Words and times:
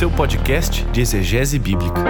seu 0.00 0.10
podcast 0.10 0.82
de 0.86 1.02
exegese 1.02 1.58
bíblica. 1.58 2.00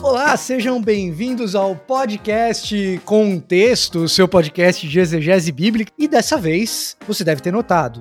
Olá, 0.00 0.36
sejam 0.36 0.80
bem-vindos 0.80 1.56
ao 1.56 1.74
podcast 1.74 3.00
Contexto, 3.04 4.08
seu 4.08 4.28
podcast 4.28 4.86
de 4.86 5.00
exegese 5.00 5.50
bíblica. 5.50 5.90
E 5.98 6.06
dessa 6.06 6.38
vez, 6.38 6.96
você 7.04 7.24
deve 7.24 7.42
ter 7.42 7.52
notado, 7.52 8.00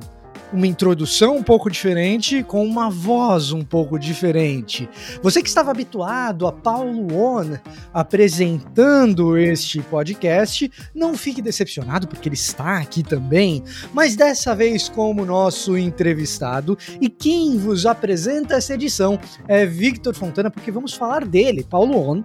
uma 0.54 0.67
introdução 0.67 1.38
um 1.38 1.43
pouco 1.43 1.70
diferente, 1.70 2.43
com 2.43 2.63
uma 2.63 2.89
voz 2.89 3.52
um 3.52 3.63
pouco 3.63 3.98
diferente. 3.98 4.88
Você 5.21 5.41
que 5.41 5.49
estava 5.49 5.71
habituado 5.71 6.45
a 6.45 6.52
Paulo 6.52 7.07
On 7.17 7.57
apresentando 7.91 9.35
este 9.35 9.81
podcast, 9.81 10.71
não 10.94 11.17
fique 11.17 11.41
decepcionado 11.41 12.08
porque 12.08 12.30
ele 12.30 12.35
está 12.35 12.77
aqui 12.77 13.02
também, 13.02 13.63
mas 13.91 14.16
dessa 14.16 14.55
vez 14.55 14.88
como 14.88 15.25
nosso 15.25 15.75
entrevistado. 15.75 16.77
E 17.02 17.09
quem 17.09 17.58
vos 17.58 17.85
apresenta 17.85 18.55
essa 18.55 18.75
edição 18.75 19.20
é 19.47 19.66
Victor 19.66 20.13
Fontana, 20.13 20.52
porque 20.52 20.72
vamos 20.72 20.94
falar 20.94 21.25
dele, 21.25 21.66
Paulo 21.67 21.97
On, 21.97 22.23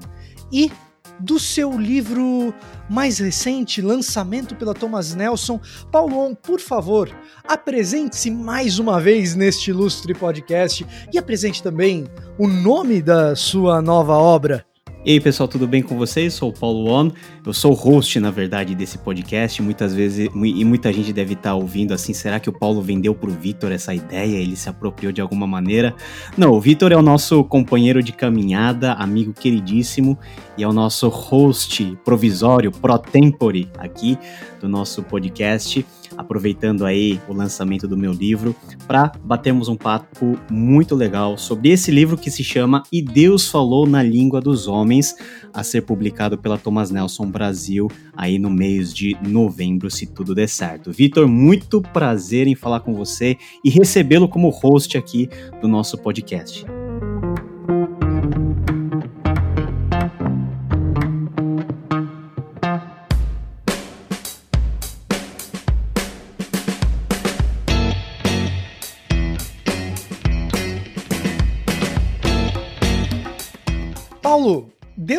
e 0.53 0.71
do 1.19 1.39
seu 1.39 1.79
livro 1.79 2.55
mais 2.89 3.19
recente, 3.19 3.83
lançamento 3.83 4.55
pela 4.55 4.75
Thomas 4.75 5.15
Nelson. 5.15 5.61
Paulon, 5.91 6.35
por 6.35 6.61
favor, 6.61 7.11
apresente-se 7.45 8.31
mais 8.31 8.79
uma 8.79 9.01
vez 9.01 9.35
neste 9.35 9.71
ilustre 9.71 10.15
podcast 10.15 10.87
e 11.13 11.19
apresente 11.19 11.63
também 11.63 12.07
o 12.39 12.47
nome 12.47 13.03
da 13.03 13.35
sua 13.35 13.83
nova 13.83 14.15
obra. 14.15 14.68
E 15.09 15.13
aí 15.13 15.21
pessoal, 15.21 15.49
tudo 15.49 15.67
bem 15.67 15.81
com 15.81 15.97
vocês? 15.97 16.35
Sou 16.35 16.51
o 16.51 16.53
Paulo 16.53 16.91
On, 16.91 17.11
eu 17.47 17.55
sou 17.55 17.73
o 17.73 17.75
host, 17.75 18.21
na 18.21 18.31
verdade, 18.31 18.75
desse 18.75 18.99
podcast. 18.99 19.63
Muitas 19.63 19.95
vezes, 19.95 20.29
e 20.35 20.65
muita 20.67 20.93
gente 20.93 21.15
deve 21.15 21.33
estar 21.33 21.55
ouvindo 21.55 21.95
assim: 21.95 22.13
será 22.13 22.39
que 22.39 22.51
o 22.51 22.53
Paulo 22.53 22.83
vendeu 22.83 23.15
para 23.15 23.31
o 23.31 23.33
Vitor 23.33 23.73
essa 23.73 23.95
ideia? 23.95 24.37
Ele 24.37 24.55
se 24.55 24.69
apropriou 24.69 25.11
de 25.11 25.23
alguma 25.23 25.47
maneira? 25.47 25.95
Não, 26.37 26.53
o 26.53 26.61
Vitor 26.61 26.93
é 26.93 26.97
o 26.97 27.01
nosso 27.01 27.43
companheiro 27.43 28.03
de 28.03 28.13
caminhada, 28.13 28.93
amigo 28.93 29.33
queridíssimo, 29.33 30.19
e 30.59 30.63
é 30.63 30.69
o 30.69 30.75
nosso 30.75 31.09
host 31.09 31.97
provisório, 32.05 32.71
pro 32.71 32.99
tempore 32.99 33.67
aqui 33.79 34.19
do 34.61 34.69
nosso 34.69 35.03
podcast 35.03 35.87
aproveitando 36.17 36.85
aí 36.85 37.21
o 37.29 37.33
lançamento 37.33 37.87
do 37.87 37.97
meu 37.97 38.13
livro, 38.13 38.55
para 38.87 39.13
batermos 39.25 39.69
um 39.69 39.77
papo 39.77 40.39
muito 40.51 40.95
legal 40.95 41.37
sobre 41.37 41.71
esse 41.71 41.91
livro 41.91 42.17
que 42.17 42.31
se 42.31 42.43
chama 42.43 42.83
E 42.93 43.03
Deus 43.03 43.49
Falou 43.49 43.87
na 43.87 44.03
Língua 44.03 44.41
dos 44.41 44.67
Homens, 44.67 45.15
a 45.53 45.63
ser 45.63 45.83
publicado 45.83 46.39
pela 46.39 46.59
Thomas 46.59 46.91
Nelson 46.91 47.27
Brasil 47.27 47.91
aí 48.17 48.39
no 48.39 48.51
mês 48.51 48.93
de 48.93 49.17
novembro, 49.27 49.91
se 49.91 50.07
tudo 50.07 50.35
der 50.35 50.49
certo. 50.49 50.93
Vitor, 50.93 51.27
muito 51.29 51.81
prazer 51.81 52.47
em 52.47 52.55
falar 52.55 52.81
com 52.81 52.95
você 52.95 53.37
e 53.65 53.71
recebê-lo 53.71 54.29
como 54.29 54.49
host 54.51 54.97
aqui 54.97 55.29
do 55.61 55.69
nosso 55.69 55.99
podcast. 55.99 56.65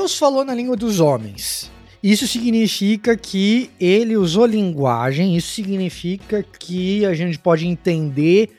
Deus 0.10 0.18
falou 0.18 0.44
na 0.44 0.56
língua 0.56 0.76
dos 0.76 1.00
homens. 1.00 1.70
Isso 2.02 2.28
significa 2.28 3.16
que 3.16 3.70
ele 3.80 4.18
usou 4.18 4.44
linguagem, 4.48 5.38
isso 5.38 5.54
significa 5.54 6.42
que 6.42 7.06
a 7.06 7.14
gente 7.14 7.38
pode 7.38 7.68
entender 7.68 8.50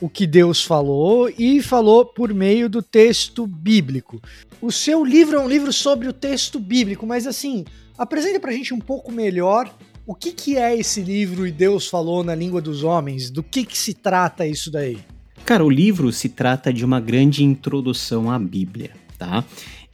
o 0.00 0.08
que 0.08 0.26
Deus 0.26 0.64
falou 0.64 1.30
e 1.38 1.62
falou 1.62 2.04
por 2.04 2.34
meio 2.34 2.68
do 2.68 2.82
texto 2.82 3.46
bíblico. 3.46 4.20
O 4.60 4.72
seu 4.72 5.04
livro 5.04 5.36
é 5.36 5.40
um 5.40 5.48
livro 5.48 5.72
sobre 5.72 6.08
o 6.08 6.12
texto 6.12 6.58
bíblico, 6.58 7.06
mas 7.06 7.28
assim, 7.28 7.64
apresenta 7.96 8.40
pra 8.40 8.50
gente 8.50 8.74
um 8.74 8.80
pouco 8.80 9.12
melhor 9.12 9.72
o 10.04 10.16
que, 10.16 10.32
que 10.32 10.56
é 10.56 10.76
esse 10.76 11.00
livro 11.00 11.46
e 11.46 11.52
Deus 11.52 11.86
falou 11.86 12.24
na 12.24 12.34
língua 12.34 12.60
dos 12.60 12.82
homens, 12.82 13.30
do 13.30 13.44
que, 13.44 13.64
que 13.64 13.78
se 13.78 13.94
trata 13.94 14.44
isso 14.44 14.68
daí? 14.68 14.98
Cara, 15.44 15.64
o 15.64 15.70
livro 15.70 16.10
se 16.10 16.28
trata 16.28 16.72
de 16.72 16.84
uma 16.84 16.98
grande 16.98 17.44
introdução 17.44 18.28
à 18.28 18.36
Bíblia, 18.36 18.90
tá? 19.16 19.44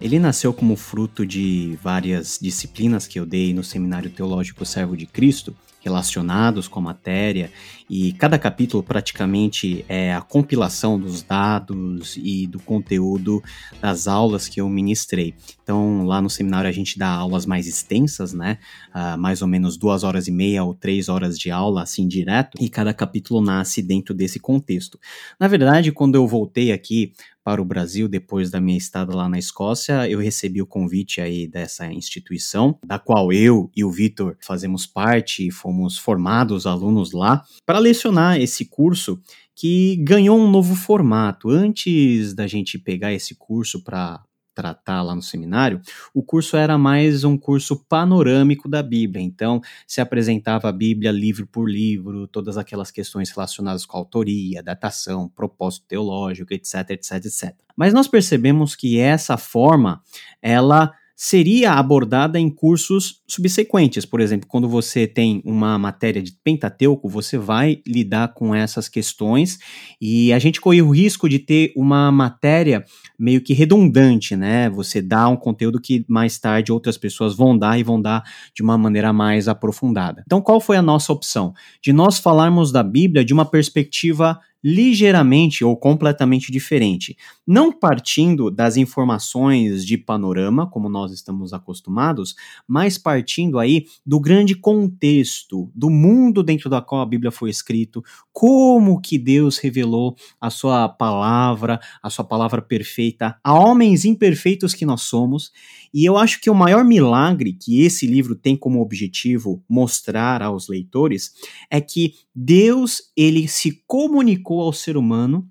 Ele 0.00 0.18
nasceu 0.18 0.52
como 0.52 0.76
fruto 0.76 1.24
de 1.24 1.78
várias 1.82 2.38
disciplinas 2.40 3.06
que 3.06 3.18
eu 3.18 3.24
dei 3.24 3.54
no 3.54 3.62
Seminário 3.62 4.10
Teológico 4.10 4.66
Servo 4.66 4.96
de 4.96 5.06
Cristo, 5.06 5.56
relacionados 5.80 6.66
com 6.66 6.80
a 6.80 6.82
matéria, 6.82 7.52
e 7.88 8.12
cada 8.14 8.38
capítulo 8.38 8.82
praticamente 8.82 9.84
é 9.88 10.14
a 10.14 10.20
compilação 10.20 10.98
dos 10.98 11.22
dados 11.22 12.16
e 12.16 12.46
do 12.46 12.58
conteúdo 12.58 13.42
das 13.80 14.08
aulas 14.08 14.48
que 14.48 14.60
eu 14.60 14.68
ministrei. 14.68 15.34
Então, 15.62 16.04
lá 16.04 16.20
no 16.20 16.30
seminário 16.30 16.68
a 16.68 16.72
gente 16.72 16.98
dá 16.98 17.08
aulas 17.08 17.46
mais 17.46 17.66
extensas, 17.66 18.32
né? 18.32 18.58
Uh, 18.94 19.18
mais 19.18 19.42
ou 19.42 19.48
menos 19.48 19.76
duas 19.76 20.04
horas 20.04 20.28
e 20.28 20.32
meia 20.32 20.64
ou 20.64 20.74
três 20.74 21.08
horas 21.08 21.38
de 21.38 21.50
aula, 21.50 21.82
assim, 21.82 22.06
direto, 22.08 22.56
e 22.60 22.68
cada 22.68 22.94
capítulo 22.94 23.40
nasce 23.40 23.82
dentro 23.82 24.14
desse 24.14 24.38
contexto. 24.38 24.98
Na 25.38 25.48
verdade, 25.48 25.92
quando 25.92 26.14
eu 26.14 26.26
voltei 26.26 26.72
aqui 26.72 27.12
para 27.44 27.60
o 27.60 27.64
Brasil 27.64 28.08
depois 28.08 28.50
da 28.50 28.58
minha 28.58 28.78
estada 28.78 29.14
lá 29.14 29.28
na 29.28 29.38
Escócia, 29.38 30.08
eu 30.08 30.18
recebi 30.18 30.62
o 30.62 30.66
convite 30.66 31.20
aí 31.20 31.46
dessa 31.46 31.86
instituição, 31.92 32.78
da 32.84 32.98
qual 32.98 33.30
eu 33.30 33.70
e 33.76 33.84
o 33.84 33.90
Vitor 33.90 34.36
fazemos 34.40 34.86
parte 34.86 35.46
e 35.46 35.50
fomos 35.50 35.98
formados 35.98 36.66
alunos 36.66 37.12
lá, 37.12 37.44
para 37.74 37.80
lecionar 37.80 38.40
esse 38.40 38.66
curso 38.66 39.20
que 39.52 39.96
ganhou 39.96 40.38
um 40.38 40.48
novo 40.48 40.76
formato. 40.76 41.50
Antes 41.50 42.32
da 42.32 42.46
gente 42.46 42.78
pegar 42.78 43.12
esse 43.12 43.34
curso 43.34 43.82
para 43.82 44.22
tratar 44.54 45.02
lá 45.02 45.12
no 45.12 45.20
seminário, 45.20 45.80
o 46.14 46.22
curso 46.22 46.56
era 46.56 46.78
mais 46.78 47.24
um 47.24 47.36
curso 47.36 47.84
panorâmico 47.88 48.68
da 48.68 48.80
Bíblia. 48.80 49.24
Então, 49.24 49.60
se 49.88 50.00
apresentava 50.00 50.68
a 50.68 50.72
Bíblia 50.72 51.10
livro 51.10 51.48
por 51.48 51.68
livro, 51.68 52.28
todas 52.28 52.56
aquelas 52.56 52.92
questões 52.92 53.28
relacionadas 53.30 53.84
com 53.84 53.98
autoria, 53.98 54.62
datação, 54.62 55.28
propósito 55.28 55.86
teológico, 55.88 56.54
etc, 56.54 56.90
etc, 56.90 57.24
etc. 57.24 57.56
Mas 57.76 57.92
nós 57.92 58.06
percebemos 58.06 58.76
que 58.76 59.00
essa 59.00 59.36
forma, 59.36 60.00
ela 60.40 60.94
seria 61.16 61.72
abordada 61.74 62.38
em 62.38 62.50
cursos 62.50 63.22
subsequentes. 63.26 64.04
Por 64.04 64.20
exemplo, 64.20 64.48
quando 64.48 64.68
você 64.68 65.06
tem 65.06 65.40
uma 65.44 65.78
matéria 65.78 66.22
de 66.22 66.32
Pentateuco, 66.42 67.08
você 67.08 67.38
vai 67.38 67.80
lidar 67.86 68.34
com 68.34 68.54
essas 68.54 68.88
questões 68.88 69.58
e 70.00 70.32
a 70.32 70.38
gente 70.38 70.60
corre 70.60 70.82
o 70.82 70.90
risco 70.90 71.28
de 71.28 71.38
ter 71.38 71.72
uma 71.76 72.10
matéria 72.10 72.84
meio 73.18 73.40
que 73.40 73.54
redundante, 73.54 74.34
né? 74.34 74.68
Você 74.70 75.00
dá 75.00 75.28
um 75.28 75.36
conteúdo 75.36 75.80
que 75.80 76.04
mais 76.08 76.38
tarde 76.38 76.72
outras 76.72 76.98
pessoas 76.98 77.34
vão 77.34 77.56
dar 77.56 77.78
e 77.78 77.84
vão 77.84 78.00
dar 78.00 78.22
de 78.54 78.62
uma 78.62 78.76
maneira 78.76 79.12
mais 79.12 79.46
aprofundada. 79.46 80.22
Então, 80.26 80.40
qual 80.40 80.60
foi 80.60 80.76
a 80.76 80.82
nossa 80.82 81.12
opção? 81.12 81.54
De 81.80 81.92
nós 81.92 82.18
falarmos 82.18 82.72
da 82.72 82.82
Bíblia 82.82 83.24
de 83.24 83.32
uma 83.32 83.44
perspectiva 83.44 84.38
ligeiramente 84.64 85.62
ou 85.62 85.76
completamente 85.76 86.50
diferente, 86.50 87.18
não 87.46 87.70
partindo 87.70 88.50
das 88.50 88.78
informações 88.78 89.84
de 89.84 89.98
panorama, 89.98 90.66
como 90.66 90.88
nós 90.88 91.12
estamos 91.12 91.52
acostumados, 91.52 92.34
mas 92.66 92.96
partindo 92.96 93.58
aí 93.58 93.84
do 94.06 94.18
grande 94.18 94.54
contexto, 94.54 95.70
do 95.74 95.90
mundo 95.90 96.42
dentro 96.42 96.70
da 96.70 96.80
qual 96.80 97.02
a 97.02 97.06
Bíblia 97.06 97.30
foi 97.30 97.50
escrito, 97.50 98.02
como 98.32 98.98
que 99.02 99.18
Deus 99.18 99.58
revelou 99.58 100.16
a 100.40 100.48
sua 100.48 100.88
palavra, 100.88 101.78
a 102.02 102.08
sua 102.08 102.24
palavra 102.24 102.62
perfeita 102.62 103.36
a 103.44 103.52
homens 103.52 104.06
imperfeitos 104.06 104.72
que 104.72 104.86
nós 104.86 105.02
somos, 105.02 105.52
e 105.92 106.04
eu 106.04 106.16
acho 106.16 106.40
que 106.40 106.48
o 106.48 106.54
maior 106.54 106.84
milagre 106.84 107.52
que 107.52 107.82
esse 107.82 108.06
livro 108.06 108.34
tem 108.34 108.56
como 108.56 108.80
objetivo 108.80 109.62
mostrar 109.68 110.40
aos 110.40 110.68
leitores 110.68 111.32
é 111.70 111.80
que 111.80 112.14
Deus 112.34 113.12
ele 113.16 113.46
se 113.46 113.82
comunicou 113.86 114.53
ao 114.60 114.72
ser 114.72 114.96
humano 114.96 115.48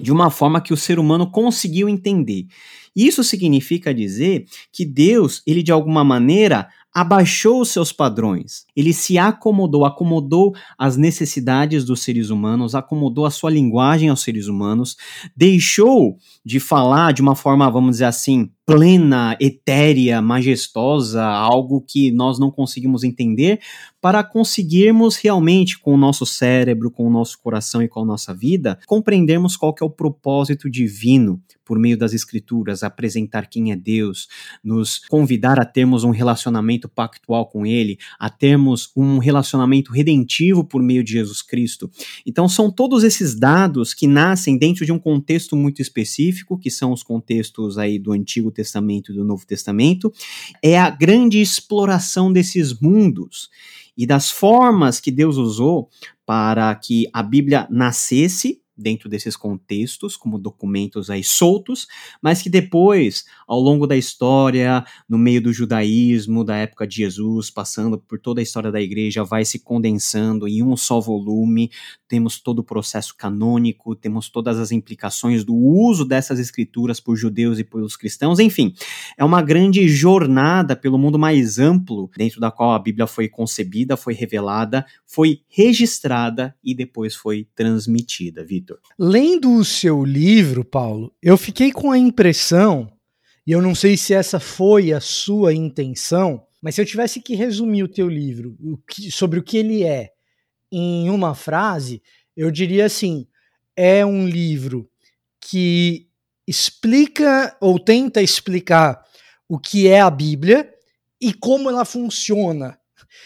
de 0.00 0.12
uma 0.12 0.30
forma 0.30 0.60
que 0.60 0.72
o 0.72 0.76
ser 0.76 0.98
humano 0.98 1.30
conseguiu 1.30 1.88
entender. 1.88 2.46
Isso 2.94 3.22
significa 3.22 3.94
dizer 3.94 4.46
que 4.72 4.84
Deus, 4.84 5.42
ele 5.46 5.62
de 5.62 5.72
alguma 5.72 6.02
maneira 6.04 6.68
abaixou 6.96 7.60
os 7.60 7.68
seus 7.68 7.92
padrões. 7.92 8.64
Ele 8.74 8.90
se 8.94 9.18
acomodou, 9.18 9.84
acomodou 9.84 10.54
as 10.78 10.96
necessidades 10.96 11.84
dos 11.84 12.00
seres 12.00 12.30
humanos, 12.30 12.74
acomodou 12.74 13.26
a 13.26 13.30
sua 13.30 13.50
linguagem 13.50 14.08
aos 14.08 14.22
seres 14.22 14.46
humanos, 14.46 14.96
deixou 15.36 16.16
de 16.42 16.58
falar 16.58 17.12
de 17.12 17.20
uma 17.20 17.34
forma, 17.34 17.70
vamos 17.70 17.92
dizer 17.92 18.06
assim, 18.06 18.50
plena, 18.64 19.36
etérea, 19.38 20.22
majestosa, 20.22 21.22
algo 21.22 21.84
que 21.86 22.10
nós 22.10 22.38
não 22.38 22.50
conseguimos 22.50 23.04
entender, 23.04 23.60
para 24.06 24.22
conseguirmos 24.22 25.16
realmente, 25.16 25.80
com 25.80 25.92
o 25.92 25.96
nosso 25.96 26.24
cérebro, 26.24 26.92
com 26.92 27.04
o 27.08 27.10
nosso 27.10 27.40
coração 27.40 27.82
e 27.82 27.88
com 27.88 28.02
a 28.02 28.04
nossa 28.04 28.32
vida, 28.32 28.78
compreendermos 28.86 29.56
qual 29.56 29.74
é 29.82 29.84
o 29.84 29.90
propósito 29.90 30.70
divino 30.70 31.42
por 31.64 31.76
meio 31.76 31.98
das 31.98 32.12
escrituras, 32.12 32.84
apresentar 32.84 33.48
quem 33.48 33.72
é 33.72 33.76
Deus, 33.76 34.28
nos 34.62 35.00
convidar 35.08 35.58
a 35.58 35.64
termos 35.64 36.04
um 36.04 36.10
relacionamento 36.10 36.88
pactual 36.88 37.46
com 37.46 37.66
Ele, 37.66 37.98
a 38.16 38.30
termos 38.30 38.92
um 38.96 39.18
relacionamento 39.18 39.92
redentivo 39.92 40.62
por 40.62 40.80
meio 40.80 41.02
de 41.02 41.14
Jesus 41.14 41.42
Cristo. 41.42 41.90
Então, 42.24 42.48
são 42.48 42.70
todos 42.70 43.02
esses 43.02 43.34
dados 43.34 43.92
que 43.92 44.06
nascem 44.06 44.56
dentro 44.56 44.86
de 44.86 44.92
um 44.92 44.98
contexto 45.00 45.56
muito 45.56 45.82
específico, 45.82 46.56
que 46.56 46.70
são 46.70 46.92
os 46.92 47.02
contextos 47.02 47.76
aí 47.76 47.98
do 47.98 48.12
Antigo 48.12 48.52
Testamento 48.52 49.10
e 49.10 49.14
do 49.16 49.24
Novo 49.24 49.44
Testamento, 49.44 50.12
é 50.62 50.78
a 50.78 50.88
grande 50.88 51.40
exploração 51.40 52.32
desses 52.32 52.78
mundos 52.78 53.50
e 53.96 54.06
das 54.06 54.30
formas 54.30 55.00
que 55.00 55.10
Deus 55.10 55.36
usou 55.36 55.88
para 56.24 56.74
que 56.74 57.08
a 57.12 57.22
Bíblia 57.22 57.66
nascesse 57.70 58.60
dentro 58.76 59.08
desses 59.08 59.36
contextos, 59.36 60.16
como 60.16 60.38
documentos 60.38 61.10
aí 61.10 61.24
soltos, 61.24 61.86
mas 62.20 62.42
que 62.42 62.50
depois, 62.50 63.24
ao 63.46 63.60
longo 63.60 63.86
da 63.86 63.96
história, 63.96 64.84
no 65.08 65.18
meio 65.18 65.40
do 65.40 65.52
judaísmo, 65.52 66.44
da 66.44 66.56
época 66.56 66.86
de 66.86 66.96
Jesus, 66.96 67.50
passando 67.50 67.98
por 67.98 68.18
toda 68.18 68.40
a 68.40 68.42
história 68.42 68.70
da 68.70 68.80
igreja, 68.80 69.24
vai 69.24 69.44
se 69.44 69.58
condensando 69.58 70.46
em 70.46 70.62
um 70.62 70.76
só 70.76 71.00
volume. 71.00 71.70
Temos 72.08 72.38
todo 72.38 72.60
o 72.60 72.64
processo 72.64 73.14
canônico, 73.16 73.94
temos 73.94 74.28
todas 74.28 74.58
as 74.58 74.72
implicações 74.72 75.44
do 75.44 75.54
uso 75.54 76.04
dessas 76.04 76.38
escrituras 76.38 77.00
por 77.00 77.16
judeus 77.16 77.58
e 77.58 77.64
pelos 77.64 77.96
cristãos, 77.96 78.38
enfim, 78.38 78.74
é 79.16 79.24
uma 79.24 79.42
grande 79.42 79.88
jornada 79.88 80.76
pelo 80.76 80.98
mundo 80.98 81.18
mais 81.18 81.58
amplo, 81.58 82.10
dentro 82.16 82.40
da 82.40 82.50
qual 82.50 82.72
a 82.72 82.78
Bíblia 82.78 83.06
foi 83.06 83.28
concebida, 83.28 83.96
foi 83.96 84.14
revelada, 84.14 84.84
foi 85.06 85.40
registrada 85.48 86.54
e 86.62 86.74
depois 86.74 87.14
foi 87.14 87.48
transmitida, 87.54 88.44
Vitor. 88.44 88.65
Vitor. 88.66 88.80
Lendo 88.98 89.54
o 89.54 89.64
seu 89.64 90.04
livro, 90.04 90.64
Paulo, 90.64 91.14
eu 91.22 91.36
fiquei 91.36 91.70
com 91.70 91.92
a 91.92 91.98
impressão, 91.98 92.92
e 93.46 93.52
eu 93.52 93.62
não 93.62 93.74
sei 93.74 93.96
se 93.96 94.12
essa 94.12 94.40
foi 94.40 94.92
a 94.92 95.00
sua 95.00 95.54
intenção, 95.54 96.44
mas 96.60 96.74
se 96.74 96.80
eu 96.80 96.86
tivesse 96.86 97.20
que 97.20 97.36
resumir 97.36 97.84
o 97.84 97.88
teu 97.88 98.08
livro 98.08 98.56
o 98.60 98.76
que, 98.78 99.10
sobre 99.10 99.38
o 99.38 99.42
que 99.42 99.56
ele 99.56 99.84
é 99.84 100.10
em 100.72 101.08
uma 101.10 101.34
frase, 101.34 102.02
eu 102.36 102.50
diria 102.50 102.86
assim: 102.86 103.28
é 103.76 104.04
um 104.04 104.26
livro 104.26 104.90
que 105.40 106.08
explica 106.46 107.56
ou 107.60 107.78
tenta 107.78 108.20
explicar 108.20 109.00
o 109.48 109.60
que 109.60 109.86
é 109.86 110.00
a 110.00 110.10
Bíblia 110.10 110.68
e 111.20 111.32
como 111.32 111.70
ela 111.70 111.84
funciona 111.84 112.76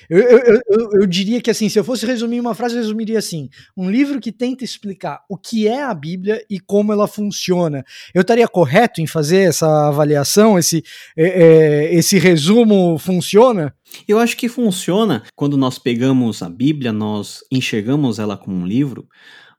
eu, 0.09 0.19
eu, 0.19 0.61
eu, 0.69 0.91
eu, 1.01 1.07
diria 1.07 1.41
que 1.41 1.51
assim, 1.51 1.69
se 1.69 1.79
eu 1.79 1.85
fosse 1.85 2.05
resumir 2.07 2.41
uma 2.41 2.55
frase, 2.55 2.75
eu 2.75 2.81
resumiria 2.81 3.19
assim: 3.19 3.49
um 3.77 3.91
livro 3.91 4.21
que 4.21 4.33
tenta 4.33 4.65
explicar 4.65 5.23
o 5.29 5.37
que 5.37 5.69
é 5.69 5.83
a 5.83 5.95
Bíblia 5.95 6.45
e 6.49 6.59
como 6.59 6.93
ela 6.93 7.07
funciona. 7.07 7.85
Eu 8.15 8.23
estaria 8.23 8.49
correto 8.49 9.01
em 9.01 9.07
fazer 9.07 9.49
essa 9.49 9.89
avaliação? 9.89 10.59
Esse, 10.59 10.83
é, 11.17 11.27
é, 11.27 11.95
esse 11.95 12.19
resumo 12.19 12.99
funciona? 12.99 13.75
Eu 14.07 14.19
acho 14.19 14.37
que 14.37 14.49
funciona 14.49 15.25
quando 15.35 15.57
nós 15.57 15.79
pegamos 15.79 16.43
a 16.43 16.49
Bíblia, 16.49 16.93
nós 16.93 17.45
enxergamos 17.51 18.19
ela 18.19 18.37
como 18.37 18.57
um 18.57 18.67
livro, 18.67 19.09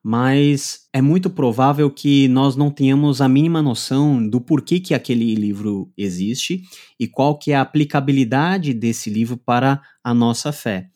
mas 0.03 0.88
é 0.92 1.01
muito 1.01 1.30
provável 1.30 1.89
que 1.89 2.27
nós 2.27 2.56
não 2.56 2.71
tenhamos 2.71 3.21
a 3.21 3.30
mínima 3.30 3.62
noção 3.62 4.27
do 4.27 4.42
porquê 4.42 4.80
que 4.80 4.94
aquele 4.94 5.36
livro 5.36 5.92
existe 5.95 6.63
e 7.00 7.07
qual 7.07 7.38
que 7.38 7.51
é 7.51 7.56
a 7.56 7.62
aplicabilidade 7.62 8.74
desse 8.74 9.09
livro 9.09 9.38
para 9.38 9.81
a 10.03 10.13
nossa 10.13 10.51
fé. 10.51 10.89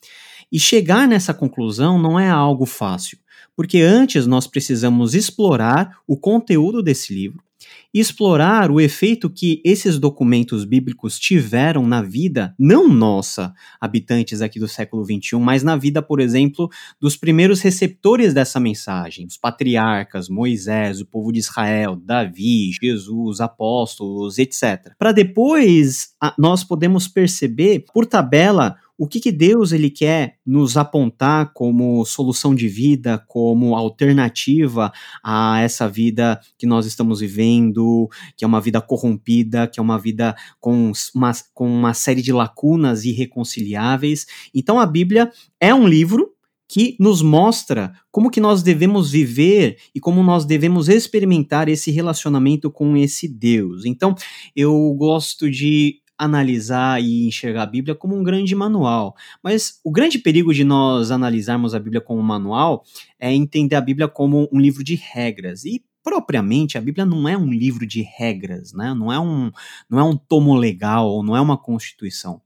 E 0.50 0.58
chegar 0.58 1.06
nessa 1.06 1.32
conclusão 1.32 2.00
não 2.00 2.18
é 2.18 2.28
algo 2.28 2.66
fácil, 2.66 3.18
porque 3.54 3.80
antes 3.80 4.26
nós 4.26 4.46
precisamos 4.46 5.14
explorar 5.14 5.98
o 6.06 6.16
conteúdo 6.16 6.82
desse 6.82 7.14
livro, 7.14 7.42
explorar 7.92 8.70
o 8.70 8.80
efeito 8.80 9.30
que 9.30 9.62
esses 9.64 9.98
documentos 9.98 10.64
bíblicos 10.64 11.18
tiveram 11.18 11.86
na 11.86 12.02
vida, 12.02 12.54
não 12.58 12.88
nossa, 12.88 13.54
habitantes 13.80 14.42
aqui 14.42 14.58
do 14.58 14.68
século 14.68 15.04
XXI, 15.04 15.36
mas 15.40 15.62
na 15.62 15.76
vida, 15.76 16.02
por 16.02 16.20
exemplo, 16.20 16.68
dos 17.00 17.16
primeiros 17.16 17.60
receptores 17.60 18.34
dessa 18.34 18.60
mensagem, 18.60 19.26
os 19.26 19.36
patriarcas, 19.36 20.28
Moisés, 20.28 21.00
o 21.00 21.06
povo 21.06 21.32
de 21.32 21.38
Israel, 21.38 21.96
Davi, 21.96 22.70
Jesus, 22.72 23.40
apóstolos, 23.40 24.38
etc. 24.38 24.92
Para 24.98 25.12
depois 25.12 26.08
nós 26.38 26.62
podemos 26.62 27.08
perceber, 27.08 27.84
por 27.92 28.04
tabela, 28.04 28.76
o 28.98 29.06
que, 29.06 29.20
que 29.20 29.30
Deus 29.30 29.72
ele 29.72 29.90
quer 29.90 30.38
nos 30.44 30.76
apontar 30.76 31.52
como 31.52 32.04
solução 32.04 32.54
de 32.54 32.68
vida, 32.68 33.18
como 33.28 33.74
alternativa 33.74 34.92
a 35.22 35.60
essa 35.60 35.88
vida 35.88 36.40
que 36.58 36.66
nós 36.66 36.86
estamos 36.86 37.20
vivendo, 37.20 38.08
que 38.36 38.44
é 38.44 38.48
uma 38.48 38.60
vida 38.60 38.80
corrompida, 38.80 39.66
que 39.66 39.78
é 39.78 39.82
uma 39.82 39.98
vida 39.98 40.34
com 40.58 40.92
uma, 41.14 41.32
com 41.52 41.68
uma 41.68 41.92
série 41.94 42.22
de 42.22 42.32
lacunas 42.32 43.04
irreconciliáveis. 43.04 44.26
Então 44.54 44.80
a 44.80 44.86
Bíblia 44.86 45.30
é 45.60 45.74
um 45.74 45.86
livro 45.86 46.32
que 46.68 46.96
nos 46.98 47.22
mostra 47.22 47.92
como 48.10 48.30
que 48.30 48.40
nós 48.40 48.62
devemos 48.62 49.10
viver 49.10 49.76
e 49.94 50.00
como 50.00 50.22
nós 50.22 50.44
devemos 50.44 50.88
experimentar 50.88 51.68
esse 51.68 51.90
relacionamento 51.90 52.70
com 52.70 52.96
esse 52.96 53.28
Deus. 53.28 53.84
Então, 53.84 54.14
eu 54.54 54.92
gosto 54.98 55.48
de 55.48 56.00
analisar 56.18 57.02
e 57.02 57.26
enxergar 57.26 57.62
a 57.62 57.66
Bíblia 57.66 57.94
como 57.94 58.16
um 58.16 58.22
grande 58.22 58.54
manual. 58.54 59.14
Mas 59.42 59.80
o 59.84 59.90
grande 59.90 60.18
perigo 60.18 60.52
de 60.52 60.64
nós 60.64 61.10
analisarmos 61.10 61.74
a 61.74 61.78
Bíblia 61.78 62.00
como 62.00 62.20
um 62.20 62.24
manual 62.24 62.84
é 63.18 63.32
entender 63.32 63.76
a 63.76 63.80
Bíblia 63.80 64.08
como 64.08 64.48
um 64.52 64.60
livro 64.60 64.82
de 64.82 64.94
regras. 64.94 65.64
E 65.64 65.84
propriamente 66.02 66.78
a 66.78 66.80
Bíblia 66.80 67.04
não 67.04 67.28
é 67.28 67.36
um 67.36 67.50
livro 67.50 67.86
de 67.86 68.02
regras, 68.02 68.72
né? 68.72 68.94
Não 68.94 69.12
é 69.12 69.18
um 69.18 69.50
não 69.90 69.98
é 69.98 70.04
um 70.04 70.16
tomo 70.16 70.54
legal, 70.54 71.22
não 71.22 71.36
é 71.36 71.40
uma 71.40 71.58
constituição 71.58 72.40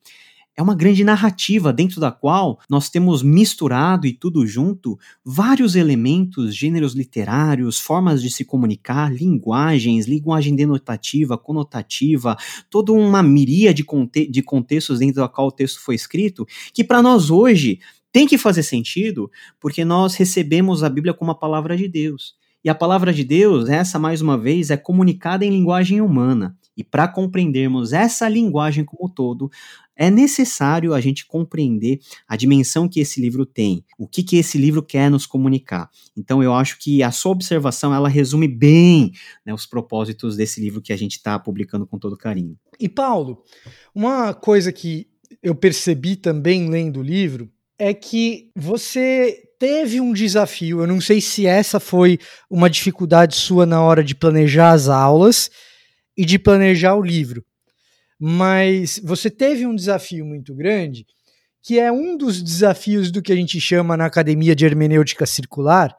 é 0.61 0.63
uma 0.63 0.75
grande 0.75 1.03
narrativa 1.03 1.73
dentro 1.73 1.99
da 1.99 2.13
qual 2.13 2.61
nós 2.69 2.91
temos 2.91 3.23
misturado 3.23 4.07
e 4.07 4.13
tudo 4.13 4.47
junto 4.47 4.99
vários 5.25 5.75
elementos, 5.75 6.55
gêneros 6.55 6.93
literários, 6.95 7.81
formas 7.81 8.21
de 8.21 8.31
se 8.31 8.45
comunicar, 8.45 9.11
linguagens, 9.11 10.07
linguagem 10.07 10.55
denotativa, 10.55 11.39
conotativa, 11.39 12.37
toda 12.69 12.93
uma 12.93 13.23
miríade 13.23 13.79
de, 13.79 13.85
conte 13.85 14.27
de 14.27 14.43
contextos 14.43 14.99
dentro 14.99 15.23
da 15.23 15.29
qual 15.29 15.47
o 15.47 15.53
texto 15.53 15.81
foi 15.81 15.95
escrito, 15.95 16.47
que 16.75 16.85
para 16.85 17.01
nós 17.01 17.31
hoje 17.31 17.81
tem 18.13 18.27
que 18.27 18.37
fazer 18.37 18.63
sentido, 18.63 19.31
porque 19.59 19.83
nós 19.83 20.15
recebemos 20.15 20.85
a 20.85 20.91
Bíblia 20.91 21.15
como 21.15 21.31
a 21.31 21.35
palavra 21.35 21.75
de 21.75 21.89
Deus. 21.89 22.35
E 22.63 22.69
a 22.69 22.75
palavra 22.75 23.15
de 23.15 23.25
Deus, 23.25 23.71
essa 23.71 23.99
mais 23.99 24.21
uma 24.21 24.37
vez, 24.37 24.69
é 24.69 24.77
comunicada 24.77 25.43
em 25.43 25.51
linguagem 25.51 26.03
humana. 26.03 26.55
E 26.77 26.85
para 26.85 27.09
compreendermos 27.09 27.93
essa 27.93 28.29
linguagem 28.29 28.85
como 28.85 29.09
todo, 29.09 29.51
é 30.01 30.11
necessário 30.11 30.95
a 30.95 31.01
gente 31.01 31.27
compreender 31.27 32.01
a 32.27 32.35
dimensão 32.35 32.89
que 32.89 33.01
esse 33.01 33.21
livro 33.21 33.45
tem, 33.45 33.85
o 33.99 34.09
que, 34.09 34.23
que 34.23 34.39
esse 34.39 34.57
livro 34.57 34.83
quer 34.83 35.11
nos 35.11 35.27
comunicar. 35.27 35.91
Então 36.17 36.43
eu 36.43 36.55
acho 36.55 36.79
que 36.79 37.03
a 37.03 37.11
sua 37.11 37.33
observação 37.33 37.95
ela 37.95 38.09
resume 38.09 38.49
bem 38.49 39.13
né, 39.45 39.53
os 39.53 39.67
propósitos 39.67 40.39
desse 40.39 40.59
livro 40.59 40.81
que 40.81 40.95
a 40.95 40.97
gente 40.97 41.17
está 41.17 41.39
publicando 41.39 41.87
com 41.87 41.99
todo 41.99 42.17
carinho. 42.17 42.57
E 42.81 42.89
Paulo, 42.89 43.45
uma 43.95 44.33
coisa 44.33 44.73
que 44.73 45.07
eu 45.43 45.55
percebi 45.55 46.17
também 46.17 46.71
lendo 46.71 47.01
o 47.01 47.03
livro 47.03 47.51
é 47.79 47.93
que 47.93 48.51
você 48.57 49.51
teve 49.59 50.01
um 50.01 50.15
desafio. 50.15 50.81
Eu 50.81 50.87
não 50.87 50.99
sei 50.99 51.21
se 51.21 51.45
essa 51.45 51.79
foi 51.79 52.19
uma 52.49 52.71
dificuldade 52.71 53.37
sua 53.37 53.67
na 53.67 53.83
hora 53.83 54.03
de 54.03 54.15
planejar 54.15 54.73
as 54.73 54.89
aulas 54.89 55.51
e 56.17 56.25
de 56.25 56.39
planejar 56.39 56.95
o 56.95 57.03
livro 57.03 57.45
mas 58.21 59.01
você 59.03 59.31
teve 59.31 59.67
um 59.67 59.75
desafio 59.75 60.27
muito 60.27 60.55
grande, 60.55 61.07
que 61.63 61.79
é 61.79 61.91
um 61.91 62.19
dos 62.19 62.43
desafios 62.43 63.11
do 63.11 63.23
que 63.23 63.33
a 63.33 63.37
gente 63.37 63.59
chama 63.59 63.97
na 63.97 64.05
academia 64.05 64.55
de 64.55 64.67
hermenêutica 64.67 65.25
circular, 65.25 65.97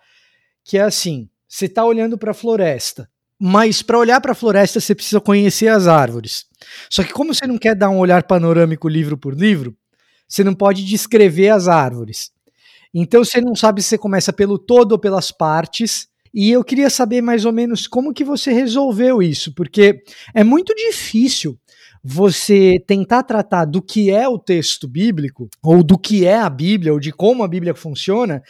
que 0.64 0.78
é 0.78 0.82
assim: 0.82 1.28
você 1.48 1.66
está 1.66 1.84
olhando 1.84 2.20
para 2.20 2.32
a 2.32 2.36
floresta, 2.36 3.10
mas 3.40 3.82
para 3.82 3.98
olhar 3.98 4.22
para 4.22 4.34
a 4.34 4.36
floresta 4.36 4.80
você 4.80 4.94
precisa 4.94 5.20
conhecer 5.20 5.68
as 5.68 5.88
árvores. 5.88 6.46
Só 6.92 7.04
que 7.04 7.12
como 7.12 7.34
você 7.34 7.48
não 7.48 7.58
quer 7.58 7.76
dar 7.76 7.90
um 7.90 7.98
olhar 7.98 8.22
panorâmico 8.24 8.88
livro 8.88 9.18
por 9.18 9.34
livro, 9.34 9.76
você 10.28 10.44
não 10.44 10.54
pode 10.54 10.86
descrever 10.86 11.50
as 11.50 11.68
árvores. 11.68 12.32
Então 12.94 13.24
você 13.24 13.42
não 13.42 13.56
sabe 13.56 13.82
se 13.82 13.90
você 13.90 13.98
começa 13.98 14.32
pelo 14.32 14.60
todo 14.60 14.92
ou 14.92 15.00
pelas 15.00 15.32
partes. 15.32 16.08
E 16.34 16.50
eu 16.50 16.64
queria 16.64 16.90
saber 16.90 17.22
mais 17.22 17.44
ou 17.44 17.52
menos 17.52 17.88
como 17.88 18.14
que 18.14 18.24
você 18.24 18.54
resolveu 18.54 19.22
isso, 19.22 19.54
porque 19.54 20.02
é 20.34 20.44
muito 20.46 20.74
difícil 20.74 21.60
você 22.04 22.78
tentar 22.88 23.24
tratar 23.24 23.66
do 23.66 23.82
que 23.82 24.10
é 24.10 24.28
o 24.28 24.40
texto 24.40 24.88
bíblico, 24.88 25.48
ou 25.64 25.84
do 25.84 25.98
que 25.98 26.26
é 26.26 26.38
a 26.38 26.50
Bíblia, 26.50 26.94
ou 26.94 27.00
de 27.00 27.12
como 27.12 27.44
a 27.44 27.48
Bíblia 27.48 27.76
funciona, 27.76 28.42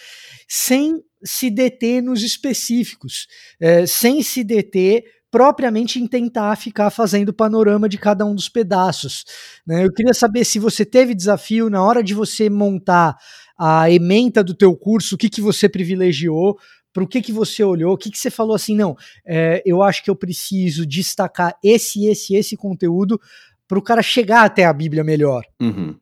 sem 0.47 1.01
se 1.23 1.49
deter 1.49 2.01
nos 2.01 2.23
específicos, 2.23 3.27
é, 3.59 3.85
sem 3.85 4.23
se 4.23 4.43
deter 4.43 5.03
propriamente 5.29 5.97
em 5.99 6.07
tentar 6.07 6.55
ficar 6.57 6.89
fazendo 6.89 7.33
panorama 7.33 7.87
de 7.87 7.97
cada 7.97 8.25
um 8.25 8.35
dos 8.35 8.49
pedaços. 8.49 9.23
Né? 9.65 9.85
Eu 9.85 9.93
queria 9.93 10.13
saber 10.13 10.43
se 10.43 10.59
você 10.59 10.83
teve 10.85 11.15
desafio 11.15 11.69
na 11.69 11.81
hora 11.81 12.03
de 12.03 12.13
você 12.13 12.49
montar 12.49 13.15
a 13.57 13.89
ementa 13.89 14.43
do 14.43 14.53
teu 14.53 14.75
curso, 14.75 15.15
o 15.15 15.17
que, 15.17 15.29
que 15.29 15.39
você 15.39 15.69
privilegiou, 15.69 16.57
para 16.93 17.03
o 17.03 17.07
que, 17.07 17.21
que 17.21 17.31
você 17.31 17.63
olhou, 17.63 17.93
o 17.93 17.97
que, 17.97 18.11
que 18.11 18.17
você 18.17 18.29
falou 18.29 18.55
assim, 18.55 18.75
não, 18.75 18.95
é, 19.25 19.61
eu 19.65 19.81
acho 19.81 20.03
que 20.03 20.09
eu 20.09 20.15
preciso 20.15 20.85
destacar 20.85 21.55
esse, 21.63 22.05
esse, 22.05 22.35
esse 22.35 22.57
conteúdo 22.57 23.19
para 23.67 23.79
o 23.79 23.81
cara 23.81 24.01
chegar 24.01 24.43
até 24.43 24.65
a 24.65 24.73
Bíblia 24.73 25.03
melhor. 25.03 25.43
Uhum. 25.61 25.95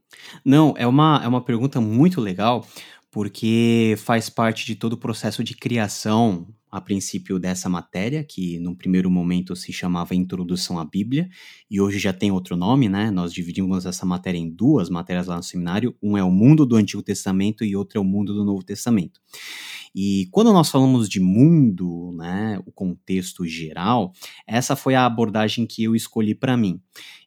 Não, 0.43 0.74
é 0.77 0.88
uma, 0.88 1.22
é 1.24 1.27
uma 1.27 1.41
pergunta 1.41 1.79
muito 1.79 2.19
legal, 2.19 2.65
porque 3.12 3.96
faz 4.00 4.29
parte 4.29 4.65
de 4.65 4.75
todo 4.75 4.93
o 4.93 4.98
processo 4.98 5.43
de 5.43 5.55
criação, 5.55 6.48
a 6.71 6.79
princípio, 6.79 7.39
dessa 7.39 7.67
matéria, 7.67 8.23
que 8.23 8.59
num 8.59 8.75
primeiro 8.75 9.09
momento 9.09 9.55
se 9.55 9.73
chamava 9.73 10.15
Introdução 10.15 10.77
à 10.79 10.85
Bíblia, 10.85 11.29
e 11.69 11.81
hoje 11.81 11.97
já 11.97 12.13
tem 12.13 12.31
outro 12.31 12.55
nome, 12.55 12.88
né? 12.88 13.09
Nós 13.09 13.33
dividimos 13.33 13.85
essa 13.85 14.05
matéria 14.05 14.38
em 14.38 14.49
duas 14.49 14.89
matérias 14.89 15.27
lá 15.27 15.38
no 15.38 15.43
seminário: 15.43 15.95
um 16.01 16.17
é 16.17 16.23
o 16.23 16.31
mundo 16.31 16.65
do 16.65 16.75
Antigo 16.75 17.01
Testamento 17.01 17.63
e 17.63 17.75
outro 17.75 17.97
é 17.97 18.01
o 18.01 18.05
mundo 18.05 18.33
do 18.33 18.45
Novo 18.45 18.63
Testamento. 18.63 19.19
E 19.93 20.27
quando 20.31 20.53
nós 20.53 20.69
falamos 20.69 21.09
de 21.09 21.19
mundo, 21.19 22.13
né, 22.15 22.61
o 22.65 22.71
contexto 22.71 23.45
geral, 23.45 24.13
essa 24.47 24.75
foi 24.75 24.93
a 24.93 25.05
abordagem 25.05 25.65
que 25.65 25.83
eu 25.83 25.95
escolhi 25.95 26.35
para 26.35 26.55
mim. 26.55 26.79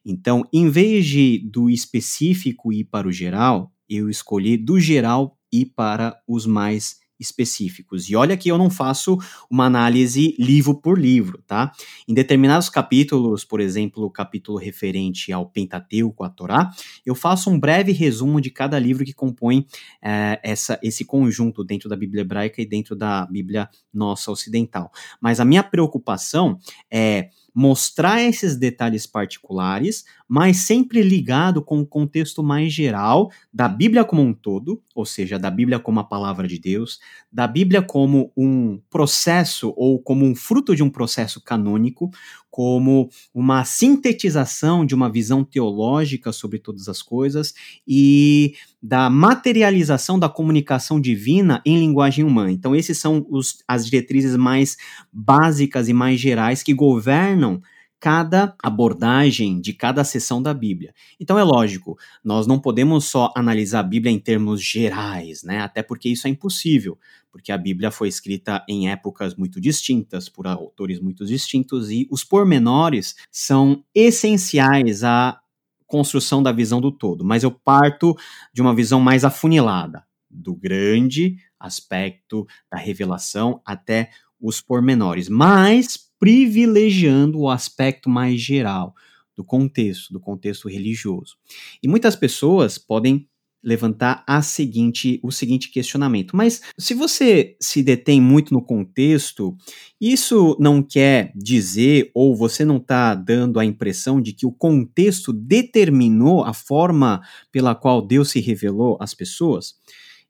Então, 0.05 0.43
em 0.53 0.69
vez 0.69 1.05
de 1.05 1.39
do 1.39 1.69
específico 1.69 2.71
ir 2.71 2.85
para 2.85 3.07
o 3.07 3.11
geral, 3.11 3.71
eu 3.89 4.09
escolhi 4.09 4.57
do 4.57 4.79
geral 4.79 5.37
ir 5.51 5.65
para 5.75 6.17
os 6.27 6.45
mais 6.45 7.02
específicos. 7.23 8.09
E 8.09 8.15
olha 8.15 8.37
que 8.37 8.49
eu 8.49 8.57
não 8.57 8.69
faço 8.69 9.17
uma 9.49 9.65
análise 9.65 10.35
livro 10.37 10.75
por 10.75 10.99
livro, 10.99 11.41
tá? 11.47 11.71
Em 12.07 12.13
determinados 12.13 12.69
capítulos, 12.69 13.43
por 13.43 13.59
exemplo, 13.59 14.03
o 14.03 14.11
capítulo 14.11 14.57
referente 14.57 15.31
ao 15.31 15.45
Pentateuco, 15.47 16.23
a 16.23 16.29
Torá, 16.29 16.69
eu 17.05 17.15
faço 17.15 17.49
um 17.49 17.59
breve 17.59 17.91
resumo 17.91 18.39
de 18.39 18.51
cada 18.51 18.77
livro 18.77 19.05
que 19.05 19.13
compõe 19.13 19.65
é, 20.01 20.39
essa, 20.43 20.79
esse 20.83 21.05
conjunto 21.05 21.63
dentro 21.63 21.89
da 21.89 21.95
Bíblia 21.95 22.21
hebraica 22.21 22.61
e 22.61 22.65
dentro 22.65 22.95
da 22.95 23.25
Bíblia 23.25 23.69
nossa 23.93 24.31
ocidental. 24.31 24.91
Mas 25.21 25.39
a 25.39 25.45
minha 25.45 25.63
preocupação 25.63 26.59
é 26.91 27.29
mostrar 27.53 28.21
esses 28.21 28.57
detalhes 28.57 29.05
particulares, 29.05 30.05
mas 30.27 30.57
sempre 30.57 31.01
ligado 31.01 31.61
com 31.61 31.79
o 31.79 31.85
contexto 31.85 32.41
mais 32.41 32.73
geral 32.73 33.31
da 33.53 33.67
Bíblia 33.67 34.03
como 34.03 34.21
um 34.21 34.33
todo, 34.33 34.81
ou 34.95 35.05
seja, 35.05 35.37
da 35.37 35.51
Bíblia 35.51 35.79
como 35.79 35.99
a 35.99 36.03
palavra 36.03 36.47
de 36.47 36.57
Deus, 36.57 36.99
da 37.31 37.47
Bíblia 37.47 37.81
como 37.81 38.31
um 38.35 38.79
processo 38.89 39.73
ou 39.77 40.01
como 40.01 40.25
um 40.25 40.33
fruto 40.33 40.75
de 40.75 40.81
um 40.81 40.89
processo 40.89 41.39
canônico, 41.41 42.09
como 42.53 43.09
uma 43.33 43.65
sintetização 43.65 44.85
de 44.85 44.93
uma 44.93 45.11
visão 45.11 45.43
teológica 45.43 46.31
sobre 46.31 46.59
todas 46.59 46.87
as 46.87 47.01
coisas 47.01 47.51
e 47.87 48.53
da 48.79 49.09
materialização 49.09 50.19
da 50.19 50.29
comunicação 50.29 51.01
divina 51.01 51.63
em 51.65 51.79
linguagem 51.79 52.23
humana. 52.23 52.51
Então, 52.51 52.75
esses 52.75 52.99
são 52.99 53.25
os, 53.27 53.63
as 53.67 53.87
diretrizes 53.87 54.35
mais 54.35 54.77
básicas 55.11 55.89
e 55.89 55.93
mais 55.93 56.19
gerais 56.19 56.61
que 56.61 56.75
governam 56.75 57.59
cada 58.03 58.53
abordagem 58.61 59.61
de 59.61 59.71
cada 59.71 60.03
seção 60.03 60.43
da 60.43 60.53
Bíblia. 60.53 60.93
Então 61.21 61.39
é 61.39 61.43
lógico, 61.43 61.97
nós 62.21 62.45
não 62.45 62.59
podemos 62.59 63.05
só 63.05 63.31
analisar 63.33 63.79
a 63.79 63.83
Bíblia 63.83 64.11
em 64.11 64.19
termos 64.19 64.61
gerais, 64.61 65.41
né? 65.41 65.61
Até 65.61 65.81
porque 65.81 66.09
isso 66.09 66.27
é 66.27 66.29
impossível, 66.29 66.99
porque 67.31 67.49
a 67.49 67.57
Bíblia 67.57 67.91
foi 67.91 68.09
escrita 68.09 68.61
em 68.67 68.89
épocas 68.89 69.35
muito 69.35 69.61
distintas, 69.61 70.27
por 70.27 70.45
autores 70.45 70.99
muito 70.99 71.25
distintos, 71.25 71.91
e 71.91 72.05
os 72.11 72.25
pormenores 72.25 73.15
são 73.31 73.81
essenciais 73.95 75.05
à 75.05 75.39
construção 75.87 76.43
da 76.43 76.51
visão 76.51 76.81
do 76.81 76.91
todo. 76.91 77.23
Mas 77.23 77.41
eu 77.43 77.51
parto 77.51 78.17
de 78.53 78.61
uma 78.61 78.75
visão 78.75 78.99
mais 78.99 79.23
afunilada, 79.23 80.03
do 80.29 80.53
grande 80.53 81.37
aspecto 81.57 82.45
da 82.69 82.77
revelação 82.77 83.61
até 83.65 84.09
os 84.41 84.59
pormenores. 84.59 85.29
Mas 85.29 86.11
privilegiando 86.23 87.37
o 87.37 87.49
aspecto 87.49 88.09
mais 88.09 88.39
geral 88.39 88.95
do 89.35 89.43
contexto, 89.43 90.13
do 90.13 90.21
contexto 90.21 90.69
religioso. 90.69 91.35
E 91.83 91.87
muitas 91.89 92.15
pessoas 92.15 92.77
podem 92.77 93.27
levantar 93.61 94.23
a 94.25 94.41
seguinte, 94.41 95.19
o 95.21 95.33
seguinte 95.33 95.69
questionamento. 95.69 96.37
Mas 96.37 96.61
se 96.77 96.93
você 96.93 97.57
se 97.59 97.83
detém 97.83 98.21
muito 98.21 98.53
no 98.53 98.61
contexto, 98.61 99.53
isso 99.99 100.55
não 100.61 100.81
quer 100.81 101.33
dizer 101.35 102.09
ou 102.13 102.33
você 102.33 102.63
não 102.63 102.77
está 102.77 103.13
dando 103.15 103.59
a 103.59 103.65
impressão 103.65 104.21
de 104.21 104.31
que 104.31 104.45
o 104.45 104.51
contexto 104.53 105.33
determinou 105.33 106.45
a 106.45 106.53
forma 106.53 107.21
pela 107.51 107.75
qual 107.75 108.01
Deus 108.01 108.29
se 108.31 108.39
revelou 108.39 108.97
às 109.01 109.13
pessoas? 109.13 109.73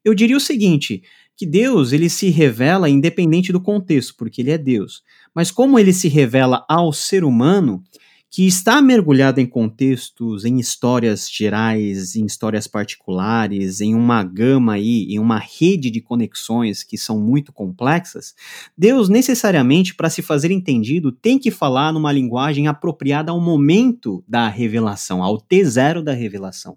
Eu 0.04 0.12
diria 0.12 0.36
o 0.36 0.40
seguinte, 0.40 1.04
que 1.36 1.46
Deus 1.46 1.92
ele 1.92 2.08
se 2.08 2.28
revela 2.30 2.88
independente 2.88 3.52
do 3.52 3.60
contexto, 3.60 4.14
porque 4.16 4.40
ele 4.40 4.50
é 4.50 4.58
Deus. 4.58 5.02
Mas 5.34 5.50
como 5.50 5.78
ele 5.78 5.92
se 5.92 6.08
revela 6.08 6.64
ao 6.68 6.92
ser 6.92 7.24
humano, 7.24 7.82
que 8.34 8.48
está 8.48 8.82
mergulhado 8.82 9.40
em 9.40 9.46
contextos, 9.46 10.44
em 10.44 10.58
histórias 10.58 11.30
gerais, 11.30 12.16
em 12.16 12.26
histórias 12.26 12.66
particulares, 12.66 13.80
em 13.80 13.94
uma 13.94 14.24
gama 14.24 14.72
aí, 14.72 15.06
em 15.08 15.20
uma 15.20 15.38
rede 15.38 15.88
de 15.88 16.00
conexões 16.00 16.82
que 16.82 16.98
são 16.98 17.16
muito 17.20 17.52
complexas, 17.52 18.34
Deus 18.76 19.08
necessariamente, 19.08 19.94
para 19.94 20.10
se 20.10 20.20
fazer 20.20 20.50
entendido, 20.50 21.12
tem 21.12 21.38
que 21.38 21.52
falar 21.52 21.92
numa 21.92 22.10
linguagem 22.10 22.66
apropriada 22.66 23.30
ao 23.30 23.40
momento 23.40 24.24
da 24.26 24.48
revelação, 24.48 25.22
ao 25.22 25.40
T0 25.40 26.02
da 26.02 26.12
revelação. 26.12 26.76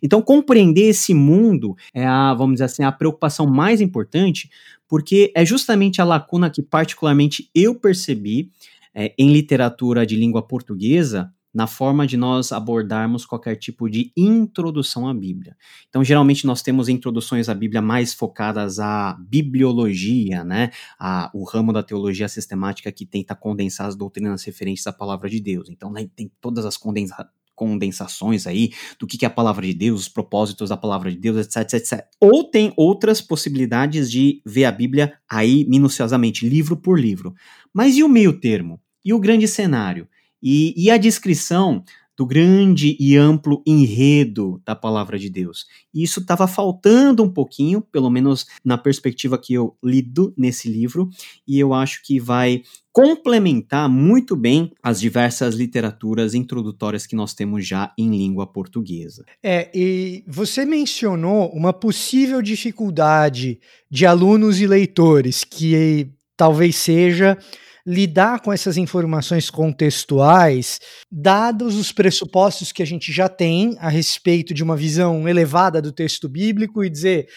Então, 0.00 0.22
compreender 0.22 0.90
esse 0.90 1.12
mundo 1.12 1.74
é 1.92 2.06
a, 2.06 2.32
vamos 2.32 2.54
dizer 2.54 2.66
assim, 2.66 2.84
a 2.84 2.92
preocupação 2.92 3.44
mais 3.44 3.80
importante, 3.80 4.48
porque 4.86 5.32
é 5.34 5.44
justamente 5.44 6.00
a 6.00 6.04
lacuna 6.04 6.48
que 6.48 6.62
particularmente 6.62 7.50
eu 7.52 7.74
percebi 7.74 8.52
é, 8.94 9.14
em 9.18 9.32
literatura 9.32 10.06
de 10.06 10.16
língua 10.16 10.46
portuguesa 10.46 11.32
na 11.52 11.66
forma 11.66 12.06
de 12.06 12.16
nós 12.16 12.50
abordarmos 12.50 13.26
qualquer 13.26 13.56
tipo 13.56 13.88
de 13.88 14.10
introdução 14.16 15.06
à 15.06 15.12
Bíblia. 15.12 15.54
Então, 15.88 16.02
geralmente 16.02 16.46
nós 16.46 16.62
temos 16.62 16.88
introduções 16.88 17.48
à 17.48 17.54
Bíblia 17.54 17.82
mais 17.82 18.14
focadas 18.14 18.78
à 18.78 19.16
bibliologia, 19.20 20.44
né? 20.44 20.70
A, 20.98 21.30
o 21.34 21.44
ramo 21.44 21.72
da 21.72 21.82
teologia 21.82 22.28
sistemática 22.28 22.90
que 22.90 23.04
tenta 23.04 23.34
condensar 23.34 23.86
as 23.86 23.96
doutrinas 23.96 24.42
referentes 24.44 24.86
à 24.86 24.92
palavra 24.92 25.28
de 25.28 25.40
Deus. 25.40 25.68
Então, 25.68 25.92
né, 25.92 26.08
tem 26.16 26.30
todas 26.40 26.64
as 26.64 26.76
condensa 26.76 27.28
condensações 27.54 28.46
aí 28.46 28.72
do 28.98 29.06
que 29.06 29.24
é 29.24 29.28
a 29.28 29.30
palavra 29.30 29.64
de 29.64 29.74
Deus, 29.74 30.00
os 30.00 30.08
propósitos 30.08 30.70
da 30.70 30.76
palavra 30.76 31.10
de 31.10 31.18
Deus, 31.18 31.46
etc, 31.46 31.74
etc. 31.74 32.04
Ou 32.18 32.42
tem 32.42 32.72
outras 32.76 33.20
possibilidades 33.20 34.10
de 34.10 34.42
ver 34.44 34.64
a 34.64 34.72
Bíblia 34.72 35.12
aí 35.30 35.64
minuciosamente, 35.68 36.48
livro 36.48 36.76
por 36.76 36.98
livro. 36.98 37.34
Mas 37.72 37.96
e 37.96 38.02
o 38.02 38.08
meio 38.08 38.40
termo? 38.40 38.80
E 39.04 39.12
o 39.12 39.18
grande 39.18 39.46
cenário? 39.48 40.08
E, 40.42 40.74
e 40.76 40.90
a 40.90 40.96
descrição 40.96 41.84
do 42.16 42.26
grande 42.26 42.96
e 43.00 43.16
amplo 43.16 43.62
enredo 43.66 44.60
da 44.64 44.76
palavra 44.76 45.18
de 45.18 45.30
Deus. 45.30 45.66
E 45.94 46.02
isso 46.02 46.20
estava 46.20 46.46
faltando 46.46 47.22
um 47.22 47.28
pouquinho, 47.28 47.80
pelo 47.80 48.10
menos 48.10 48.46
na 48.64 48.76
perspectiva 48.76 49.38
que 49.38 49.54
eu 49.54 49.76
lido 49.82 50.32
nesse 50.36 50.68
livro, 50.68 51.08
e 51.48 51.58
eu 51.58 51.72
acho 51.72 52.02
que 52.04 52.20
vai 52.20 52.62
complementar 52.92 53.88
muito 53.88 54.36
bem 54.36 54.70
as 54.82 55.00
diversas 55.00 55.54
literaturas 55.54 56.34
introdutórias 56.34 57.06
que 57.06 57.16
nós 57.16 57.32
temos 57.32 57.66
já 57.66 57.92
em 57.96 58.10
língua 58.10 58.46
portuguesa. 58.46 59.24
É, 59.42 59.70
e 59.74 60.22
você 60.26 60.66
mencionou 60.66 61.48
uma 61.48 61.72
possível 61.72 62.42
dificuldade 62.42 63.58
de 63.90 64.04
alunos 64.04 64.60
e 64.60 64.66
leitores, 64.66 65.44
que 65.44 66.10
talvez 66.36 66.76
seja 66.76 67.38
lidar 67.86 68.40
com 68.40 68.52
essas 68.52 68.76
informações 68.76 69.50
contextuais, 69.50 70.80
dados 71.10 71.76
os 71.76 71.92
pressupostos 71.92 72.72
que 72.72 72.82
a 72.82 72.86
gente 72.86 73.12
já 73.12 73.28
tem 73.28 73.76
a 73.78 73.88
respeito 73.88 74.54
de 74.54 74.62
uma 74.62 74.76
visão 74.76 75.28
elevada 75.28 75.82
do 75.82 75.92
texto 75.92 76.28
bíblico 76.28 76.84
e 76.84 76.90
dizer, 76.90 77.28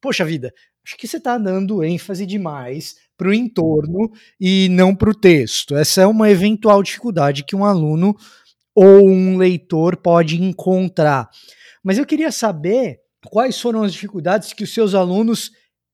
poxa 0.00 0.24
vida, 0.24 0.52
acho 0.84 0.96
que 0.96 1.08
você 1.08 1.16
está 1.16 1.36
dando 1.36 1.84
ênfase 1.84 2.24
demais 2.24 2.96
para 3.16 3.28
o 3.28 3.34
entorno 3.34 4.10
e 4.40 4.68
não 4.70 4.94
para 4.94 5.10
o 5.10 5.14
texto. 5.14 5.76
Essa 5.76 6.02
é 6.02 6.06
uma 6.06 6.30
eventual 6.30 6.82
dificuldade 6.82 7.44
que 7.44 7.56
um 7.56 7.64
aluno 7.64 8.16
ou 8.74 9.06
um 9.06 9.36
leitor 9.36 9.96
pode 9.96 10.42
encontrar. 10.42 11.28
Mas 11.82 11.98
eu 11.98 12.06
queria 12.06 12.32
saber 12.32 13.00
quais 13.26 13.60
foram 13.60 13.82
as 13.82 13.92
dificuldades 13.92 14.52
que 14.52 14.64
os 14.64 14.72
seus 14.72 14.94
alunos 14.94 15.50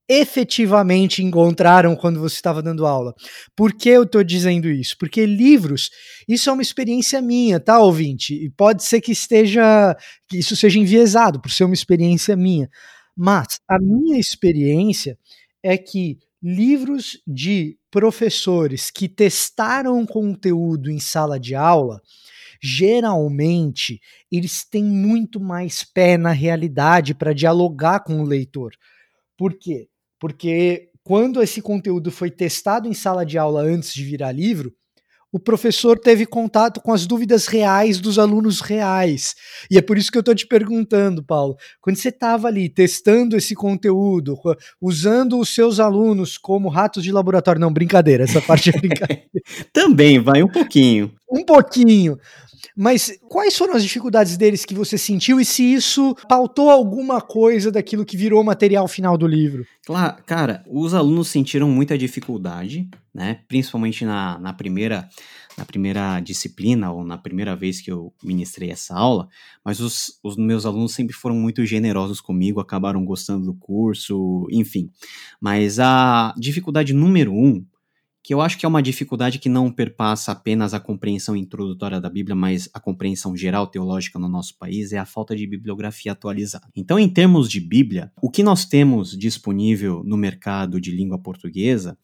efetivamente 0.08 1.22
encontraram 1.22 1.96
quando 1.96 2.20
você 2.20 2.36
estava 2.36 2.62
dando 2.62 2.86
aula. 2.86 3.14
Por 3.56 3.72
que 3.72 3.88
eu 3.88 4.04
estou 4.04 4.22
dizendo 4.22 4.68
isso? 4.68 4.96
Porque 4.98 5.26
livros, 5.26 5.90
isso 6.28 6.48
é 6.48 6.52
uma 6.52 6.62
experiência 6.62 7.20
minha, 7.20 7.58
tá, 7.58 7.80
ouvinte? 7.80 8.34
E 8.34 8.50
pode 8.50 8.84
ser 8.84 9.00
que 9.00 9.12
esteja, 9.12 9.96
que 10.28 10.38
isso 10.38 10.54
seja 10.56 10.78
enviesado 10.78 11.40
por 11.40 11.50
ser 11.50 11.64
uma 11.64 11.75
experiência 11.75 12.36
minha. 12.36 12.70
Mas 13.16 13.58
a 13.68 13.78
minha 13.80 14.18
experiência 14.18 15.18
é 15.62 15.76
que 15.76 16.18
livros 16.42 17.18
de 17.26 17.76
professores 17.90 18.90
que 18.90 19.08
testaram 19.08 20.04
conteúdo 20.06 20.90
em 20.90 21.00
sala 21.00 21.40
de 21.40 21.54
aula, 21.54 22.00
geralmente 22.62 24.00
eles 24.30 24.64
têm 24.64 24.84
muito 24.84 25.40
mais 25.40 25.82
pé 25.84 26.16
na 26.18 26.32
realidade 26.32 27.14
para 27.14 27.32
dialogar 27.32 28.00
com 28.00 28.20
o 28.20 28.25
leitor. 28.26 28.72
Por 29.36 29.54
quê? 29.54 29.88
Porque 30.18 30.90
quando 31.02 31.42
esse 31.42 31.62
conteúdo 31.62 32.11
foi 32.11 32.30
testado 32.30 32.88
em 32.88 32.94
sala 32.94 33.25
de 33.25 33.38
aula 33.38 33.62
antes 33.62 33.94
de 33.94 34.04
virar 34.04 34.32
livro, 34.32 34.75
o 35.37 35.38
professor 35.38 35.99
teve 35.99 36.25
contato 36.25 36.80
com 36.80 36.92
as 36.92 37.06
dúvidas 37.06 37.46
reais 37.46 38.00
dos 38.00 38.18
alunos 38.18 38.61
reais. 38.61 39.35
E 39.70 39.76
é 39.76 39.82
por 39.82 39.99
isso 39.99 40.11
que 40.11 40.16
eu 40.16 40.20
estou 40.20 40.35
te 40.35 40.46
perguntando, 40.46 41.23
Paulo, 41.23 41.56
quando 41.80 41.96
você 41.96 42.08
estava 42.08 42.49
ali 42.49 42.68
testando 42.68 43.37
esse 43.37 43.54
conteúdo, 43.54 44.38
usando 44.80 45.38
os 45.38 45.54
seus 45.54 45.78
alunos 45.78 46.38
como 46.38 46.68
ratos 46.68 47.04
de 47.04 47.12
laboratório, 47.12 47.61
não, 47.61 47.73
brincadeira, 47.73 48.25
essa 48.25 48.40
parte 48.40 48.70
é 48.70 48.73
brincadeira. 48.73 49.25
Também, 49.75 50.18
vai 50.18 50.42
um 50.42 50.49
pouquinho. 50.49 51.12
Um 51.30 51.44
pouquinho. 51.44 52.18
Mas 52.76 53.18
quais 53.28 53.56
foram 53.56 53.75
as 53.75 53.82
dificuldades 53.82 54.37
deles 54.37 54.64
que 54.64 54.75
você 54.75 54.96
sentiu 54.96 55.38
e 55.38 55.44
se 55.44 55.62
isso 55.62 56.14
pautou 56.28 56.70
alguma 56.70 57.20
coisa 57.20 57.70
daquilo 57.70 58.04
que 58.04 58.16
virou 58.16 58.42
material 58.42 58.88
final 58.88 59.18
do 59.18 59.26
livro? 59.26 59.66
Claro, 59.85 60.23
cara, 60.25 60.64
os 60.68 60.94
alunos 60.94 61.28
sentiram 61.28 61.68
muita 61.68 61.96
dificuldade, 61.99 62.88
né? 63.14 63.40
Principalmente 63.49 64.04
na, 64.04 64.38
na 64.38 64.52
primeira 64.52 65.08
na 65.56 65.64
primeira 65.64 66.20
disciplina 66.20 66.92
ou 66.92 67.02
na 67.02 67.16
primeira 67.16 67.56
vez 67.56 67.80
que 67.80 67.90
eu 67.90 68.12
ministrei 68.23 68.70
essa 68.70 68.94
aula, 68.94 69.26
mas 69.64 69.80
os, 69.80 70.18
os 70.23 70.37
meus 70.37 70.66
alunos 70.66 70.92
sempre 70.92 71.14
foram 71.14 71.35
muito 71.35 71.64
generosos 71.64 72.20
comigo, 72.20 72.61
acabaram 72.61 73.02
gostando 73.04 73.46
do 73.46 73.54
curso, 73.54 74.46
enfim. 74.50 74.90
Mas 75.40 75.78
a 75.78 76.35
dificuldade 76.37 76.92
número 76.92 77.32
um 77.32 77.64
que 78.26 78.35
eu 78.35 78.40
acho 78.40 78.59
que 78.59 78.66
é 78.66 78.68
uma 78.68 78.83
dificuldade 78.83 79.38
que 79.38 79.49
não 79.49 79.71
perpassa 79.71 80.33
apenas 80.33 80.75
a 80.75 80.80
compreensão 80.80 81.37
introdutória 81.37 82.00
da 82.00 82.11
Bíblia, 82.11 82.35
mas 82.35 82.68
a 82.75 82.80
compreensão 82.80 83.37
geral 83.37 83.68
teológica 83.68 84.18
no 84.18 84.28
nosso 84.28 84.59
país, 84.59 84.92
é 84.92 84.99
a 84.99 85.06
falta 85.06 85.37
de 85.37 85.47
bibliografia 85.47 86.11
atualizada. 86.11 86.66
Então, 86.75 86.99
em 86.99 87.09
termos 87.09 87.49
de 87.49 87.61
Bíblia, 87.61 88.11
o 88.21 88.28
que 88.28 88.42
nós 88.42 88.64
temos 88.64 89.16
disponível 89.16 90.02
no 90.04 90.16
mercado 90.16 90.80
de 90.80 90.90
língua 90.90 91.21
portuguesa 91.21 91.97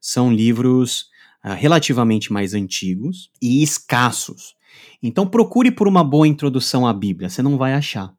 são 0.00 0.32
livros 0.32 1.02
uh, 1.44 1.54
relativamente 1.56 2.32
mais 2.32 2.54
antigos 2.54 3.30
e 3.40 3.62
escassos. 3.62 4.56
Então, 5.00 5.28
procure 5.28 5.70
por 5.70 5.86
uma 5.86 6.02
boa 6.02 6.26
introdução 6.26 6.88
à 6.88 6.92
Bíblia, 6.92 7.28
você 7.28 7.40
não 7.40 7.56
vai 7.56 7.74
achar. 7.74 8.17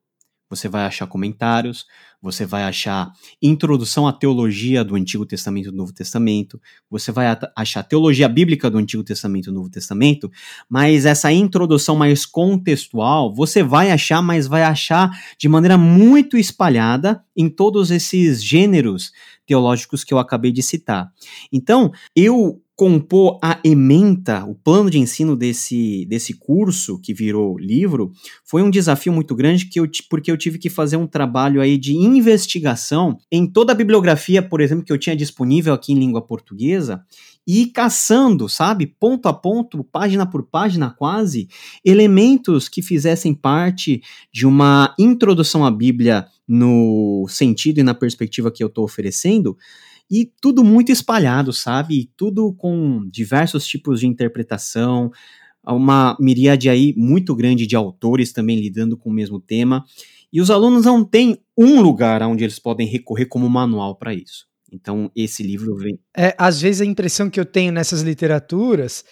Você 0.49 0.67
vai 0.67 0.85
achar 0.85 1.05
comentários, 1.05 1.85
você 2.21 2.45
vai 2.45 2.63
achar 2.63 3.11
introdução 3.41 4.07
à 4.07 4.13
teologia 4.13 4.83
do 4.83 4.95
Antigo 4.95 5.25
Testamento 5.25 5.67
e 5.67 5.71
do 5.71 5.77
Novo 5.77 5.93
Testamento, 5.93 6.59
você 6.89 7.11
vai 7.11 7.37
achar 7.55 7.83
teologia 7.83 8.27
bíblica 8.27 8.69
do 8.69 8.77
Antigo 8.77 9.03
Testamento 9.03 9.45
e 9.45 9.51
do 9.51 9.55
Novo 9.55 9.69
Testamento, 9.69 10.29
mas 10.67 11.05
essa 11.05 11.31
introdução 11.31 11.95
mais 11.95 12.25
contextual 12.25 13.33
você 13.33 13.63
vai 13.63 13.91
achar, 13.91 14.21
mas 14.21 14.47
vai 14.47 14.63
achar 14.63 15.11
de 15.37 15.47
maneira 15.47 15.77
muito 15.77 16.37
espalhada 16.37 17.23
em 17.35 17.47
todos 17.47 17.91
esses 17.91 18.43
gêneros 18.43 19.11
teológicos 19.45 20.03
que 20.03 20.13
eu 20.13 20.19
acabei 20.19 20.51
de 20.51 20.61
citar. 20.61 21.11
Então, 21.51 21.91
eu 22.15 22.61
compor 22.79 23.37
a 23.43 23.59
ementa, 23.61 24.45
o 24.45 24.55
plano 24.55 24.89
de 24.89 24.97
ensino 24.97 25.35
desse, 25.35 26.05
desse 26.05 26.33
curso 26.33 26.97
que 26.97 27.13
virou 27.13 27.57
livro, 27.57 28.13
foi 28.45 28.63
um 28.63 28.69
desafio 28.69 29.11
muito 29.11 29.35
grande 29.35 29.65
que 29.65 29.81
eu, 29.81 29.85
porque 30.09 30.31
eu 30.31 30.37
tive 30.37 30.57
que 30.57 30.69
fazer 30.69 30.95
um 30.95 31.05
trabalho 31.05 31.59
aí 31.59 31.77
de 31.77 31.93
investigação 31.93 33.17
em 33.29 33.45
toda 33.45 33.73
a 33.73 33.75
bibliografia, 33.75 34.41
por 34.41 34.61
exemplo, 34.61 34.85
que 34.85 34.93
eu 34.93 34.97
tinha 34.97 35.13
disponível 35.13 35.73
aqui 35.73 35.91
em 35.91 35.99
língua 35.99 36.21
portuguesa, 36.21 37.03
e 37.45 37.65
caçando, 37.65 38.47
sabe, 38.47 38.87
ponto 38.87 39.27
a 39.27 39.33
ponto, 39.33 39.83
página 39.83 40.25
por 40.25 40.43
página 40.43 40.89
quase, 40.89 41.49
elementos 41.83 42.69
que 42.69 42.81
fizessem 42.81 43.33
parte 43.33 44.01
de 44.31 44.47
uma 44.47 44.95
introdução 44.97 45.65
à 45.65 45.71
Bíblia 45.71 46.27
no 46.47 47.27
sentido 47.27 47.79
e 47.81 47.83
na 47.83 47.93
perspectiva 47.93 48.49
que 48.49 48.63
eu 48.63 48.67
estou 48.67 48.85
oferecendo, 48.85 49.57
e 50.09 50.25
tudo 50.41 50.63
muito 50.63 50.91
espalhado, 50.91 51.53
sabe? 51.53 52.09
Tudo 52.17 52.53
com 52.53 53.07
diversos 53.09 53.65
tipos 53.67 53.99
de 53.99 54.07
interpretação, 54.07 55.11
uma 55.63 56.17
miríade 56.19 56.69
aí 56.69 56.93
muito 56.97 57.35
grande 57.35 57.67
de 57.67 57.75
autores 57.75 58.31
também 58.31 58.59
lidando 58.59 58.97
com 58.97 59.09
o 59.09 59.13
mesmo 59.13 59.39
tema. 59.39 59.85
E 60.31 60.41
os 60.41 60.49
alunos 60.49 60.85
não 60.85 61.03
têm 61.03 61.37
um 61.57 61.81
lugar 61.81 62.21
onde 62.23 62.43
eles 62.43 62.59
podem 62.59 62.87
recorrer 62.87 63.25
como 63.25 63.49
manual 63.49 63.95
para 63.95 64.13
isso. 64.13 64.47
Então, 64.71 65.11
esse 65.15 65.43
livro 65.43 65.75
vem. 65.75 65.99
É, 66.15 66.35
às 66.37 66.61
vezes 66.61 66.81
a 66.81 66.85
impressão 66.85 67.29
que 67.29 67.39
eu 67.39 67.45
tenho 67.45 67.71
nessas 67.71 68.01
literaturas 68.01 69.03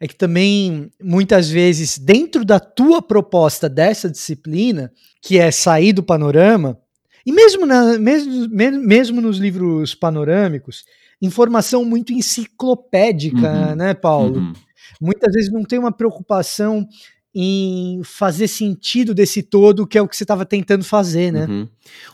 é 0.00 0.08
que 0.08 0.16
também, 0.16 0.90
muitas 1.02 1.48
vezes, 1.48 1.98
dentro 1.98 2.44
da 2.44 2.58
tua 2.58 3.00
proposta 3.00 3.68
dessa 3.68 4.10
disciplina, 4.10 4.92
que 5.22 5.38
é 5.38 5.50
sair 5.50 5.92
do 5.92 6.02
panorama, 6.02 6.78
e 7.26 7.32
mesmo, 7.32 7.66
na, 7.66 7.98
mesmo, 7.98 8.48
mesmo 8.48 9.20
nos 9.20 9.38
livros 9.38 9.94
panorâmicos, 9.94 10.84
informação 11.20 11.84
muito 11.84 12.12
enciclopédica, 12.12 13.70
uhum, 13.70 13.74
né, 13.76 13.94
Paulo? 13.94 14.38
Uhum. 14.38 14.52
Muitas 15.00 15.32
vezes 15.32 15.52
não 15.52 15.64
tem 15.64 15.78
uma 15.78 15.92
preocupação 15.92 16.86
em 17.34 18.00
fazer 18.04 18.46
sentido 18.46 19.12
desse 19.12 19.42
todo, 19.42 19.86
que 19.86 19.98
é 19.98 20.02
o 20.02 20.06
que 20.06 20.16
você 20.16 20.24
estava 20.24 20.46
tentando 20.46 20.84
fazer, 20.84 21.32
né? 21.32 21.46
Uhum. 21.46 21.68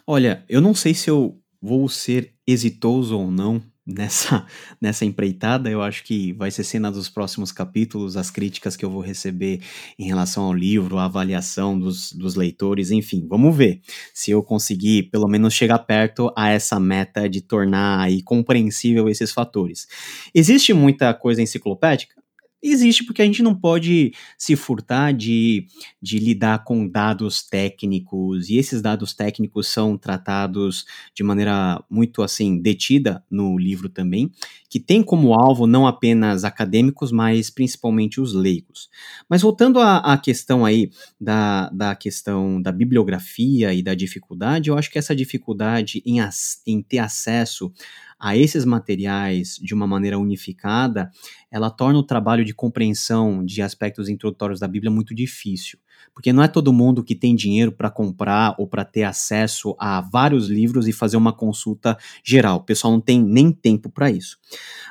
Olha, 0.07 0.45
eu 0.49 0.61
não 0.61 0.75
sei 0.75 0.95
se 0.95 1.11
eu 1.11 1.39
vou 1.61 1.89
ser 1.89 2.33
exitoso 2.47 3.19
ou 3.19 3.31
não 3.31 3.63
nessa, 3.87 4.47
nessa 4.81 5.05
empreitada. 5.05 5.71
Eu 5.71 5.83
acho 5.83 6.05
que 6.05 6.33
vai 6.33 6.51
ser 6.51 6.65
cena 6.65 6.91
dos 6.91 7.09
próximos 7.09 7.53
capítulos, 7.53 8.17
as 8.17 8.31
críticas 8.31 8.77
que 8.77 8.85
eu 8.85 8.91
vou 8.91 9.01
receber 9.01 9.61
em 9.99 10.07
relação 10.07 10.45
ao 10.45 10.55
livro, 10.55 10.99
a 10.99 11.05
avaliação 11.05 11.79
dos, 11.79 12.13
dos 12.13 12.35
leitores, 12.35 12.91
enfim, 12.91 13.27
vamos 13.29 13.57
ver 13.57 13.81
se 14.15 14.31
eu 14.31 14.43
conseguir 14.43 15.05
pelo 15.05 15.29
menos 15.29 15.55
chegar 15.55 15.79
perto 15.81 16.33
a 16.37 16.51
essa 16.51 16.79
meta 16.79 17.29
de 17.29 17.41
tornar 17.41 18.01
aí 18.01 18.23
compreensível 18.23 19.09
esses 19.09 19.33
fatores. 19.33 19.87
Existe 20.35 20.73
muita 20.73 21.13
coisa 21.15 21.43
enciclopédica? 21.43 22.20
Existe 22.63 23.05
porque 23.05 23.23
a 23.23 23.25
gente 23.25 23.43
não 23.43 23.55
pode 23.55 24.13
se 24.37 24.55
furtar 24.55 25.13
de, 25.13 25.67
de 26.01 26.19
lidar 26.19 26.63
com 26.63 26.87
dados 26.87 27.43
técnicos, 27.43 28.51
e 28.51 28.57
esses 28.57 28.83
dados 28.83 29.15
técnicos 29.15 29.67
são 29.69 29.97
tratados 29.97 30.85
de 31.15 31.23
maneira 31.23 31.83
muito 31.89 32.23
assim 32.23 32.61
detida 32.61 33.25
no 33.31 33.57
livro 33.57 33.89
também, 33.89 34.31
que 34.69 34.79
tem 34.79 35.03
como 35.03 35.33
alvo 35.33 35.67
não 35.67 35.87
apenas 35.87 36.45
acadêmicos, 36.45 37.11
mas 37.11 37.49
principalmente 37.49 38.21
os 38.21 38.35
leigos. 38.35 38.91
Mas 39.27 39.41
voltando 39.41 39.81
à, 39.81 39.97
à 39.99 40.19
questão 40.19 40.65
aí 40.65 40.91
da, 41.19 41.71
da 41.71 41.95
questão 41.95 42.61
da 42.61 42.71
bibliografia 42.71 43.73
e 43.73 43.83
da 43.83 43.95
dificuldade, 43.95 44.69
eu 44.69 44.77
acho 44.77 44.91
que 44.91 44.99
essa 44.99 45.17
dificuldade 45.17 46.03
em, 46.05 46.19
em 46.67 46.83
ter 46.83 46.99
acesso 46.99 47.73
a 48.21 48.37
esses 48.37 48.65
materiais 48.65 49.57
de 49.63 49.75
uma 49.75 49.87
maneira 49.87 50.19
unificada, 50.19 51.11
ela 51.51 51.71
torna 51.71 51.99
o 51.99 52.03
trabalho 52.03 52.45
de 52.45 52.55
compreensão 52.55 53.45
de 53.45 53.63
aspectos 53.63 54.09
introdutórios 54.09 54.61
da 54.61 54.69
Bíblia 54.69 54.91
muito 54.91 55.15
difícil. 55.15 55.79
Porque 56.13 56.33
não 56.33 56.43
é 56.43 56.49
todo 56.49 56.73
mundo 56.73 57.03
que 57.03 57.15
tem 57.15 57.35
dinheiro 57.35 57.73
para 57.73 57.91
comprar 57.91 58.55
ou 58.59 58.67
para 58.67 58.85
ter 58.85 59.05
acesso 59.05 59.75
a 59.79 60.01
vários 60.01 60.49
livros 60.49 60.87
e 60.87 60.93
fazer 60.93 61.17
uma 61.17 61.33
consulta 61.33 61.97
geral. 62.25 62.59
O 62.59 62.65
pessoal 62.65 62.93
não 62.93 63.01
tem 63.01 63.23
nem 63.23 63.53
tempo 63.53 63.89
para 63.89 64.11
isso. 64.11 64.39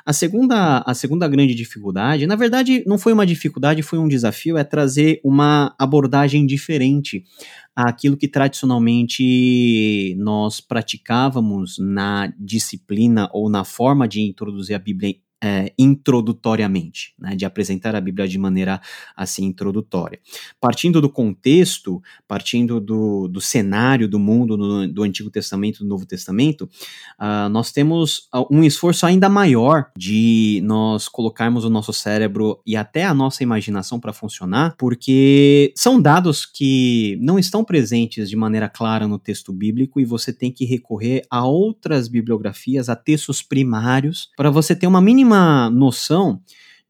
A 0.04 0.12
segunda, 0.12 0.82
a 0.86 0.94
segunda 0.94 1.28
grande 1.28 1.54
dificuldade, 1.54 2.26
na 2.26 2.36
verdade, 2.36 2.82
não 2.86 2.98
foi 2.98 3.12
uma 3.12 3.26
dificuldade, 3.26 3.82
foi 3.82 3.98
um 3.98 4.08
desafio, 4.08 4.56
é 4.56 4.64
trazer 4.64 5.20
uma 5.22 5.74
abordagem 5.78 6.46
diferente 6.46 7.24
àquilo 7.74 8.16
que 8.16 8.28
tradicionalmente 8.28 10.14
nós 10.18 10.60
praticávamos 10.60 11.76
na 11.78 12.32
disciplina 12.38 13.28
ou 13.32 13.48
na 13.48 13.64
forma 13.64 14.08
de 14.08 14.20
introduzir 14.22 14.74
a 14.74 14.78
Bíblia 14.78 15.14
é, 15.42 15.72
introdutoriamente, 15.78 17.14
né, 17.18 17.34
de 17.34 17.46
apresentar 17.46 17.96
a 17.96 18.00
Bíblia 18.00 18.28
de 18.28 18.38
maneira 18.38 18.80
assim 19.16 19.46
introdutória. 19.46 20.20
Partindo 20.60 21.00
do 21.00 21.08
contexto, 21.08 22.02
partindo 22.28 22.78
do, 22.78 23.26
do 23.26 23.40
cenário 23.40 24.06
do 24.06 24.18
mundo 24.18 24.56
no, 24.56 24.86
do 24.86 25.02
Antigo 25.02 25.30
Testamento 25.30 25.76
e 25.76 25.78
do 25.78 25.88
Novo 25.88 26.04
Testamento, 26.04 26.68
uh, 27.18 27.48
nós 27.48 27.72
temos 27.72 28.28
um 28.50 28.62
esforço 28.62 29.06
ainda 29.06 29.28
maior 29.28 29.90
de 29.96 30.60
nós 30.64 31.08
colocarmos 31.08 31.64
o 31.64 31.70
nosso 31.70 31.92
cérebro 31.92 32.60
e 32.66 32.76
até 32.76 33.04
a 33.04 33.14
nossa 33.14 33.42
imaginação 33.42 33.98
para 33.98 34.12
funcionar, 34.12 34.74
porque 34.76 35.72
são 35.74 36.00
dados 36.00 36.44
que 36.44 37.18
não 37.20 37.38
estão 37.38 37.64
presentes 37.64 38.28
de 38.28 38.36
maneira 38.36 38.68
clara 38.68 39.08
no 39.08 39.18
texto 39.18 39.52
bíblico 39.52 40.00
e 40.00 40.04
você 40.04 40.32
tem 40.32 40.52
que 40.52 40.64
recorrer 40.64 41.22
a 41.30 41.46
outras 41.46 42.08
bibliografias, 42.08 42.88
a 42.88 42.96
textos 42.96 43.42
primários, 43.42 44.28
para 44.36 44.50
você 44.50 44.76
ter 44.76 44.86
uma 44.86 45.00
mínima 45.00 45.29
uma 45.30 45.70
noção 45.70 46.40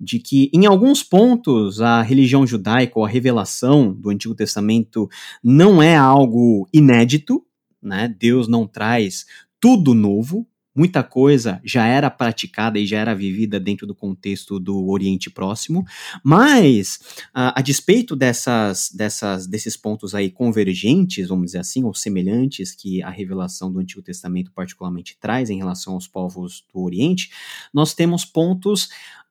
de 0.01 0.19
que, 0.19 0.51
em 0.55 0.65
alguns 0.65 1.03
pontos, 1.03 1.83
a 1.83 2.01
religião 2.01 2.47
judaica 2.47 2.99
ou 2.99 3.05
a 3.05 3.09
revelação 3.09 3.93
do 3.93 4.09
Antigo 4.09 4.35
Testamento 4.35 5.09
não 5.45 5.83
é 5.83 5.95
algo 5.95 6.67
inédito, 6.73 7.45
né? 7.83 8.15
Deus 8.19 8.49
não 8.49 8.67
traz 8.67 9.27
tudo 9.61 9.93
novo, 9.93 10.47
muita 10.75 11.03
coisa 11.03 11.61
já 11.65 11.87
era 11.87 12.11
praticada 12.11 12.79
e 12.79 12.87
já 12.87 12.99
era 12.99 13.15
vivida 13.15 13.59
dentro 13.59 13.87
do 13.87 13.95
contexto 13.95 14.59
do 14.59 14.89
Oriente 14.89 15.31
Próximo, 15.31 15.85
mas 16.23 16.99
a, 17.35 17.59
a 17.59 17.63
despeito 17.63 18.15
dessas, 18.15 18.91
dessas, 18.95 19.47
desses 19.47 19.77
pontos 19.77 20.15
aí 20.15 20.31
convergentes, 20.31 21.29
vamos 21.29 21.47
dizer 21.47 21.59
assim, 21.59 21.85
ou 21.85 21.95
semelhantes 21.95 22.75
que 22.75 23.03
a 23.03 23.11
revelação 23.11 23.73
do 23.73 23.79
Antigo 23.79 24.03
Testamento 24.03 24.53
particularmente 24.53 25.17
traz 25.21 25.51
em 25.51 25.59
relação 25.59 25.95
aos 25.95 26.07
povos 26.07 26.65
do 26.73 26.81
Oriente, 26.81 27.31
nós 27.73 27.95
temos 27.95 28.25
pontos 28.25 28.89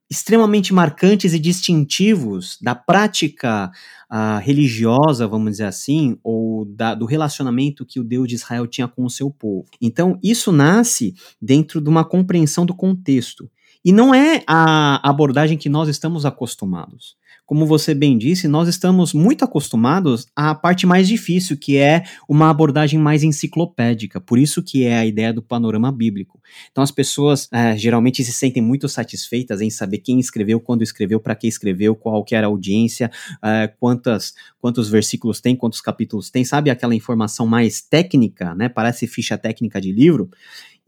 extremamente 0.10 0.74
marcantes 0.74 1.34
e 1.34 1.39
distintivos 1.39 2.58
da 2.62 2.74
prática 2.74 3.72
uh, 4.12 4.39
religiosa, 4.41 5.28
vamos 5.28 5.52
dizer 5.52 5.65
assim, 5.65 6.17
ou 6.24 6.65
da, 6.65 6.95
do 6.95 7.06
relacionamento 7.06 7.86
que 7.86 8.00
o 8.00 8.04
Deus 8.04 8.28
de 8.28 8.36
Israel 8.36 8.65
tinha 8.65 8.88
com 8.88 9.06
o 9.06 9.10
seu 9.10 9.30
povo. 9.30 9.65
Então, 9.80 10.19
isso 10.24 10.52
nasce 10.52 11.13
dentro 11.39 11.80
de 11.80 11.89
uma 11.89 12.04
compreensão 12.04 12.65
do 12.65 12.74
contexto. 12.74 13.50
E 13.86 13.91
não 13.91 14.13
é 14.13 14.43
a 14.48 15.08
abordagem 15.08 15.58
que 15.58 15.69
nós 15.69 15.88
estamos 15.88 16.26
acostumados 16.26 17.18
como 17.50 17.66
você 17.66 17.96
bem 17.96 18.16
disse, 18.16 18.48
nós 18.48 18.68
estamos 18.68 19.12
muito 19.12 19.44
acostumados 19.44 20.28
à 20.36 20.54
parte 20.54 20.86
mais 20.86 21.08
difícil, 21.08 21.58
que 21.58 21.78
é 21.78 22.04
uma 22.30 22.48
abordagem 22.48 23.00
mais 23.00 23.24
enciclopédica. 23.24 24.22
Por 24.22 24.38
isso 24.38 24.62
que 24.62 24.86
é 24.86 25.00
a 25.00 25.04
ideia 25.04 25.34
do 25.34 25.42
panorama 25.42 25.92
bíblico. 25.92 26.40
Então 26.72 26.84
as 26.84 26.92
pessoas 26.92 27.50
é, 27.52 27.76
geralmente 27.76 28.24
se 28.24 28.32
sentem 28.32 28.62
muito 28.62 28.88
satisfeitas 28.88 29.62
em 29.62 29.72
saber 29.72 29.98
quem 29.98 30.20
escreveu, 30.20 30.60
quando 30.60 30.84
escreveu, 30.84 31.20
para 31.20 31.34
que 31.34 31.48
escreveu, 31.48 31.96
qual 31.96 32.24
que 32.24 32.36
era 32.36 32.46
a 32.46 32.52
audiência, 32.52 33.10
é, 33.44 33.68
quantas, 33.80 34.36
quantos 34.62 34.88
versículos 34.88 35.42
tem, 35.42 35.56
quantos 35.56 35.82
capítulos 35.82 36.30
tem, 36.30 36.46
sabe 36.46 36.70
aquela 36.70 36.94
informação 36.94 37.48
mais 37.48 37.82
técnica, 37.82 38.54
né? 38.54 38.70
Parece 38.70 39.08
ficha 39.08 39.40
técnica 39.40 39.82
de 39.82 39.92
livro. 39.92 40.30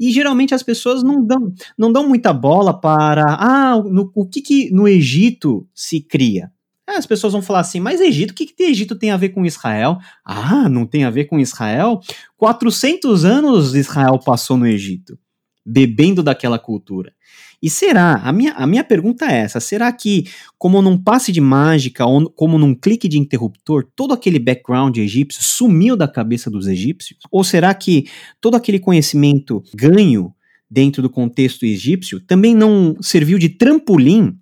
E 0.01 0.11
geralmente 0.11 0.55
as 0.55 0.63
pessoas 0.63 1.03
não 1.03 1.23
dão, 1.23 1.53
não 1.77 1.93
dão 1.93 2.09
muita 2.09 2.33
bola 2.33 2.73
para 2.73 3.35
ah, 3.39 3.77
no, 3.77 4.11
o 4.15 4.25
que, 4.27 4.41
que 4.41 4.71
no 4.71 4.87
Egito 4.87 5.67
se 5.75 6.01
cria. 6.01 6.51
As 6.87 7.05
pessoas 7.05 7.33
vão 7.33 7.41
falar 7.41 7.59
assim, 7.59 7.79
mas 7.79 8.01
Egito, 8.01 8.31
o 8.31 8.33
que, 8.33 8.47
que 8.47 8.63
Egito 8.63 8.95
tem 8.95 9.11
a 9.11 9.17
ver 9.17 9.29
com 9.29 9.45
Israel? 9.45 9.99
Ah, 10.25 10.67
não 10.67 10.87
tem 10.87 11.03
a 11.03 11.11
ver 11.11 11.25
com 11.25 11.39
Israel? 11.39 12.01
400 12.35 13.23
anos 13.23 13.75
Israel 13.75 14.17
passou 14.17 14.57
no 14.57 14.65
Egito, 14.65 15.19
bebendo 15.63 16.23
daquela 16.23 16.57
cultura. 16.57 17.13
E 17.62 17.69
será? 17.69 18.15
A 18.15 18.34
minha, 18.34 18.54
a 18.54 18.65
minha 18.65 18.84
pergunta 18.84 19.26
é 19.26 19.39
essa: 19.39 19.60
será 19.60 19.91
que, 19.91 20.26
como 20.58 20.82
num 20.82 20.97
passe 20.97 21.32
de 21.32 21.39
mágica, 21.39 22.06
ou 22.06 22.30
como 22.32 22.58
num 22.58 22.74
clique 22.74 23.08
de 23.08 23.19
interruptor, 23.19 23.88
todo 23.95 24.13
aquele 24.13 24.39
background 24.39 24.97
egípcio 24.97 25.43
sumiu 25.43 25.95
da 25.95 26.08
cabeça 26.08 26.50
dos 26.50 26.67
egípcios? 26.67 27.19
Ou 27.32 27.43
será 27.43 27.74
que 27.74 28.06
todo 28.39 28.56
aquele 28.56 28.80
conhecimento 28.80 29.62
ganho 29.76 30.34
dentro 30.69 31.02
do 31.02 31.10
contexto 31.10 31.65
egípcio 31.65 32.19
também 32.21 32.56
não 32.56 32.95
serviu 33.02 33.38
de 33.38 33.50
trampolim 33.50 34.40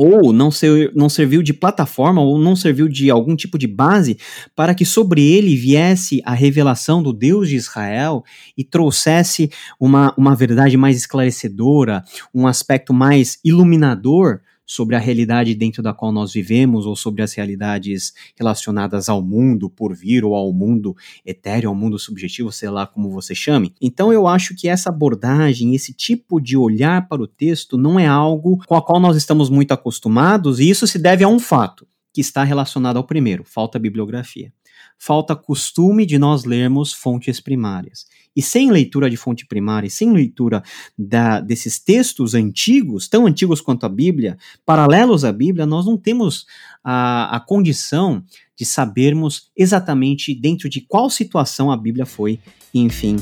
ou 0.00 0.32
não, 0.32 0.48
ser, 0.48 0.92
não 0.94 1.08
serviu 1.08 1.42
de 1.42 1.52
plataforma, 1.52 2.22
ou 2.22 2.38
não 2.38 2.54
serviu 2.54 2.88
de 2.88 3.10
algum 3.10 3.34
tipo 3.34 3.58
de 3.58 3.66
base 3.66 4.16
para 4.54 4.72
que 4.72 4.84
sobre 4.84 5.20
ele 5.20 5.56
viesse 5.56 6.22
a 6.24 6.34
revelação 6.34 7.02
do 7.02 7.12
Deus 7.12 7.48
de 7.48 7.56
Israel 7.56 8.22
e 8.56 8.62
trouxesse 8.62 9.50
uma, 9.80 10.14
uma 10.16 10.36
verdade 10.36 10.76
mais 10.76 10.96
esclarecedora, 10.96 12.04
um 12.32 12.46
aspecto 12.46 12.94
mais 12.94 13.40
iluminador 13.44 14.40
sobre 14.68 14.94
a 14.94 14.98
realidade 14.98 15.54
dentro 15.54 15.82
da 15.82 15.94
qual 15.94 16.12
nós 16.12 16.30
vivemos 16.30 16.84
ou 16.84 16.94
sobre 16.94 17.22
as 17.22 17.32
realidades 17.32 18.12
relacionadas 18.36 19.08
ao 19.08 19.22
mundo 19.22 19.70
por 19.70 19.94
vir 19.94 20.26
ou 20.26 20.34
ao 20.34 20.52
mundo 20.52 20.94
etéreo, 21.24 21.70
ao 21.70 21.74
mundo 21.74 21.98
subjetivo, 21.98 22.52
sei 22.52 22.68
lá 22.68 22.86
como 22.86 23.10
você 23.10 23.34
chame. 23.34 23.74
Então 23.80 24.12
eu 24.12 24.28
acho 24.28 24.54
que 24.54 24.68
essa 24.68 24.90
abordagem, 24.90 25.74
esse 25.74 25.94
tipo 25.94 26.38
de 26.38 26.56
olhar 26.56 27.08
para 27.08 27.22
o 27.22 27.26
texto 27.26 27.78
não 27.78 27.98
é 27.98 28.06
algo 28.06 28.62
com 28.66 28.76
a 28.76 28.82
qual 28.82 29.00
nós 29.00 29.16
estamos 29.16 29.48
muito 29.48 29.72
acostumados 29.72 30.60
e 30.60 30.68
isso 30.68 30.86
se 30.86 30.98
deve 30.98 31.24
a 31.24 31.28
um 31.28 31.38
fato 31.38 31.88
que 32.12 32.20
está 32.20 32.44
relacionado 32.44 32.98
ao 32.98 33.04
primeiro, 33.04 33.44
falta 33.44 33.78
bibliografia 33.78 34.52
falta 34.98 35.36
costume 35.36 36.04
de 36.04 36.18
nós 36.18 36.44
lermos 36.44 36.92
fontes 36.92 37.40
primárias. 37.40 38.06
E 38.38 38.42
sem 38.42 38.70
leitura 38.70 39.10
de 39.10 39.16
fonte 39.16 39.44
primária, 39.44 39.90
sem 39.90 40.12
leitura 40.12 40.62
da, 40.96 41.40
desses 41.40 41.80
textos 41.80 42.34
antigos, 42.34 43.08
tão 43.08 43.26
antigos 43.26 43.60
quanto 43.60 43.84
a 43.84 43.88
Bíblia, 43.88 44.38
paralelos 44.64 45.24
à 45.24 45.32
Bíblia, 45.32 45.66
nós 45.66 45.86
não 45.86 45.96
temos 45.96 46.46
a, 46.84 47.34
a 47.34 47.40
condição 47.40 48.22
de 48.56 48.64
sabermos 48.64 49.50
exatamente 49.56 50.32
dentro 50.32 50.68
de 50.68 50.80
qual 50.80 51.10
situação 51.10 51.72
a 51.72 51.76
Bíblia 51.76 52.06
foi, 52.06 52.38
enfim, 52.72 53.16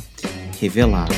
revelada. 0.60 1.14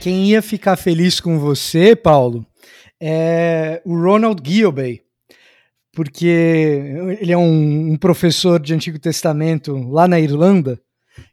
Quem 0.00 0.26
ia 0.26 0.40
ficar 0.40 0.76
feliz 0.76 1.18
com 1.18 1.36
você, 1.36 1.96
Paulo, 1.96 2.46
é 3.00 3.82
o 3.84 4.00
Ronald 4.00 4.40
Gilbey, 4.48 5.02
porque 5.92 7.16
ele 7.20 7.32
é 7.32 7.36
um, 7.38 7.92
um, 7.92 7.96
professor 7.96 8.60
de 8.60 8.74
Antigo 8.74 8.98
Testamento 8.98 9.76
lá 9.90 10.06
na 10.06 10.20
Irlanda, 10.20 10.80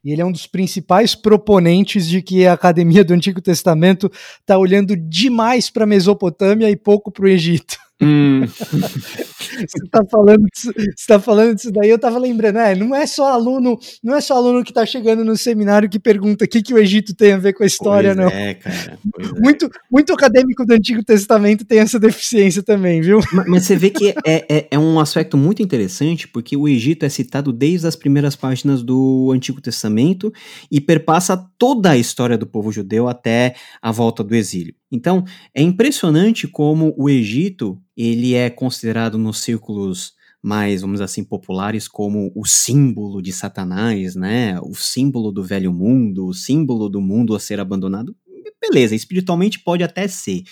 e 0.04 0.12
ele 0.12 0.22
é 0.22 0.26
um 0.26 0.32
dos 0.32 0.48
principais 0.48 1.16
proponentes 1.16 2.08
de 2.08 2.22
que 2.22 2.46
a 2.46 2.54
Academia 2.54 3.04
do 3.04 3.14
Antigo 3.14 3.40
Testamento 3.40 4.12
está 4.40 4.58
olhando 4.58 4.98
demais 4.98 5.70
para 5.70 5.84
a 5.84 5.88
Mesopotâmia 5.88 6.70
e 6.70 6.76
pouco 6.76 7.12
para 7.12 7.26
o 7.26 7.28
Egito. 7.28 7.78
Hum. 8.00 8.46
você 8.46 9.84
está 9.84 10.06
falando, 10.06 10.46
disso, 10.54 10.72
tá 11.08 11.20
falando 11.20 11.56
disso 11.56 11.72
daí, 11.72 11.90
eu 11.90 11.98
tava 11.98 12.20
lembrando, 12.20 12.60
é, 12.60 12.76
não 12.76 12.96
é 12.96 13.08
só 13.08 13.34
aluno, 13.34 13.80
não 14.04 14.16
é 14.16 14.22
só 14.22 14.36
aluno 14.36 14.64
que 14.64 14.70
está 14.70 14.86
chegando 14.86 15.26
no 15.26 15.36
seminário 15.36 15.90
que 15.90 15.98
pergunta 15.98 16.46
o 16.46 16.48
que, 16.48 16.62
que 16.62 16.76
o 16.76 16.78
Egito 16.78 17.16
tem 17.16 17.34
a 17.34 17.38
ver 17.38 17.54
com 17.54 17.64
a 17.64 17.66
história, 17.66 18.14
pois 18.14 18.26
não. 18.26 18.32
É, 18.32 18.54
cara. 18.54 19.00
Muito, 19.40 19.66
é. 19.66 19.70
muito 19.92 20.14
acadêmico 20.14 20.64
do 20.64 20.74
Antigo 20.74 21.04
Testamento 21.04 21.66
tem 21.66 21.80
essa 21.80 22.00
deficiência 22.00 22.62
também, 22.62 23.02
viu? 23.02 23.20
Mas, 23.34 23.48
mas 23.48 23.64
você 23.66 23.76
vê 23.76 23.90
que 23.90 24.10
é, 24.26 24.46
é, 24.48 24.68
é, 24.70 24.80
um 24.80 25.00
aspecto 25.00 25.36
muito 25.36 25.64
interessante, 25.64 26.28
porque 26.28 26.56
o 26.56 26.68
Egito 26.68 27.04
é 27.04 27.10
citado 27.10 27.52
desde 27.52 27.88
as 27.88 27.96
primeiras 27.96 28.36
páginas 28.36 28.84
do 28.84 29.32
Antigo 29.34 29.60
Testamento 29.60 30.32
e 30.72 30.80
perpassa 30.80 31.36
toda 31.58 31.92
a 31.92 31.98
história 31.98 32.38
do 32.38 32.46
povo 32.46 32.72
judeu 32.72 33.08
até 33.08 33.56
a 33.82 33.92
volta 33.92 34.24
do 34.24 34.36
exílio. 34.36 34.76
Então, 34.92 35.24
é 35.54 35.62
impressionante 35.62 36.48
como 36.48 36.94
o 36.98 37.10
Egito, 37.10 37.82
ele 37.96 38.34
é 38.34 38.50
considerado 38.50 39.18
nos 39.18 39.40
círculos 39.40 40.14
mais, 40.42 40.82
vamos 40.82 40.96
dizer 40.96 41.06
assim, 41.06 41.24
populares 41.24 41.88
como 41.88 42.32
o 42.36 42.46
símbolo 42.46 43.22
de 43.22 43.34
Satanás, 43.34 44.16
né? 44.16 44.60
O 44.62 44.74
símbolo 44.74 45.32
do 45.32 45.44
velho 45.44 45.74
mundo, 45.74 46.28
o 46.28 46.34
símbolo 46.34 46.88
do 46.88 47.02
mundo 47.02 47.36
a 47.36 47.40
ser 47.40 47.60
abandonado. 47.60 48.16
Beleza, 48.62 48.96
espiritualmente 48.96 49.60
pode 49.60 49.84
até 49.84 50.08
ser, 50.08 50.44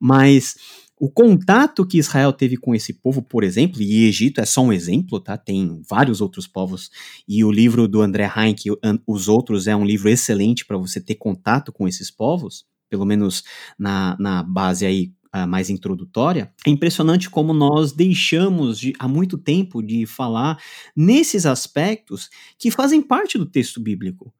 mas 0.00 0.56
o 0.98 1.10
contato 1.10 1.86
que 1.86 1.98
Israel 1.98 2.32
teve 2.32 2.56
com 2.56 2.74
esse 2.74 2.92
povo, 2.92 3.20
por 3.20 3.42
exemplo, 3.42 3.82
e 3.82 4.04
Egito 4.04 4.40
é 4.40 4.46
só 4.46 4.62
um 4.62 4.72
exemplo, 4.72 5.18
tá? 5.18 5.36
Tem 5.36 5.82
vários 5.88 6.20
outros 6.20 6.46
povos, 6.46 6.90
e 7.26 7.44
o 7.44 7.50
livro 7.50 7.88
do 7.88 8.00
André 8.00 8.30
Heinck, 8.34 8.70
Os 9.06 9.28
Outros, 9.28 9.66
é 9.66 9.74
um 9.74 9.84
livro 9.84 10.08
excelente 10.08 10.64
para 10.64 10.78
você 10.78 11.00
ter 11.00 11.16
contato 11.16 11.72
com 11.72 11.88
esses 11.88 12.10
povos 12.10 12.64
pelo 12.92 13.06
menos 13.06 13.42
na, 13.78 14.14
na 14.20 14.42
base 14.42 14.84
aí 14.84 15.14
uh, 15.34 15.48
mais 15.48 15.70
introdutória, 15.70 16.52
é 16.66 16.68
impressionante 16.68 17.30
como 17.30 17.54
nós 17.54 17.90
deixamos 17.90 18.78
de, 18.78 18.92
há 18.98 19.08
muito 19.08 19.38
tempo 19.38 19.82
de 19.82 20.04
falar 20.04 20.58
nesses 20.94 21.46
aspectos 21.46 22.28
que 22.58 22.70
fazem 22.70 23.00
parte 23.00 23.38
do 23.38 23.46
texto 23.46 23.80
bíblico. 23.80 24.30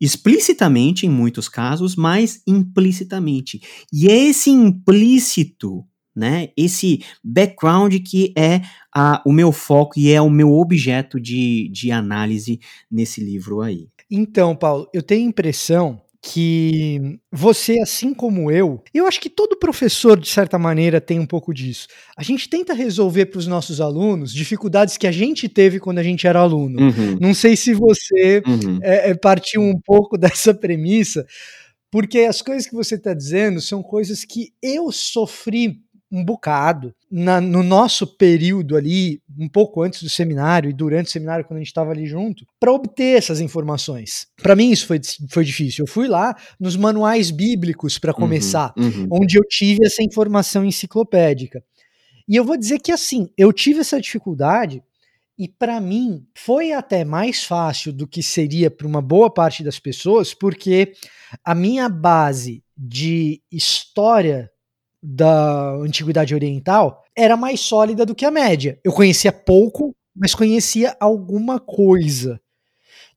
Explicitamente, 0.00 1.06
em 1.06 1.08
muitos 1.08 1.48
casos, 1.48 1.94
mas 1.94 2.42
implicitamente. 2.44 3.62
E 3.92 4.08
é 4.08 4.16
esse 4.30 4.50
implícito 4.50 5.86
né? 6.14 6.48
Esse 6.54 7.02
background 7.24 7.94
que 8.04 8.34
é 8.36 8.60
a, 8.94 9.22
o 9.24 9.32
meu 9.32 9.50
foco 9.50 9.98
e 9.98 10.10
é 10.10 10.20
o 10.20 10.28
meu 10.28 10.52
objeto 10.52 11.18
de, 11.18 11.70
de 11.72 11.90
análise 11.90 12.60
nesse 12.90 13.24
livro 13.24 13.62
aí. 13.62 13.88
Então, 14.10 14.54
Paulo, 14.54 14.90
eu 14.92 15.02
tenho 15.02 15.24
a 15.24 15.30
impressão 15.30 16.01
que 16.24 17.18
você, 17.32 17.80
assim 17.80 18.14
como 18.14 18.48
eu, 18.48 18.80
eu 18.94 19.08
acho 19.08 19.20
que 19.20 19.28
todo 19.28 19.58
professor, 19.58 20.18
de 20.18 20.28
certa 20.28 20.56
maneira, 20.56 21.00
tem 21.00 21.18
um 21.18 21.26
pouco 21.26 21.52
disso. 21.52 21.88
A 22.16 22.22
gente 22.22 22.48
tenta 22.48 22.72
resolver 22.72 23.26
para 23.26 23.40
os 23.40 23.48
nossos 23.48 23.80
alunos 23.80 24.32
dificuldades 24.32 24.96
que 24.96 25.08
a 25.08 25.12
gente 25.12 25.48
teve 25.48 25.80
quando 25.80 25.98
a 25.98 26.02
gente 26.02 26.24
era 26.24 26.38
aluno. 26.38 26.80
Uhum. 26.80 27.18
Não 27.20 27.34
sei 27.34 27.56
se 27.56 27.74
você 27.74 28.40
uhum. 28.46 28.78
é, 28.82 29.12
partiu 29.14 29.60
um 29.60 29.78
pouco 29.84 30.16
dessa 30.16 30.54
premissa, 30.54 31.26
porque 31.90 32.20
as 32.20 32.40
coisas 32.40 32.68
que 32.68 32.74
você 32.74 32.94
está 32.94 33.12
dizendo 33.12 33.60
são 33.60 33.82
coisas 33.82 34.24
que 34.24 34.52
eu 34.62 34.92
sofri 34.92 35.82
um 36.12 36.22
bocado. 36.22 36.94
Na, 37.10 37.40
no 37.40 37.62
nosso 37.62 38.06
período 38.06 38.76
ali, 38.76 39.20
um 39.38 39.48
pouco 39.48 39.82
antes 39.82 40.02
do 40.02 40.10
seminário 40.10 40.68
e 40.68 40.72
durante 40.74 41.06
o 41.06 41.10
seminário, 41.10 41.44
quando 41.44 41.56
a 41.56 41.60
gente 41.60 41.68
estava 41.68 41.90
ali 41.90 42.06
junto, 42.06 42.46
para 42.60 42.70
obter 42.70 43.16
essas 43.16 43.40
informações. 43.40 44.26
Para 44.42 44.54
mim, 44.54 44.70
isso 44.70 44.86
foi, 44.86 45.00
foi 45.28 45.44
difícil. 45.44 45.84
Eu 45.84 45.90
fui 45.90 46.06
lá 46.06 46.36
nos 46.60 46.76
manuais 46.76 47.30
bíblicos 47.30 47.98
para 47.98 48.12
uhum, 48.12 48.18
começar, 48.18 48.74
uhum, 48.76 48.84
uhum. 48.84 49.08
onde 49.10 49.38
eu 49.38 49.42
tive 49.48 49.86
essa 49.86 50.02
informação 50.02 50.64
enciclopédica. 50.64 51.64
E 52.28 52.36
eu 52.36 52.44
vou 52.44 52.56
dizer 52.56 52.78
que, 52.78 52.92
assim, 52.92 53.28
eu 53.36 53.52
tive 53.52 53.80
essa 53.80 54.00
dificuldade 54.00 54.82
E 55.38 55.48
para 55.48 55.80
mim 55.80 56.24
foi 56.36 56.70
até 56.72 57.04
mais 57.04 57.42
fácil 57.42 57.92
do 57.92 58.06
que 58.06 58.22
seria 58.22 58.70
para 58.70 58.86
uma 58.86 59.02
boa 59.02 59.28
parte 59.28 59.64
das 59.64 59.78
pessoas, 59.78 60.32
porque 60.32 60.92
a 61.44 61.52
minha 61.52 61.88
base 61.88 62.62
de 62.76 63.42
história 63.50 64.51
da 65.02 65.72
antiguidade 65.76 66.34
oriental 66.34 67.02
era 67.16 67.36
mais 67.36 67.60
sólida 67.60 68.06
do 68.06 68.14
que 68.14 68.24
a 68.24 68.30
média. 68.30 68.78
Eu 68.84 68.92
conhecia 68.92 69.32
pouco, 69.32 69.94
mas 70.14 70.34
conhecia 70.34 70.96
alguma 71.00 71.58
coisa. 71.58 72.40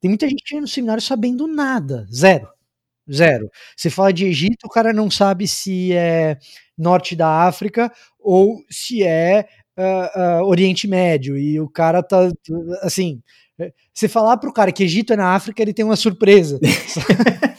Tem 0.02 0.10
muita 0.10 0.28
gente 0.28 0.60
no 0.60 0.67
seminário 0.67 1.02
sabendo 1.02 1.48
nada, 1.48 2.08
zero. 2.13 2.48
Zero. 3.12 3.50
Você 3.78 3.89
fala 3.89 4.12
de 4.12 4.26
Egito, 4.26 4.65
o 4.65 4.69
cara 4.69 4.91
não 4.91 5.12
sabe 5.12 5.48
se 5.48 5.93
é 5.93 6.38
norte 6.78 7.15
da 7.15 7.45
África 7.45 7.91
ou 8.19 8.58
se 8.69 9.04
é 9.04 9.48
uh, 9.78 10.41
uh, 10.41 10.45
Oriente 10.45 10.88
Médio. 10.88 11.38
E 11.38 11.60
o 11.60 11.69
cara 11.69 12.02
tá 12.02 12.30
assim. 12.82 13.21
Você 13.93 14.08
falar 14.08 14.38
pro 14.38 14.52
cara 14.52 14.71
que 14.71 14.84
Egito 14.84 15.13
é 15.13 15.15
na 15.15 15.36
África, 15.36 15.62
ele 15.62 15.74
tem 15.74 15.86
uma 15.86 15.95
surpresa. 15.95 16.60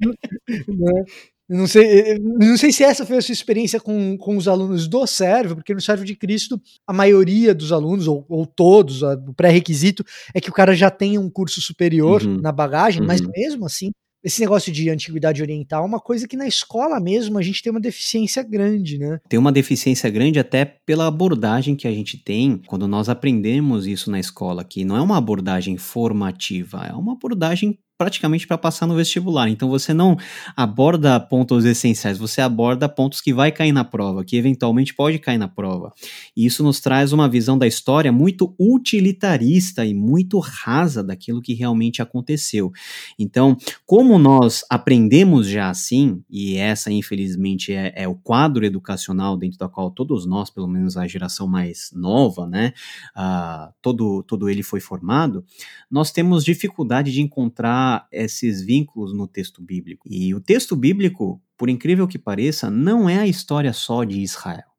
né? 0.68 1.04
Não 1.50 1.66
sei, 1.66 2.16
não 2.20 2.56
sei 2.56 2.70
se 2.70 2.84
essa 2.84 3.04
foi 3.04 3.16
a 3.16 3.20
sua 3.20 3.32
experiência 3.32 3.80
com, 3.80 4.16
com 4.16 4.36
os 4.36 4.46
alunos 4.46 4.86
do 4.86 5.04
Servo, 5.04 5.56
porque 5.56 5.74
no 5.74 5.80
Servo 5.80 6.04
de 6.04 6.14
Cristo, 6.14 6.60
a 6.86 6.92
maioria 6.92 7.52
dos 7.52 7.72
alunos, 7.72 8.06
ou, 8.06 8.24
ou 8.28 8.46
todos, 8.46 9.02
o 9.02 9.34
pré-requisito 9.34 10.04
é 10.32 10.40
que 10.40 10.48
o 10.48 10.52
cara 10.52 10.76
já 10.76 10.90
tenha 10.90 11.20
um 11.20 11.28
curso 11.28 11.60
superior 11.60 12.22
uhum. 12.22 12.40
na 12.40 12.52
bagagem, 12.52 13.00
uhum. 13.00 13.08
mas 13.08 13.20
mesmo 13.20 13.66
assim, 13.66 13.90
esse 14.22 14.40
negócio 14.40 14.70
de 14.70 14.88
antiguidade 14.90 15.42
oriental 15.42 15.82
é 15.82 15.86
uma 15.86 15.98
coisa 15.98 16.28
que 16.28 16.36
na 16.36 16.46
escola 16.46 17.00
mesmo 17.00 17.36
a 17.36 17.42
gente 17.42 17.62
tem 17.62 17.70
uma 17.72 17.80
deficiência 17.80 18.42
grande, 18.44 18.98
né? 18.98 19.18
Tem 19.28 19.38
uma 19.38 19.50
deficiência 19.50 20.08
grande 20.08 20.38
até 20.38 20.64
pela 20.64 21.06
abordagem 21.06 21.74
que 21.74 21.88
a 21.88 21.92
gente 21.92 22.16
tem 22.16 22.60
quando 22.66 22.86
nós 22.86 23.08
aprendemos 23.08 23.88
isso 23.88 24.10
na 24.10 24.20
escola, 24.20 24.62
que 24.62 24.84
não 24.84 24.96
é 24.96 25.00
uma 25.00 25.16
abordagem 25.16 25.76
formativa, 25.76 26.86
é 26.86 26.92
uma 26.92 27.14
abordagem 27.14 27.78
praticamente 28.00 28.46
para 28.46 28.56
passar 28.56 28.86
no 28.86 28.94
vestibular. 28.94 29.50
Então 29.50 29.68
você 29.68 29.92
não 29.92 30.16
aborda 30.56 31.20
pontos 31.20 31.66
essenciais, 31.66 32.16
você 32.16 32.40
aborda 32.40 32.88
pontos 32.88 33.20
que 33.20 33.30
vai 33.30 33.52
cair 33.52 33.72
na 33.72 33.84
prova, 33.84 34.24
que 34.24 34.38
eventualmente 34.38 34.94
pode 34.94 35.18
cair 35.18 35.36
na 35.36 35.46
prova. 35.46 35.92
E 36.34 36.46
isso 36.46 36.62
nos 36.62 36.80
traz 36.80 37.12
uma 37.12 37.28
visão 37.28 37.58
da 37.58 37.66
história 37.66 38.10
muito 38.10 38.54
utilitarista 38.58 39.84
e 39.84 39.92
muito 39.92 40.38
rasa 40.38 41.04
daquilo 41.04 41.42
que 41.42 41.52
realmente 41.52 42.00
aconteceu. 42.00 42.72
Então, 43.18 43.54
como 43.84 44.18
nós 44.18 44.64
aprendemos 44.70 45.46
já 45.46 45.68
assim, 45.68 46.22
e 46.30 46.56
essa 46.56 46.90
infelizmente 46.90 47.74
é, 47.74 47.92
é 47.94 48.08
o 48.08 48.14
quadro 48.14 48.64
educacional 48.64 49.36
dentro 49.36 49.58
da 49.58 49.68
qual 49.68 49.90
todos 49.90 50.24
nós, 50.24 50.48
pelo 50.48 50.66
menos 50.66 50.96
a 50.96 51.06
geração 51.06 51.46
mais 51.46 51.90
nova, 51.94 52.46
né, 52.46 52.72
uh, 53.14 53.70
todo, 53.82 54.22
todo 54.22 54.48
ele 54.48 54.62
foi 54.62 54.80
formado, 54.80 55.44
nós 55.90 56.10
temos 56.10 56.42
dificuldade 56.42 57.12
de 57.12 57.20
encontrar 57.20 57.89
esses 58.12 58.62
vínculos 58.62 59.12
no 59.12 59.26
texto 59.26 59.62
bíblico. 59.62 60.06
E 60.10 60.34
o 60.34 60.40
texto 60.40 60.74
bíblico, 60.76 61.40
por 61.56 61.68
incrível 61.68 62.06
que 62.06 62.18
pareça, 62.18 62.70
não 62.70 63.08
é 63.08 63.18
a 63.18 63.26
história 63.26 63.72
só 63.72 64.04
de 64.04 64.20
Israel. 64.20 64.70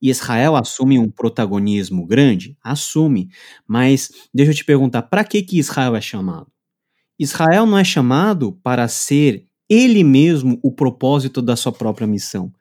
E 0.00 0.10
Israel 0.10 0.56
assume 0.56 0.98
um 0.98 1.10
protagonismo 1.10 2.06
grande? 2.06 2.56
Assume. 2.62 3.30
Mas 3.66 4.10
deixa 4.32 4.52
eu 4.52 4.56
te 4.56 4.64
perguntar, 4.64 5.02
para 5.02 5.24
que, 5.24 5.42
que 5.42 5.58
Israel 5.58 5.96
é 5.96 6.00
chamado? 6.00 6.46
Israel 7.18 7.66
não 7.66 7.76
é 7.76 7.84
chamado 7.84 8.52
para 8.62 8.86
ser 8.86 9.44
ele 9.68 10.04
mesmo 10.04 10.58
o 10.62 10.72
propósito 10.72 11.42
da 11.42 11.56
sua 11.56 11.72
própria 11.72 12.06
missão. 12.06 12.52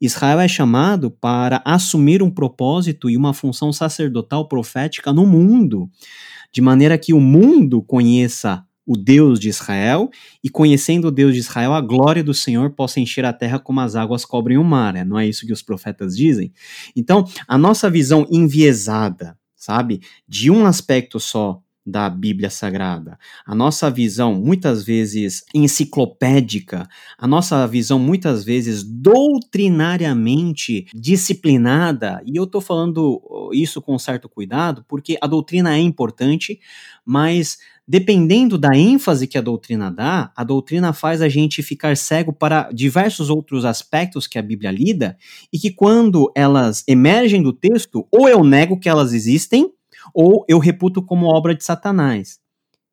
Israel 0.00 0.40
é 0.40 0.48
chamado 0.48 1.10
para 1.10 1.62
assumir 1.64 2.22
um 2.22 2.30
propósito 2.30 3.08
e 3.08 3.16
uma 3.16 3.32
função 3.32 3.72
sacerdotal 3.72 4.46
profética 4.48 5.12
no 5.12 5.26
mundo, 5.26 5.88
de 6.52 6.60
maneira 6.60 6.98
que 6.98 7.14
o 7.14 7.20
mundo 7.20 7.82
conheça 7.82 8.65
o 8.86 8.96
Deus 8.96 9.40
de 9.40 9.48
Israel, 9.48 10.08
e 10.42 10.48
conhecendo 10.48 11.08
o 11.08 11.10
Deus 11.10 11.34
de 11.34 11.40
Israel, 11.40 11.74
a 11.74 11.80
glória 11.80 12.22
do 12.22 12.32
Senhor 12.32 12.70
possa 12.70 13.00
encher 13.00 13.24
a 13.24 13.32
terra 13.32 13.58
como 13.58 13.80
as 13.80 13.96
águas 13.96 14.24
cobrem 14.24 14.56
o 14.56 14.64
mar. 14.64 14.94
Né? 14.94 15.04
Não 15.04 15.18
é 15.18 15.26
isso 15.26 15.44
que 15.44 15.52
os 15.52 15.62
profetas 15.62 16.16
dizem? 16.16 16.52
Então, 16.94 17.24
a 17.48 17.58
nossa 17.58 17.90
visão 17.90 18.26
enviesada, 18.30 19.36
sabe, 19.56 20.00
de 20.28 20.50
um 20.50 20.64
aspecto 20.64 21.18
só 21.18 21.60
da 21.86 22.10
Bíblia 22.10 22.50
Sagrada, 22.50 23.16
a 23.46 23.54
nossa 23.54 23.88
visão 23.88 24.34
muitas 24.34 24.82
vezes 24.82 25.44
enciclopédica, 25.54 26.88
a 27.16 27.28
nossa 27.28 27.64
visão 27.66 27.96
muitas 27.96 28.44
vezes 28.44 28.82
doutrinariamente 28.82 30.88
disciplinada, 30.92 32.20
e 32.26 32.34
eu 32.36 32.42
estou 32.42 32.60
falando 32.60 33.22
isso 33.52 33.80
com 33.80 33.96
certo 34.00 34.28
cuidado, 34.28 34.84
porque 34.88 35.16
a 35.22 35.28
doutrina 35.28 35.76
é 35.76 35.78
importante, 35.78 36.58
mas 37.04 37.58
dependendo 37.86 38.58
da 38.58 38.76
ênfase 38.76 39.26
que 39.26 39.38
a 39.38 39.40
doutrina 39.42 39.90
dá, 39.90 40.32
a 40.34 40.42
doutrina 40.42 40.92
faz 40.92 41.22
a 41.22 41.28
gente 41.28 41.62
ficar 41.62 41.96
cego 41.96 42.32
para 42.32 42.70
diversos 42.72 43.30
outros 43.30 43.64
aspectos 43.64 44.26
que 44.26 44.38
a 44.38 44.42
Bíblia 44.42 44.70
lida 44.70 45.16
e 45.52 45.58
que 45.58 45.70
quando 45.70 46.32
elas 46.34 46.82
emergem 46.88 47.42
do 47.42 47.52
texto, 47.52 48.06
ou 48.10 48.28
eu 48.28 48.42
nego 48.42 48.78
que 48.78 48.88
elas 48.88 49.12
existem, 49.12 49.70
ou 50.12 50.44
eu 50.48 50.58
reputo 50.58 51.02
como 51.02 51.26
obra 51.26 51.54
de 51.54 51.64
Satanás. 51.64 52.38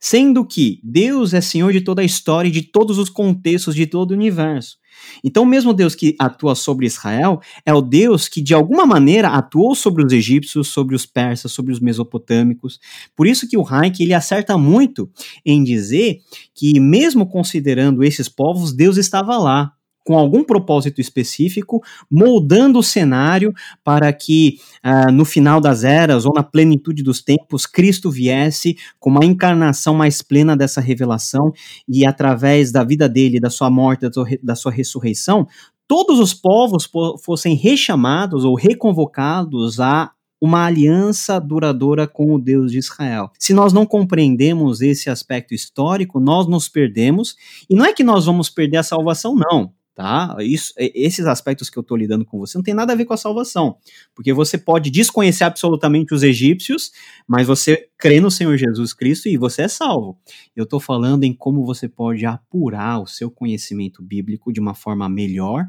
Sendo 0.06 0.46
que 0.46 0.82
Deus 0.84 1.34
é 1.34 1.40
Senhor 1.40 1.72
de 1.72 1.80
toda 1.80 2.02
a 2.02 2.06
história 2.06 2.50
e 2.50 2.52
de 2.52 2.62
todos 2.62 2.98
os 2.98 3.10
contextos 3.10 3.74
de 3.74 3.88
todo 3.88 4.12
o 4.12 4.14
universo. 4.14 4.78
Então, 5.24 5.46
mesmo 5.46 5.74
Deus 5.74 5.96
que 5.96 6.14
atua 6.20 6.56
sobre 6.56 6.86
Israel 6.86 7.40
é 7.66 7.74
o 7.74 7.80
Deus 7.80 8.28
que, 8.28 8.42
de 8.42 8.54
alguma 8.54 8.86
maneira, 8.86 9.30
atuou 9.30 9.74
sobre 9.74 10.06
os 10.06 10.12
egípcios, 10.12 10.68
sobre 10.68 10.94
os 10.94 11.06
persas, 11.06 11.54
sobre 11.54 11.72
os 11.72 11.80
mesopotâmicos. 11.80 12.82
Por 13.16 13.26
isso 13.26 13.48
que 13.48 13.56
o 13.56 13.66
Hayek 13.66 14.04
ele 14.04 14.14
acerta 14.14 14.58
muito 14.58 15.10
em 15.46 15.64
dizer 15.64 16.18
que, 16.54 16.82
mesmo 16.82 17.26
considerando 17.26 18.04
esses 18.04 18.28
povos, 18.28 18.76
Deus 18.76 18.98
estava 18.98 19.38
lá 19.38 19.72
com 20.04 20.18
algum 20.18 20.44
propósito 20.44 21.00
específico, 21.00 21.82
moldando 22.10 22.80
o 22.80 22.84
cenário 22.84 23.54
para 23.84 24.12
que 24.12 24.58
uh, 24.86 25.12
no 25.12 25.26
final 25.26 25.62
das 25.62 25.84
eras 25.84 26.26
ou 26.26 26.34
na 26.34 26.44
plenitude 26.44 27.02
dos 27.02 27.22
tempos, 27.22 27.66
Cristo 27.66 28.12
viesse 28.12 28.76
com 29.00 29.10
uma 29.10 29.26
encarnação 29.26 29.94
mais 29.96 30.22
plena 30.22 30.56
dessa 30.58 30.82
revelação 30.82 31.52
e 31.88 32.06
através 32.06 32.72
da 32.72 32.84
vida 32.84 33.08
dele, 33.08 33.40
da 33.40 33.50
sua 33.50 33.70
morte, 33.70 34.06
da 34.42 34.56
sua 34.56 34.72
ressurreição, 34.72 35.48
todos 35.88 36.20
os 36.20 36.34
povos 36.34 36.90
fossem 37.24 37.56
rechamados 37.56 38.44
ou 38.44 38.56
reconvocados 38.56 39.80
a 39.80 40.12
uma 40.42 40.66
aliança 40.66 41.40
duradoura 41.40 42.06
com 42.06 42.36
o 42.36 42.40
Deus 42.40 42.74
de 42.74 42.78
Israel. 42.78 43.32
Se 43.40 43.54
nós 43.54 43.72
não 43.72 43.86
compreendemos 43.86 44.82
esse 44.82 45.10
aspecto 45.10 45.54
histórico, 45.54 46.20
nós 46.20 46.48
nos 46.48 46.68
perdemos, 46.68 47.38
e 47.70 47.76
não 47.76 47.86
é 47.86 47.94
que 47.94 48.04
nós 48.04 48.26
vamos 48.26 48.50
perder 48.50 48.78
a 48.78 48.84
salvação, 48.84 49.36
não 49.36 49.72
tá? 49.96 50.36
Isso, 50.40 50.74
esses 50.78 51.26
aspectos 51.26 51.70
que 51.70 51.78
eu 51.78 51.82
estou 51.82 51.96
lidando 51.98 52.26
com 52.26 52.40
você 52.40 52.58
não 52.58 52.64
tem 52.64 52.74
nada 52.74 52.94
a 52.94 52.96
ver 52.96 53.06
com 53.06 53.14
a 53.14 53.18
salvação, 53.18 53.78
porque 54.16 54.34
você 54.34 54.58
pode 54.58 54.90
desconhecer 54.90 55.44
absolutamente 55.44 56.14
os 56.14 56.24
egípcios, 56.24 56.92
mas 57.28 57.48
você 57.48 57.88
crê 57.98 58.20
no 58.20 58.32
Senhor 58.32 58.58
Jesus 58.58 58.94
Cristo 58.94 59.30
e 59.30 59.38
você 59.38 59.64
é 59.64 59.68
salvo. 59.68 60.18
Eu 60.56 60.64
estou 60.64 60.80
falando 60.80 61.24
em 61.24 61.34
como 61.34 61.66
você 61.66 61.88
pode 61.88 62.26
apurar 62.26 63.00
o 63.00 63.08
seu 63.08 63.30
conhecimento 63.30 64.02
bíblico 64.02 64.52
de 64.52 64.60
uma 64.60 64.74
forma 64.74 65.08
melhor, 65.08 65.66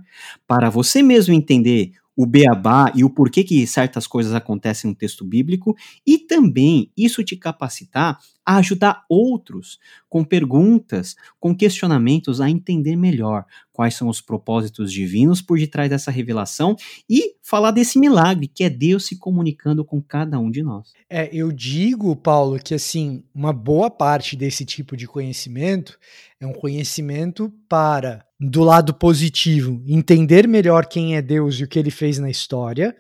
para 0.47 0.71
você 0.71 1.03
mesmo 1.03 1.35
entender 1.35 1.93
o 2.17 2.27
beabá 2.27 2.93
e 2.95 3.03
o 3.05 3.11
porquê 3.11 3.43
que 3.43 3.67
certas 3.67 4.07
coisas 4.07 4.33
acontecem 4.35 4.89
no 4.89 4.97
texto 4.97 5.25
bíblico 5.25 5.75
e 6.07 6.19
também 6.19 6.91
isso 6.97 7.25
te 7.25 7.37
capacitar 7.37 8.19
a 8.45 8.57
ajudar 8.57 9.05
outros 9.09 9.79
com 10.09 10.23
perguntas, 10.23 11.17
com 11.41 11.55
questionamentos 11.55 12.41
a 12.41 12.51
entender 12.51 12.95
melhor 12.97 13.45
quais 13.73 13.95
são 13.95 14.09
os 14.09 14.21
propósitos 14.21 14.93
divinos 14.93 15.43
por 15.43 15.59
detrás 15.59 15.91
dessa 15.91 16.11
revelação 16.11 16.77
e 17.09 17.35
falar 17.43 17.73
desse 17.73 17.99
milagre 17.99 18.47
que 18.47 18.63
é 18.63 18.71
Deus 18.71 19.07
se 19.07 19.19
comunicando 19.19 19.85
com 19.85 20.01
cada 20.01 20.39
um 20.39 20.51
de 20.51 20.63
nós. 20.63 20.93
É, 21.11 21.29
eu 21.33 21.51
digo, 21.51 22.15
Paulo, 22.15 22.59
que 22.59 22.75
assim, 22.75 23.25
uma 23.35 23.53
boa 23.53 23.91
parte 23.91 24.37
desse 24.37 24.65
tipo 24.65 24.97
de 24.97 25.07
conhecimento 25.07 25.99
é 26.39 26.47
um 26.47 26.53
conhecimento 26.53 27.53
para 27.69 28.25
do 28.39 28.63
lado 28.63 28.93
positivo, 28.95 29.83
entender 29.87 30.47
melhor 30.47 30.87
quem 30.87 31.17
é 31.17 31.23
Deus 31.23 31.57
e 31.57 31.65
o 31.65 31.69
que 31.69 31.79
ele 31.79 31.91
fez 31.91 32.19
na 32.19 32.31
história. 32.31 32.95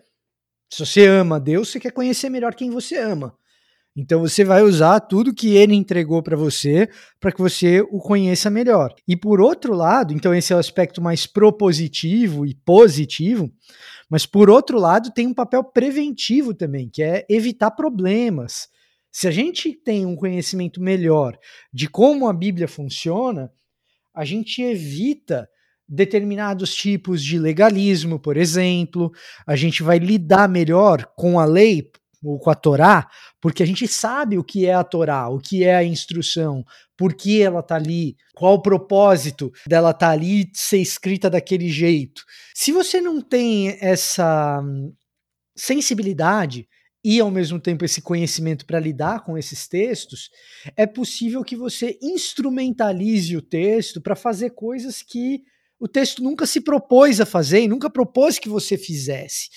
Se 0.72 0.84
você 0.84 1.06
ama 1.06 1.38
Deus, 1.38 1.68
você 1.68 1.78
quer 1.78 1.92
conhecer 1.92 2.28
melhor 2.30 2.54
quem 2.54 2.70
você 2.70 2.96
ama. 2.96 3.36
Então 3.96 4.20
você 4.20 4.44
vai 4.44 4.62
usar 4.62 4.98
tudo 5.00 5.34
que 5.34 5.54
ele 5.54 5.74
entregou 5.74 6.20
para 6.20 6.36
você 6.36 6.88
para 7.20 7.30
que 7.30 7.40
você 7.40 7.80
o 7.80 7.98
conheça 7.98 8.50
melhor. 8.50 8.92
E 9.06 9.16
por 9.16 9.40
outro 9.40 9.72
lado, 9.72 10.12
então 10.12 10.34
esse 10.34 10.52
é 10.52 10.56
o 10.56 10.58
aspecto 10.58 11.00
mais 11.00 11.26
propositivo 11.26 12.44
e 12.44 12.54
positivo, 12.54 13.52
mas 14.10 14.26
por 14.26 14.50
outro 14.50 14.78
lado 14.78 15.12
tem 15.12 15.28
um 15.28 15.34
papel 15.34 15.62
preventivo 15.62 16.52
também, 16.52 16.88
que 16.88 17.02
é 17.02 17.24
evitar 17.28 17.70
problemas. 17.70 18.68
Se 19.12 19.28
a 19.28 19.30
gente 19.30 19.72
tem 19.72 20.04
um 20.04 20.16
conhecimento 20.16 20.82
melhor 20.82 21.38
de 21.72 21.88
como 21.88 22.28
a 22.28 22.32
Bíblia 22.32 22.66
funciona, 22.66 23.48
a 24.12 24.24
gente 24.24 24.60
evita 24.60 25.48
determinados 25.88 26.74
tipos 26.74 27.22
de 27.22 27.38
legalismo, 27.38 28.18
por 28.18 28.36
exemplo, 28.36 29.12
a 29.46 29.54
gente 29.54 29.84
vai 29.84 29.98
lidar 29.98 30.48
melhor 30.48 31.06
com 31.16 31.38
a 31.38 31.44
lei 31.44 31.92
ou 32.24 32.38
com 32.38 32.50
a 32.50 32.54
Torá, 32.54 33.08
porque 33.40 33.62
a 33.62 33.66
gente 33.66 33.86
sabe 33.86 34.38
o 34.38 34.44
que 34.44 34.66
é 34.66 34.74
a 34.74 34.82
Torá, 34.82 35.28
o 35.28 35.38
que 35.38 35.62
é 35.62 35.74
a 35.74 35.84
instrução, 35.84 36.64
por 36.96 37.14
que 37.14 37.42
ela 37.42 37.62
tá 37.62 37.76
ali, 37.76 38.16
qual 38.34 38.54
o 38.54 38.62
propósito 38.62 39.52
dela 39.66 39.92
tá 39.92 40.10
ali 40.10 40.50
ser 40.54 40.78
escrita 40.78 41.28
daquele 41.28 41.68
jeito. 41.68 42.22
Se 42.54 42.72
você 42.72 43.00
não 43.00 43.20
tem 43.20 43.76
essa 43.80 44.60
hum, 44.62 44.92
sensibilidade 45.56 46.68
e 47.04 47.20
ao 47.20 47.30
mesmo 47.30 47.60
tempo 47.60 47.84
esse 47.84 48.00
conhecimento 48.00 48.64
para 48.64 48.80
lidar 48.80 49.24
com 49.24 49.36
esses 49.36 49.68
textos, 49.68 50.30
é 50.74 50.86
possível 50.86 51.44
que 51.44 51.54
você 51.54 51.98
instrumentalize 52.00 53.36
o 53.36 53.42
texto 53.42 54.00
para 54.00 54.16
fazer 54.16 54.50
coisas 54.50 55.02
que 55.02 55.42
o 55.78 55.86
texto 55.86 56.22
nunca 56.22 56.46
se 56.46 56.62
propôs 56.62 57.20
a 57.20 57.26
fazer 57.26 57.60
e 57.60 57.68
nunca 57.68 57.90
propôs 57.90 58.38
que 58.38 58.48
você 58.48 58.78
fizesse. 58.78 59.50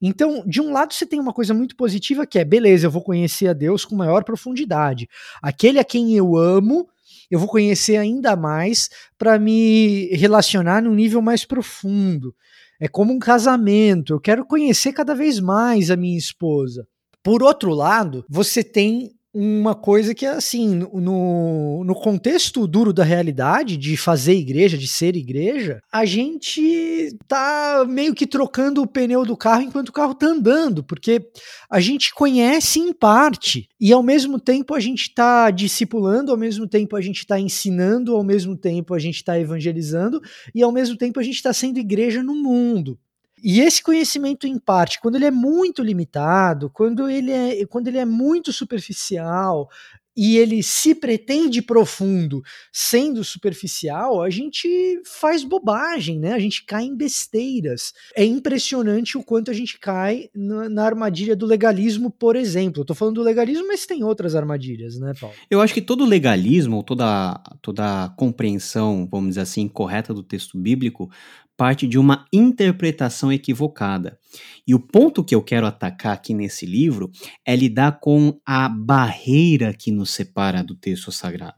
Então, 0.00 0.44
de 0.46 0.60
um 0.60 0.72
lado, 0.72 0.92
você 0.92 1.06
tem 1.06 1.18
uma 1.18 1.32
coisa 1.32 1.54
muito 1.54 1.74
positiva 1.74 2.26
que 2.26 2.38
é, 2.38 2.44
beleza, 2.44 2.86
eu 2.86 2.90
vou 2.90 3.02
conhecer 3.02 3.48
a 3.48 3.52
Deus 3.52 3.84
com 3.84 3.96
maior 3.96 4.24
profundidade. 4.24 5.08
Aquele 5.42 5.78
a 5.78 5.84
quem 5.84 6.14
eu 6.14 6.36
amo, 6.36 6.88
eu 7.30 7.38
vou 7.38 7.48
conhecer 7.48 7.96
ainda 7.96 8.36
mais 8.36 8.90
para 9.18 9.38
me 9.38 10.08
relacionar 10.14 10.82
num 10.82 10.94
nível 10.94 11.22
mais 11.22 11.44
profundo. 11.44 12.34
É 12.78 12.88
como 12.88 13.12
um 13.12 13.18
casamento, 13.18 14.12
eu 14.12 14.20
quero 14.20 14.44
conhecer 14.44 14.92
cada 14.92 15.14
vez 15.14 15.40
mais 15.40 15.90
a 15.90 15.96
minha 15.96 16.18
esposa. 16.18 16.86
Por 17.22 17.42
outro 17.42 17.72
lado, 17.72 18.24
você 18.28 18.62
tem 18.62 19.15
uma 19.38 19.74
coisa 19.74 20.14
que 20.14 20.24
é 20.24 20.30
assim, 20.30 20.76
no, 20.76 21.84
no 21.84 21.94
contexto 21.94 22.66
duro 22.66 22.90
da 22.90 23.04
realidade, 23.04 23.76
de 23.76 23.94
fazer 23.94 24.32
igreja, 24.32 24.78
de 24.78 24.88
ser 24.88 25.14
igreja, 25.14 25.78
a 25.92 26.06
gente 26.06 27.14
tá 27.28 27.84
meio 27.86 28.14
que 28.14 28.26
trocando 28.26 28.80
o 28.80 28.86
pneu 28.86 29.26
do 29.26 29.36
carro 29.36 29.60
enquanto 29.60 29.90
o 29.90 29.92
carro 29.92 30.14
tá 30.14 30.26
andando, 30.26 30.82
porque 30.82 31.28
a 31.70 31.80
gente 31.80 32.14
conhece 32.14 32.78
em 32.78 32.94
parte, 32.94 33.68
e 33.78 33.92
ao 33.92 34.02
mesmo 34.02 34.40
tempo 34.40 34.74
a 34.74 34.80
gente 34.80 35.12
tá 35.12 35.50
discipulando, 35.50 36.32
ao 36.32 36.38
mesmo 36.38 36.66
tempo 36.66 36.96
a 36.96 37.02
gente 37.02 37.26
tá 37.26 37.38
ensinando, 37.38 38.16
ao 38.16 38.24
mesmo 38.24 38.56
tempo 38.56 38.94
a 38.94 38.98
gente 38.98 39.22
tá 39.22 39.38
evangelizando, 39.38 40.18
e 40.54 40.62
ao 40.62 40.72
mesmo 40.72 40.96
tempo 40.96 41.20
a 41.20 41.22
gente 41.22 41.42
tá 41.42 41.52
sendo 41.52 41.78
igreja 41.78 42.22
no 42.22 42.34
mundo. 42.34 42.98
E 43.42 43.60
esse 43.60 43.82
conhecimento 43.82 44.46
em 44.46 44.58
parte, 44.58 45.00
quando 45.00 45.16
ele 45.16 45.26
é 45.26 45.30
muito 45.30 45.82
limitado, 45.82 46.70
quando 46.70 47.08
ele 47.08 47.30
é, 47.30 47.66
quando 47.66 47.88
ele 47.88 47.98
é 47.98 48.04
muito 48.04 48.52
superficial 48.52 49.68
e 50.16 50.38
ele 50.38 50.62
se 50.62 50.94
pretende 50.94 51.60
profundo 51.60 52.42
sendo 52.72 53.22
superficial, 53.22 54.22
a 54.22 54.30
gente 54.30 55.02
faz 55.04 55.44
bobagem, 55.44 56.18
né? 56.18 56.32
A 56.32 56.38
gente 56.38 56.64
cai 56.64 56.84
em 56.84 56.96
besteiras. 56.96 57.92
É 58.16 58.24
impressionante 58.24 59.18
o 59.18 59.22
quanto 59.22 59.50
a 59.50 59.54
gente 59.54 59.78
cai 59.78 60.30
na, 60.34 60.70
na 60.70 60.84
armadilha 60.84 61.36
do 61.36 61.44
legalismo, 61.44 62.10
por 62.10 62.34
exemplo. 62.34 62.80
Eu 62.80 62.86
tô 62.86 62.94
falando 62.94 63.16
do 63.16 63.22
legalismo, 63.22 63.68
mas 63.68 63.84
tem 63.84 64.02
outras 64.02 64.34
armadilhas, 64.34 64.98
né, 64.98 65.12
Paulo? 65.20 65.36
Eu 65.50 65.60
acho 65.60 65.74
que 65.74 65.82
todo 65.82 66.06
legalismo, 66.06 66.82
toda, 66.82 67.38
toda 67.60 68.08
compreensão, 68.16 69.06
vamos 69.10 69.30
dizer 69.30 69.42
assim, 69.42 69.68
correta 69.68 70.14
do 70.14 70.22
texto 70.22 70.56
bíblico, 70.56 71.10
parte 71.56 71.86
de 71.86 71.98
uma 71.98 72.26
interpretação 72.32 73.32
equivocada. 73.32 74.18
E 74.66 74.74
o 74.74 74.80
ponto 74.80 75.24
que 75.24 75.34
eu 75.34 75.42
quero 75.42 75.66
atacar 75.66 76.12
aqui 76.12 76.34
nesse 76.34 76.66
livro 76.66 77.10
é 77.44 77.56
lidar 77.56 78.00
com 78.00 78.38
a 78.44 78.68
barreira 78.68 79.72
que 79.72 79.90
nos 79.90 80.10
separa 80.10 80.62
do 80.62 80.74
texto 80.74 81.10
sagrado. 81.10 81.56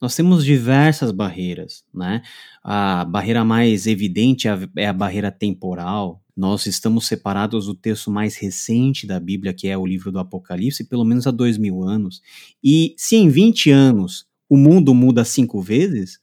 Nós 0.00 0.14
temos 0.14 0.44
diversas 0.44 1.10
barreiras, 1.10 1.84
né? 1.92 2.22
A 2.62 3.04
barreira 3.04 3.44
mais 3.44 3.86
evidente 3.86 4.46
é, 4.46 4.58
é 4.76 4.86
a 4.86 4.92
barreira 4.92 5.30
temporal. 5.30 6.22
Nós 6.36 6.66
estamos 6.66 7.06
separados 7.06 7.64
do 7.64 7.74
texto 7.74 8.10
mais 8.10 8.36
recente 8.36 9.06
da 9.06 9.18
Bíblia, 9.18 9.54
que 9.54 9.68
é 9.68 9.76
o 9.76 9.86
livro 9.86 10.12
do 10.12 10.18
Apocalipse, 10.18 10.84
pelo 10.84 11.04
menos 11.04 11.26
há 11.26 11.30
dois 11.30 11.56
mil 11.56 11.82
anos. 11.82 12.20
E 12.62 12.94
se 12.98 13.16
em 13.16 13.28
20 13.30 13.70
anos 13.70 14.26
o 14.48 14.56
mundo 14.56 14.94
muda 14.94 15.24
cinco 15.24 15.62
vezes, 15.62 16.18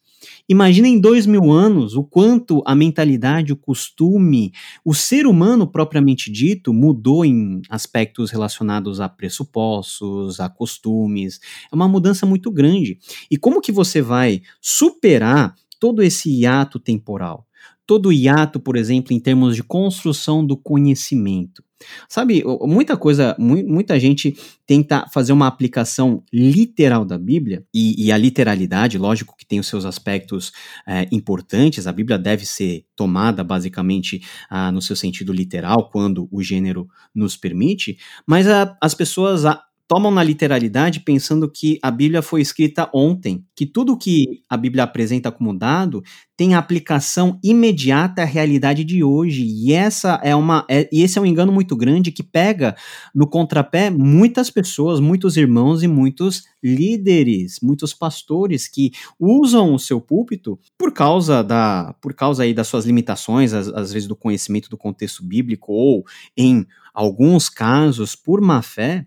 Imagina 0.47 0.88
em 0.88 0.99
dois 0.99 1.25
mil 1.25 1.51
anos 1.51 1.95
o 1.95 2.03
quanto 2.03 2.62
a 2.65 2.75
mentalidade, 2.75 3.53
o 3.53 3.57
costume, 3.57 4.51
o 4.83 4.93
ser 4.93 5.25
humano 5.25 5.67
propriamente 5.67 6.31
dito 6.31 6.73
mudou 6.73 7.25
em 7.25 7.62
aspectos 7.69 8.31
relacionados 8.31 8.99
a 8.99 9.09
pressupostos, 9.09 10.39
a 10.39 10.49
costumes. 10.49 11.39
É 11.71 11.75
uma 11.75 11.88
mudança 11.88 12.25
muito 12.25 12.51
grande. 12.51 12.97
E 13.29 13.38
como 13.38 13.62
que 13.62 13.71
você 13.71 14.01
vai 14.01 14.41
superar 14.62 15.55
todo 15.79 16.01
esse 16.01 16.29
hiato 16.29 16.79
temporal? 16.79 17.45
Todo 17.85 18.11
hiato, 18.11 18.59
por 18.59 18.77
exemplo, 18.77 19.13
em 19.13 19.19
termos 19.19 19.55
de 19.55 19.63
construção 19.63 20.45
do 20.45 20.55
conhecimento. 20.55 21.63
Sabe, 22.07 22.43
muita 22.61 22.95
coisa, 22.95 23.35
muita 23.37 23.99
gente 23.99 24.37
tenta 24.65 25.05
fazer 25.13 25.33
uma 25.33 25.47
aplicação 25.47 26.23
literal 26.31 27.03
da 27.03 27.17
Bíblia, 27.17 27.65
e, 27.73 28.05
e 28.05 28.11
a 28.11 28.17
literalidade, 28.17 28.97
lógico 28.97 29.35
que 29.37 29.45
tem 29.45 29.59
os 29.59 29.67
seus 29.67 29.85
aspectos 29.85 30.51
é, 30.87 31.07
importantes, 31.11 31.85
a 31.85 31.91
Bíblia 31.91 32.17
deve 32.17 32.45
ser 32.45 32.85
tomada 32.95 33.43
basicamente 33.43 34.21
ah, 34.49 34.71
no 34.71 34.81
seu 34.81 34.95
sentido 34.95 35.33
literal, 35.33 35.89
quando 35.89 36.27
o 36.31 36.41
gênero 36.41 36.87
nos 37.13 37.35
permite, 37.35 37.97
mas 38.25 38.47
a, 38.47 38.77
as 38.81 38.93
pessoas 38.93 39.45
a, 39.45 39.61
tomam 39.93 40.10
na 40.10 40.23
literalidade 40.23 41.01
pensando 41.01 41.47
que 41.47 41.77
a 41.79 41.91
Bíblia 41.91 42.23
foi 42.23 42.41
escrita 42.41 42.89
ontem, 42.91 43.45
que 43.56 43.63
tudo 43.63 43.95
que 43.95 44.41
a 44.49 44.58
Bíblia 44.58 44.86
apresenta 44.86 45.32
como 45.32 45.56
dado 45.56 46.01
tem 46.36 46.56
aplicação 46.56 47.39
imediata 47.43 48.23
à 48.23 48.25
realidade 48.25 48.84
de 48.84 49.03
hoje. 49.03 49.45
E 49.45 49.71
essa 49.71 50.19
é 50.23 50.36
uma 50.36 50.65
é, 50.67 50.89
e 50.91 51.03
esse 51.03 51.19
é 51.19 51.21
um 51.21 51.27
engano 51.27 51.51
muito 51.51 51.75
grande 51.75 52.12
que 52.12 52.23
pega 52.23 52.75
no 53.13 53.27
contrapé 53.27 53.91
muitas 53.91 54.49
pessoas, 54.49 54.99
muitos 54.99 55.38
irmãos 55.38 55.84
e 55.84 55.88
muitos 55.88 56.41
líderes, 56.63 57.60
muitos 57.62 57.93
pastores 57.93 58.67
que 58.67 58.93
usam 59.19 59.75
o 59.75 59.79
seu 59.79 60.01
púlpito 60.01 60.58
por 60.75 60.91
causa 60.91 61.43
da 61.43 61.93
por 62.01 62.15
causa 62.15 62.41
aí 62.41 62.53
das 62.56 62.67
suas 62.67 62.86
limitações, 62.86 63.53
às, 63.53 63.67
às 63.67 63.93
vezes 63.93 64.08
do 64.08 64.15
conhecimento 64.15 64.71
do 64.71 64.77
contexto 64.77 65.23
bíblico 65.23 65.71
ou 65.71 66.03
em 66.36 66.65
alguns 66.95 67.47
casos 67.47 68.15
por 68.15 68.41
má 68.41 68.63
fé, 68.63 69.06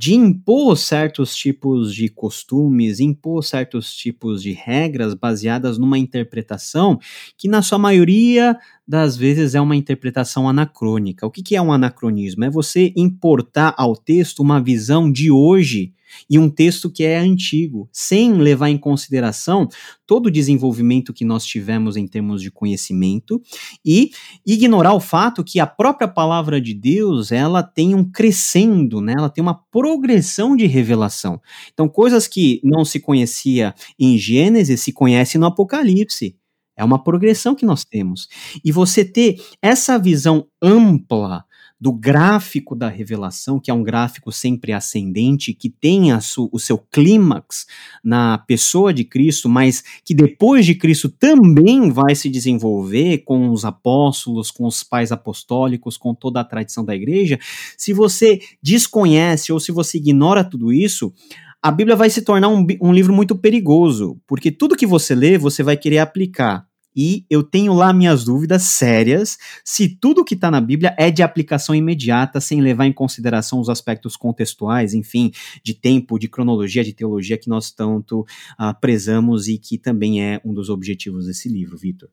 de 0.00 0.14
impor 0.14 0.78
certos 0.78 1.36
tipos 1.36 1.94
de 1.94 2.08
costumes, 2.08 3.00
impor 3.00 3.44
certos 3.44 3.94
tipos 3.94 4.42
de 4.42 4.52
regras 4.52 5.12
baseadas 5.12 5.76
numa 5.76 5.98
interpretação 5.98 6.98
que, 7.36 7.46
na 7.48 7.60
sua 7.60 7.78
maioria 7.78 8.58
das 8.90 9.16
vezes, 9.16 9.54
é 9.54 9.60
uma 9.60 9.76
interpretação 9.76 10.48
anacrônica. 10.48 11.24
O 11.24 11.30
que, 11.30 11.44
que 11.44 11.54
é 11.54 11.62
um 11.62 11.72
anacronismo? 11.72 12.44
É 12.44 12.50
você 12.50 12.92
importar 12.96 13.72
ao 13.78 13.94
texto 13.94 14.40
uma 14.40 14.60
visão 14.60 15.12
de 15.12 15.30
hoje 15.30 15.94
e 16.28 16.40
um 16.40 16.50
texto 16.50 16.90
que 16.90 17.04
é 17.04 17.16
antigo, 17.16 17.88
sem 17.92 18.32
levar 18.32 18.68
em 18.68 18.76
consideração 18.76 19.68
todo 20.04 20.26
o 20.26 20.30
desenvolvimento 20.30 21.12
que 21.12 21.24
nós 21.24 21.44
tivemos 21.44 21.96
em 21.96 22.04
termos 22.04 22.42
de 22.42 22.50
conhecimento 22.50 23.40
e 23.86 24.10
ignorar 24.44 24.94
o 24.94 24.98
fato 24.98 25.44
que 25.44 25.60
a 25.60 25.68
própria 25.68 26.08
palavra 26.08 26.60
de 26.60 26.74
Deus, 26.74 27.30
ela 27.30 27.62
tem 27.62 27.94
um 27.94 28.02
crescendo, 28.02 29.00
né? 29.00 29.14
Ela 29.16 29.30
tem 29.30 29.40
uma 29.40 29.54
progressão 29.70 30.56
de 30.56 30.66
revelação. 30.66 31.40
Então, 31.72 31.88
coisas 31.88 32.26
que 32.26 32.60
não 32.64 32.84
se 32.84 32.98
conhecia 32.98 33.72
em 33.96 34.18
Gênesis 34.18 34.80
se 34.80 34.92
conhece 34.92 35.38
no 35.38 35.46
Apocalipse. 35.46 36.39
É 36.76 36.84
uma 36.84 37.02
progressão 37.02 37.54
que 37.54 37.66
nós 37.66 37.84
temos. 37.84 38.28
E 38.64 38.72
você 38.72 39.04
ter 39.04 39.40
essa 39.60 39.98
visão 39.98 40.46
ampla 40.62 41.44
do 41.80 41.92
gráfico 41.92 42.76
da 42.76 42.88
revelação, 42.88 43.58
que 43.58 43.70
é 43.70 43.74
um 43.74 43.82
gráfico 43.82 44.30
sempre 44.30 44.70
ascendente, 44.70 45.54
que 45.54 45.70
tem 45.70 46.10
o 46.12 46.58
seu 46.58 46.76
clímax 46.76 47.64
na 48.04 48.36
pessoa 48.36 48.92
de 48.92 49.02
Cristo, 49.02 49.48
mas 49.48 49.82
que 50.04 50.14
depois 50.14 50.66
de 50.66 50.74
Cristo 50.74 51.08
também 51.08 51.90
vai 51.90 52.14
se 52.14 52.28
desenvolver 52.28 53.18
com 53.24 53.48
os 53.48 53.64
apóstolos, 53.64 54.50
com 54.50 54.66
os 54.66 54.82
pais 54.82 55.10
apostólicos, 55.10 55.96
com 55.96 56.14
toda 56.14 56.40
a 56.40 56.44
tradição 56.44 56.84
da 56.84 56.94
igreja. 56.94 57.38
Se 57.78 57.94
você 57.94 58.40
desconhece 58.62 59.50
ou 59.50 59.58
se 59.58 59.72
você 59.72 59.96
ignora 59.96 60.44
tudo 60.44 60.70
isso, 60.70 61.14
a 61.62 61.70
Bíblia 61.70 61.96
vai 61.96 62.08
se 62.08 62.22
tornar 62.22 62.48
um, 62.48 62.66
um 62.80 62.92
livro 62.92 63.12
muito 63.12 63.36
perigoso, 63.36 64.18
porque 64.26 64.50
tudo 64.50 64.76
que 64.76 64.86
você 64.86 65.14
lê, 65.14 65.36
você 65.36 65.62
vai 65.62 65.76
querer 65.76 65.98
aplicar 65.98 66.66
e 66.96 67.24
eu 67.30 67.42
tenho 67.42 67.72
lá 67.72 67.92
minhas 67.92 68.24
dúvidas 68.24 68.62
sérias 68.62 69.38
se 69.64 69.88
tudo 69.88 70.24
que 70.24 70.34
está 70.34 70.50
na 70.50 70.60
Bíblia 70.60 70.94
é 70.98 71.10
de 71.10 71.22
aplicação 71.22 71.74
imediata, 71.74 72.40
sem 72.40 72.60
levar 72.60 72.86
em 72.86 72.92
consideração 72.92 73.60
os 73.60 73.68
aspectos 73.68 74.16
contextuais, 74.16 74.92
enfim, 74.92 75.30
de 75.62 75.74
tempo, 75.74 76.18
de 76.18 76.28
cronologia, 76.28 76.82
de 76.82 76.92
teologia 76.92 77.38
que 77.38 77.48
nós 77.48 77.70
tanto 77.70 78.20
uh, 78.20 78.74
prezamos 78.80 79.46
e 79.46 79.56
que 79.56 79.78
também 79.78 80.22
é 80.22 80.40
um 80.44 80.52
dos 80.52 80.68
objetivos 80.68 81.26
desse 81.26 81.48
livro, 81.48 81.76
Vitor. 81.76 82.08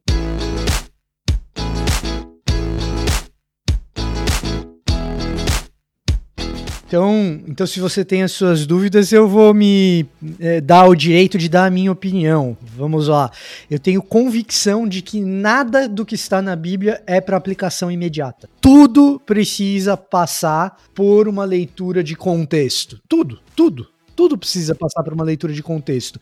Então, 6.88 7.42
então, 7.46 7.68
se 7.68 7.82
você 7.82 8.06
tem 8.06 8.24
as 8.24 8.32
suas 8.32 8.66
dúvidas, 8.66 9.12
eu 9.12 9.28
vou 9.28 9.54
me 9.54 10.06
é, 10.40 10.62
dar 10.62 10.88
o 10.88 10.96
direito 10.96 11.38
de 11.38 11.50
dar 11.50 11.66
a 11.66 11.70
minha 11.70 11.92
opinião. 11.92 12.56
Vamos 12.62 13.10
lá. 13.10 13.30
Eu 13.70 13.78
tenho 13.78 14.02
convicção 14.02 14.88
de 14.88 15.02
que 15.02 15.20
nada 15.20 15.90
do 15.90 16.06
que 16.06 16.16
está 16.16 16.42
na 16.42 16.56
Bíblia 16.56 17.04
é 17.06 17.20
para 17.20 17.36
aplicação 17.36 17.92
imediata. 17.92 18.50
Tudo 18.62 19.22
precisa 19.26 19.98
passar 19.98 20.78
por 20.96 21.28
uma 21.28 21.44
leitura 21.44 22.02
de 22.02 22.16
contexto. 22.16 23.02
Tudo, 23.10 23.40
tudo. 23.54 23.90
Tudo 24.16 24.38
precisa 24.38 24.74
passar 24.74 25.04
por 25.04 25.14
uma 25.14 25.26
leitura 25.26 25.52
de 25.54 25.62
contexto. 25.62 26.22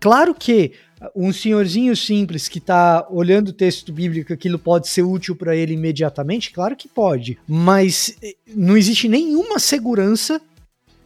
Claro 0.00 0.34
que 0.34 0.72
um 1.14 1.32
senhorzinho 1.32 1.94
simples 1.94 2.48
que 2.48 2.58
está 2.58 3.06
olhando 3.10 3.48
o 3.48 3.52
texto 3.52 3.92
bíblico, 3.92 4.32
aquilo 4.32 4.58
pode 4.58 4.88
ser 4.88 5.02
útil 5.02 5.36
para 5.36 5.54
ele 5.54 5.74
imediatamente? 5.74 6.50
Claro 6.50 6.74
que 6.74 6.88
pode, 6.88 7.38
mas 7.46 8.16
eh, 8.22 8.34
não 8.54 8.76
existe 8.76 9.08
nenhuma 9.08 9.58
segurança 9.58 10.40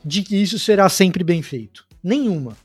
de 0.04 0.22
que 0.22 0.40
isso 0.40 0.58
será 0.58 0.88
sempre 0.88 1.24
bem 1.24 1.42
feito. 1.42 1.84
Nenhuma. 2.02 2.56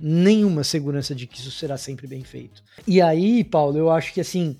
Nenhuma 0.00 0.64
segurança 0.64 1.14
de 1.14 1.26
que 1.26 1.38
isso 1.38 1.50
será 1.50 1.76
sempre 1.76 2.06
bem 2.06 2.22
feito. 2.22 2.62
E 2.86 3.00
aí, 3.00 3.42
Paulo, 3.42 3.76
eu 3.76 3.90
acho 3.90 4.12
que 4.12 4.20
assim, 4.20 4.56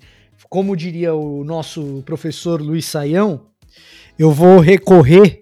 como 0.49 0.75
diria 0.75 1.13
o 1.13 1.43
nosso 1.43 2.03
professor 2.05 2.61
Luiz 2.61 2.85
Saião, 2.85 3.45
eu 4.17 4.31
vou 4.31 4.59
recorrer 4.59 5.39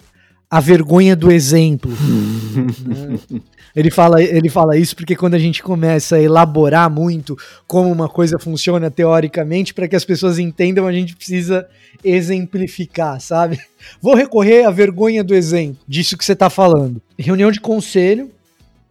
à 0.49 0.59
vergonha 0.59 1.15
do 1.15 1.31
exemplo. 1.31 1.91
né? 1.91 3.39
Ele 3.75 3.91
fala, 3.91 4.21
ele 4.21 4.49
fala 4.49 4.75
isso 4.75 4.95
porque 4.95 5.15
quando 5.15 5.35
a 5.35 5.39
gente 5.39 5.61
começa 5.61 6.15
a 6.15 6.21
elaborar 6.21 6.89
muito 6.89 7.37
como 7.67 7.91
uma 7.91 8.09
coisa 8.09 8.39
funciona 8.39 8.89
teoricamente, 8.89 9.75
para 9.75 9.87
que 9.87 9.95
as 9.95 10.03
pessoas 10.03 10.39
entendam, 10.39 10.87
a 10.87 10.91
gente 10.91 11.15
precisa 11.15 11.67
exemplificar, 12.03 13.21
sabe? 13.21 13.59
Vou 14.01 14.15
recorrer 14.15 14.65
à 14.65 14.71
vergonha 14.71 15.23
do 15.23 15.35
exemplo, 15.35 15.77
disso 15.87 16.17
que 16.17 16.25
você 16.25 16.33
está 16.33 16.49
falando. 16.49 16.99
Reunião 17.17 17.51
de 17.51 17.61
conselho, 17.61 18.31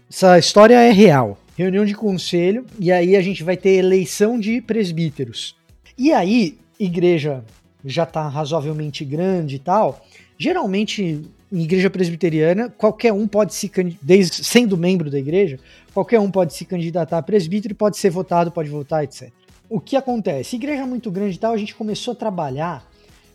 essa 0.08 0.38
história 0.38 0.80
é 0.80 0.92
real. 0.92 1.38
Reunião 1.56 1.84
de 1.84 1.94
conselho, 1.94 2.64
e 2.78 2.92
aí 2.92 3.16
a 3.16 3.20
gente 3.20 3.42
vai 3.42 3.56
ter 3.56 3.70
eleição 3.70 4.38
de 4.38 4.60
presbíteros. 4.60 5.56
E 5.98 6.12
aí, 6.12 6.56
igreja 6.78 7.42
já 7.84 8.04
está 8.04 8.28
razoavelmente 8.28 9.04
grande 9.04 9.56
e 9.56 9.58
tal, 9.58 10.06
geralmente 10.38 11.24
em 11.52 11.62
igreja 11.62 11.88
presbiteriana, 11.88 12.68
qualquer 12.68 13.12
um 13.12 13.26
pode 13.26 13.54
se 13.54 13.70
desde 14.02 14.44
sendo 14.44 14.76
membro 14.76 15.10
da 15.10 15.18
igreja, 15.18 15.58
qualquer 15.94 16.20
um 16.20 16.30
pode 16.30 16.54
se 16.54 16.64
candidatar 16.64 17.18
a 17.18 17.22
presbítero, 17.22 17.74
pode 17.74 17.96
ser 17.96 18.10
votado, 18.10 18.50
pode 18.50 18.68
votar, 18.68 19.04
etc. 19.04 19.30
O 19.68 19.80
que 19.80 19.96
acontece? 19.96 20.56
Igreja 20.56 20.86
muito 20.86 21.10
grande 21.10 21.36
e 21.36 21.38
tal, 21.38 21.52
a 21.52 21.56
gente 21.56 21.74
começou 21.74 22.12
a 22.12 22.16
trabalhar 22.16 22.86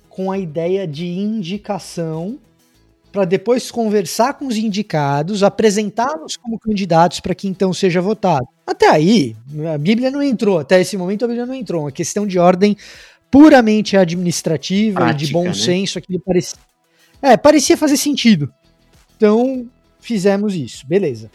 com 0.10 0.32
a 0.32 0.38
ideia 0.38 0.88
de 0.88 1.08
indicação 1.08 2.38
para 3.12 3.26
depois 3.26 3.70
conversar 3.70 4.34
com 4.34 4.48
os 4.48 4.58
indicados, 4.58 5.44
apresentá-los 5.44 6.36
como 6.36 6.58
candidatos 6.58 7.20
para 7.20 7.36
que 7.36 7.48
então 7.48 7.72
seja 7.72 8.02
votado. 8.02 8.48
Até 8.66 8.90
aí, 8.90 9.36
a 9.72 9.78
Bíblia 9.78 10.10
não 10.10 10.22
entrou, 10.22 10.58
até 10.58 10.82
esse 10.82 10.98
momento 10.98 11.26
a 11.26 11.28
Bíblia 11.28 11.46
não 11.46 11.54
entrou, 11.54 11.82
uma 11.82 11.92
questão 11.92 12.26
de 12.26 12.40
ordem 12.40 12.76
puramente 13.30 13.96
administrativa, 13.96 15.00
Prática, 15.00 15.26
de 15.26 15.32
bom 15.32 15.46
né? 15.46 15.54
senso, 15.54 16.00
aquilo 16.00 16.20
parecia 16.20 16.58
é, 17.24 17.38
parecia 17.38 17.78
fazer 17.78 17.96
sentido. 17.96 18.54
Então, 19.16 19.70
fizemos 20.02 20.54
isso, 20.54 20.86
beleza. 20.86 21.32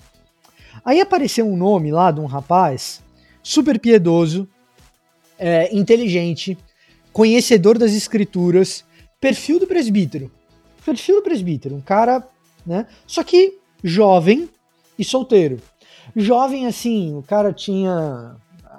Aí 0.85 1.01
apareceu 1.01 1.49
um 1.49 1.57
nome 1.57 1.91
lá 1.91 2.11
de 2.11 2.21
um 2.21 2.27
rapaz 2.27 3.03
super 3.43 3.81
piedoso, 3.81 4.47
é, 5.39 5.75
inteligente, 5.75 6.59
conhecedor 7.11 7.79
das 7.79 7.93
escrituras, 7.93 8.85
perfil 9.19 9.59
do 9.59 9.67
presbítero. 9.67 10.31
Perfil 10.85 11.17
do 11.17 11.23
presbítero, 11.23 11.75
um 11.75 11.81
cara, 11.81 12.29
né? 12.67 12.87
Só 13.07 13.25
que 13.25 13.59
jovem 13.83 14.47
e 14.99 15.05
solteiro. 15.05 15.59
Jovem 16.15 16.67
assim, 16.67 17.15
o 17.15 17.23
cara 17.23 17.51
tinha 17.51 18.37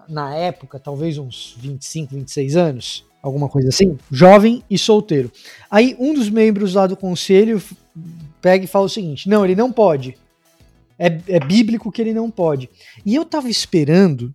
na 0.08 0.36
época 0.36 0.80
talvez 0.80 1.18
uns 1.18 1.56
25, 1.58 2.14
26 2.14 2.56
anos 2.56 3.09
alguma 3.22 3.50
coisa 3.50 3.70
assim, 3.70 3.98
jovem 4.12 4.64
e 4.70 4.78
solteiro. 4.78 5.32
Aí 5.70 5.96
um 6.00 6.14
dos 6.14 6.30
membros 6.30 6.74
lá 6.74 6.88
do 6.88 6.96
conselho 6.96 7.62
pega 8.42 8.66
e 8.66 8.68
fala 8.68 8.86
o 8.86 8.90
seguinte: 8.90 9.28
não, 9.28 9.44
ele 9.44 9.56
não 9.56 9.72
pode. 9.72 10.18
É, 10.98 11.20
é 11.28 11.40
bíblico 11.40 11.92
que 11.92 12.02
ele 12.02 12.14
não 12.14 12.30
pode. 12.30 12.70
E 13.06 13.16
eu 13.16 13.24
tava 13.24 13.50
esperando 13.50 14.34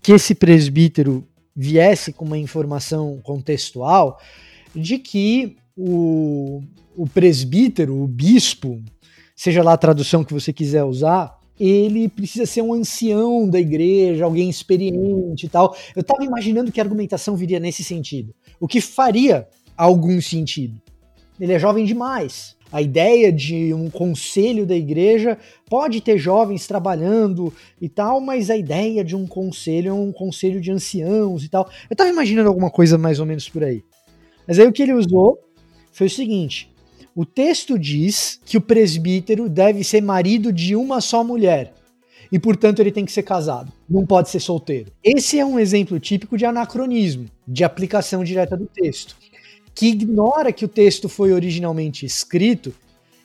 que 0.00 0.12
esse 0.12 0.34
presbítero 0.34 1.26
viesse 1.54 2.12
com 2.12 2.24
uma 2.24 2.38
informação 2.38 3.18
contextual 3.22 4.20
de 4.74 4.98
que 4.98 5.56
o, 5.76 6.62
o 6.94 7.08
presbítero, 7.08 8.00
o 8.00 8.06
bispo, 8.06 8.80
seja 9.34 9.62
lá 9.62 9.72
a 9.72 9.78
tradução 9.78 10.22
que 10.22 10.32
você 10.32 10.52
quiser 10.52 10.84
usar, 10.84 11.35
ele 11.58 12.08
precisa 12.08 12.46
ser 12.46 12.62
um 12.62 12.72
ancião 12.72 13.48
da 13.48 13.58
igreja, 13.58 14.24
alguém 14.24 14.48
experiente 14.48 15.46
e 15.46 15.48
tal. 15.48 15.76
Eu 15.94 16.02
estava 16.02 16.24
imaginando 16.24 16.70
que 16.70 16.80
a 16.80 16.84
argumentação 16.84 17.36
viria 17.36 17.60
nesse 17.60 17.82
sentido, 17.82 18.34
o 18.60 18.68
que 18.68 18.80
faria 18.80 19.48
algum 19.76 20.20
sentido. 20.20 20.80
Ele 21.40 21.52
é 21.52 21.58
jovem 21.58 21.84
demais. 21.84 22.56
A 22.72 22.82
ideia 22.82 23.32
de 23.32 23.72
um 23.72 23.88
conselho 23.88 24.66
da 24.66 24.74
igreja 24.74 25.38
pode 25.70 26.00
ter 26.00 26.18
jovens 26.18 26.66
trabalhando 26.66 27.52
e 27.80 27.88
tal, 27.88 28.20
mas 28.20 28.50
a 28.50 28.56
ideia 28.56 29.04
de 29.04 29.14
um 29.14 29.26
conselho 29.26 29.90
é 29.90 29.92
um 29.92 30.10
conselho 30.10 30.60
de 30.60 30.72
anciãos 30.72 31.44
e 31.44 31.48
tal. 31.48 31.70
Eu 31.88 31.94
estava 31.94 32.10
imaginando 32.10 32.48
alguma 32.48 32.70
coisa 32.70 32.98
mais 32.98 33.20
ou 33.20 33.26
menos 33.26 33.48
por 33.48 33.62
aí. 33.62 33.84
Mas 34.48 34.58
aí 34.58 34.66
o 34.66 34.72
que 34.72 34.82
ele 34.82 34.94
usou 34.94 35.38
foi 35.92 36.08
o 36.08 36.10
seguinte: 36.10 36.70
o 37.16 37.24
texto 37.24 37.78
diz 37.78 38.38
que 38.44 38.58
o 38.58 38.60
presbítero 38.60 39.48
deve 39.48 39.82
ser 39.82 40.02
marido 40.02 40.52
de 40.52 40.76
uma 40.76 41.00
só 41.00 41.24
mulher 41.24 41.72
e, 42.30 42.38
portanto, 42.38 42.80
ele 42.80 42.92
tem 42.92 43.06
que 43.06 43.12
ser 43.12 43.22
casado, 43.22 43.72
não 43.88 44.04
pode 44.04 44.28
ser 44.28 44.38
solteiro. 44.38 44.92
Esse 45.02 45.38
é 45.38 45.44
um 45.44 45.58
exemplo 45.58 45.98
típico 45.98 46.36
de 46.36 46.44
anacronismo, 46.44 47.24
de 47.48 47.64
aplicação 47.64 48.22
direta 48.22 48.54
do 48.54 48.66
texto, 48.66 49.16
que 49.74 49.86
ignora 49.86 50.52
que 50.52 50.66
o 50.66 50.68
texto 50.68 51.08
foi 51.08 51.32
originalmente 51.32 52.04
escrito. 52.04 52.74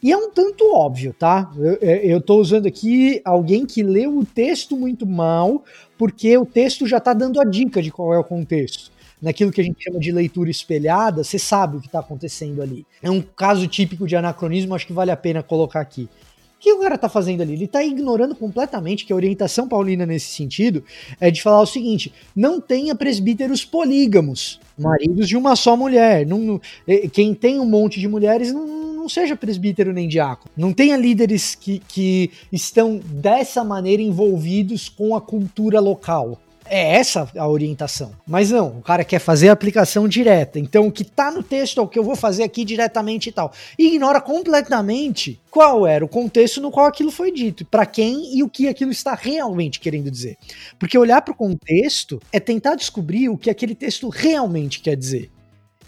E 0.02 0.10
é 0.10 0.16
um 0.16 0.32
tanto 0.32 0.74
óbvio, 0.74 1.14
tá? 1.18 1.52
Eu, 1.58 1.74
eu 1.82 2.22
tô 2.22 2.40
usando 2.40 2.68
aqui 2.68 3.22
alguém 3.26 3.66
que 3.66 3.84
leu 3.84 4.18
o 4.18 4.26
texto 4.26 4.78
muito 4.78 5.06
mal, 5.06 5.66
porque 5.98 6.38
o 6.38 6.46
texto 6.46 6.88
já 6.88 7.00
tá 7.00 7.14
dando 7.14 7.42
a 7.42 7.44
dica 7.44 7.82
de 7.82 7.92
qual 7.92 8.14
é 8.14 8.18
o 8.18 8.24
contexto 8.24 8.91
naquilo 9.22 9.52
que 9.52 9.62
a 9.62 9.64
gente 9.64 9.84
chama 9.84 10.00
de 10.00 10.12
leitura 10.12 10.50
espelhada, 10.50 11.24
você 11.24 11.38
sabe 11.38 11.78
o 11.78 11.80
que 11.80 11.88
está 11.88 12.00
acontecendo 12.00 12.62
ali. 12.62 12.86
É 13.02 13.12
um 13.12 13.22
caso 13.22 13.68
típico 13.68 14.08
de 14.08 14.16
anacronismo, 14.16 14.74
acho 14.74 14.88
que 14.88 14.94
vale 14.94 15.12
a 15.12 15.18
pena 15.18 15.44
colocar 15.44 15.80
aqui. 15.80 16.10
O 16.58 16.64
que 16.64 16.74
o 16.74 16.80
cara 16.80 16.94
está 16.94 17.10
fazendo 17.10 17.42
ali? 17.42 17.54
Ele 17.54 17.66
está 17.66 17.84
ignorando 17.84 18.36
completamente 18.36 19.04
que 19.04 19.12
a 19.12 19.16
orientação 19.16 19.68
paulina 19.68 20.06
nesse 20.06 20.28
sentido 20.28 20.84
é 21.20 21.32
de 21.32 21.42
falar 21.42 21.60
o 21.60 21.66
seguinte: 21.66 22.14
não 22.36 22.62
tenha 22.62 22.94
presbíteros 22.94 23.66
polígamos, 23.66 24.60
maridos 24.78 25.28
de 25.28 25.36
uma 25.36 25.56
só 25.56 25.76
mulher. 25.76 26.26
Não, 26.26 26.62
é, 26.88 27.08
quem 27.08 27.34
tem 27.34 27.60
um 27.60 27.66
monte 27.66 28.00
de 28.00 28.08
mulheres 28.08 28.54
não, 28.54 28.94
não 28.94 29.10
seja 29.10 29.36
presbítero 29.36 29.92
nem 29.92 30.08
diácono. 30.08 30.52
Não 30.56 30.72
tenha 30.72 30.96
líderes 30.96 31.56
que, 31.56 31.80
que 31.80 32.30
estão 32.52 33.00
dessa 33.04 33.64
maneira 33.64 34.04
envolvidos 34.04 34.88
com 34.88 35.16
a 35.16 35.22
cultura 35.22 35.80
local. 35.80 36.40
É 36.74 36.96
essa 36.96 37.30
a 37.36 37.46
orientação. 37.50 38.14
Mas 38.26 38.50
não, 38.50 38.78
o 38.78 38.82
cara 38.82 39.04
quer 39.04 39.20
fazer 39.20 39.50
a 39.50 39.52
aplicação 39.52 40.08
direta. 40.08 40.58
Então 40.58 40.88
o 40.88 40.92
que 40.92 41.04
tá 41.04 41.30
no 41.30 41.44
texto 41.44 41.82
é 41.82 41.84
o 41.84 41.88
que 41.88 42.00
eu 42.00 42.04
vou 42.04 42.16
fazer 42.16 42.44
aqui 42.44 42.64
diretamente 42.64 43.28
e 43.28 43.32
tal. 43.34 43.52
E 43.78 43.88
ignora 43.88 44.22
completamente 44.22 45.38
qual 45.50 45.86
era 45.86 46.06
o 46.06 46.08
contexto 46.08 46.62
no 46.62 46.72
qual 46.72 46.86
aquilo 46.86 47.12
foi 47.12 47.30
dito, 47.30 47.66
para 47.66 47.86
quem 47.86 48.38
e 48.38 48.42
o 48.42 48.48
que 48.48 48.70
aquilo 48.70 48.90
está 48.90 49.14
realmente 49.16 49.82
querendo 49.82 50.10
dizer. 50.10 50.38
Porque 50.80 50.98
olhar 50.98 51.22
para 51.22 51.34
o 51.34 51.36
contexto 51.36 52.22
é 52.32 52.40
tentar 52.40 52.76
descobrir 52.76 53.28
o 53.28 53.38
que 53.38 53.50
aquele 53.50 53.76
texto 53.76 54.08
realmente 54.08 54.80
quer 54.80 54.96
dizer. 54.96 55.30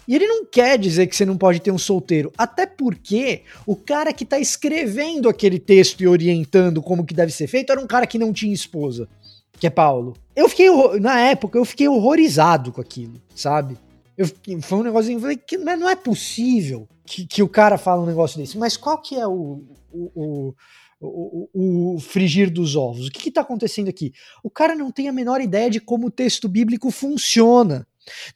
E 0.06 0.14
ele 0.14 0.26
não 0.26 0.44
quer 0.44 0.78
dizer 0.78 1.06
que 1.06 1.16
você 1.16 1.24
não 1.24 1.38
pode 1.38 1.60
ter 1.60 1.70
um 1.70 1.78
solteiro, 1.78 2.30
até 2.36 2.66
porque 2.66 3.40
o 3.66 3.74
cara 3.74 4.12
que 4.12 4.24
está 4.24 4.38
escrevendo 4.38 5.30
aquele 5.30 5.58
texto 5.58 6.02
e 6.02 6.06
orientando 6.06 6.82
como 6.82 7.06
que 7.06 7.14
deve 7.14 7.32
ser 7.32 7.46
feito 7.46 7.72
era 7.72 7.80
um 7.80 7.86
cara 7.86 8.06
que 8.06 8.18
não 8.18 8.34
tinha 8.34 8.52
esposa 8.52 9.08
que 9.58 9.66
é 9.66 9.70
Paulo. 9.70 10.14
Eu 10.34 10.48
fiquei, 10.48 10.68
na 11.00 11.20
época, 11.20 11.58
eu 11.58 11.64
fiquei 11.64 11.88
horrorizado 11.88 12.72
com 12.72 12.80
aquilo, 12.80 13.20
sabe? 13.34 13.78
Eu, 14.16 14.26
foi 14.62 14.78
um 14.78 14.82
negocinho, 14.82 15.16
eu 15.16 15.20
falei, 15.20 15.36
que 15.36 15.56
não 15.56 15.88
é 15.88 15.96
possível 15.96 16.88
que, 17.04 17.26
que 17.26 17.42
o 17.42 17.48
cara 17.48 17.76
fala 17.76 18.02
um 18.02 18.06
negócio 18.06 18.38
desse. 18.38 18.56
Mas 18.56 18.76
qual 18.76 19.00
que 19.00 19.16
é 19.16 19.26
o, 19.26 19.62
o, 19.92 20.54
o, 21.00 21.48
o, 21.52 21.94
o 21.94 22.00
frigir 22.00 22.50
dos 22.50 22.76
ovos? 22.76 23.08
O 23.08 23.10
que 23.10 23.28
está 23.28 23.40
acontecendo 23.40 23.88
aqui? 23.88 24.12
O 24.42 24.50
cara 24.50 24.74
não 24.74 24.90
tem 24.90 25.08
a 25.08 25.12
menor 25.12 25.40
ideia 25.40 25.68
de 25.68 25.80
como 25.80 26.06
o 26.06 26.10
texto 26.10 26.48
bíblico 26.48 26.90
funciona. 26.90 27.86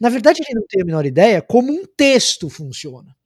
Na 0.00 0.08
verdade, 0.08 0.40
ele 0.40 0.58
não 0.58 0.66
tem 0.66 0.82
a 0.82 0.84
menor 0.84 1.06
ideia 1.06 1.42
como 1.42 1.72
um 1.72 1.84
texto 1.84 2.48
funciona. 2.48 3.16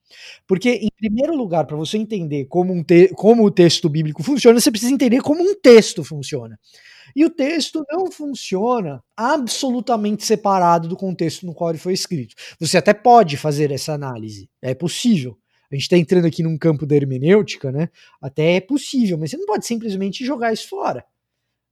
Porque, 0.46 0.70
em 0.70 0.90
primeiro 0.96 1.34
lugar, 1.34 1.66
para 1.66 1.76
você 1.76 1.96
entender 1.96 2.44
como, 2.46 2.72
um 2.72 2.84
como 3.14 3.44
o 3.44 3.50
texto 3.50 3.88
bíblico 3.88 4.22
funciona, 4.22 4.60
você 4.60 4.70
precisa 4.70 4.92
entender 4.92 5.20
como 5.20 5.42
um 5.42 5.54
texto 5.54 6.04
funciona. 6.04 6.58
E 7.14 7.24
o 7.24 7.30
texto 7.30 7.84
não 7.90 8.10
funciona 8.10 9.02
absolutamente 9.16 10.24
separado 10.24 10.88
do 10.88 10.96
contexto 10.96 11.46
no 11.46 11.54
qual 11.54 11.70
ele 11.70 11.78
foi 11.78 11.92
escrito. 11.92 12.34
Você 12.58 12.78
até 12.78 12.92
pode 12.94 13.36
fazer 13.36 13.70
essa 13.70 13.92
análise, 13.92 14.48
é 14.60 14.74
possível. 14.74 15.38
a 15.70 15.74
gente 15.74 15.82
está 15.82 15.96
entrando 15.96 16.26
aqui 16.26 16.42
num 16.42 16.58
campo 16.58 16.84
da 16.86 16.94
hermenêutica, 16.94 17.72
né? 17.72 17.88
Até 18.20 18.56
é 18.56 18.60
possível, 18.60 19.16
mas 19.18 19.30
você 19.30 19.36
não 19.36 19.46
pode 19.46 19.66
simplesmente 19.66 20.24
jogar 20.24 20.52
isso 20.52 20.68
fora. 20.68 21.04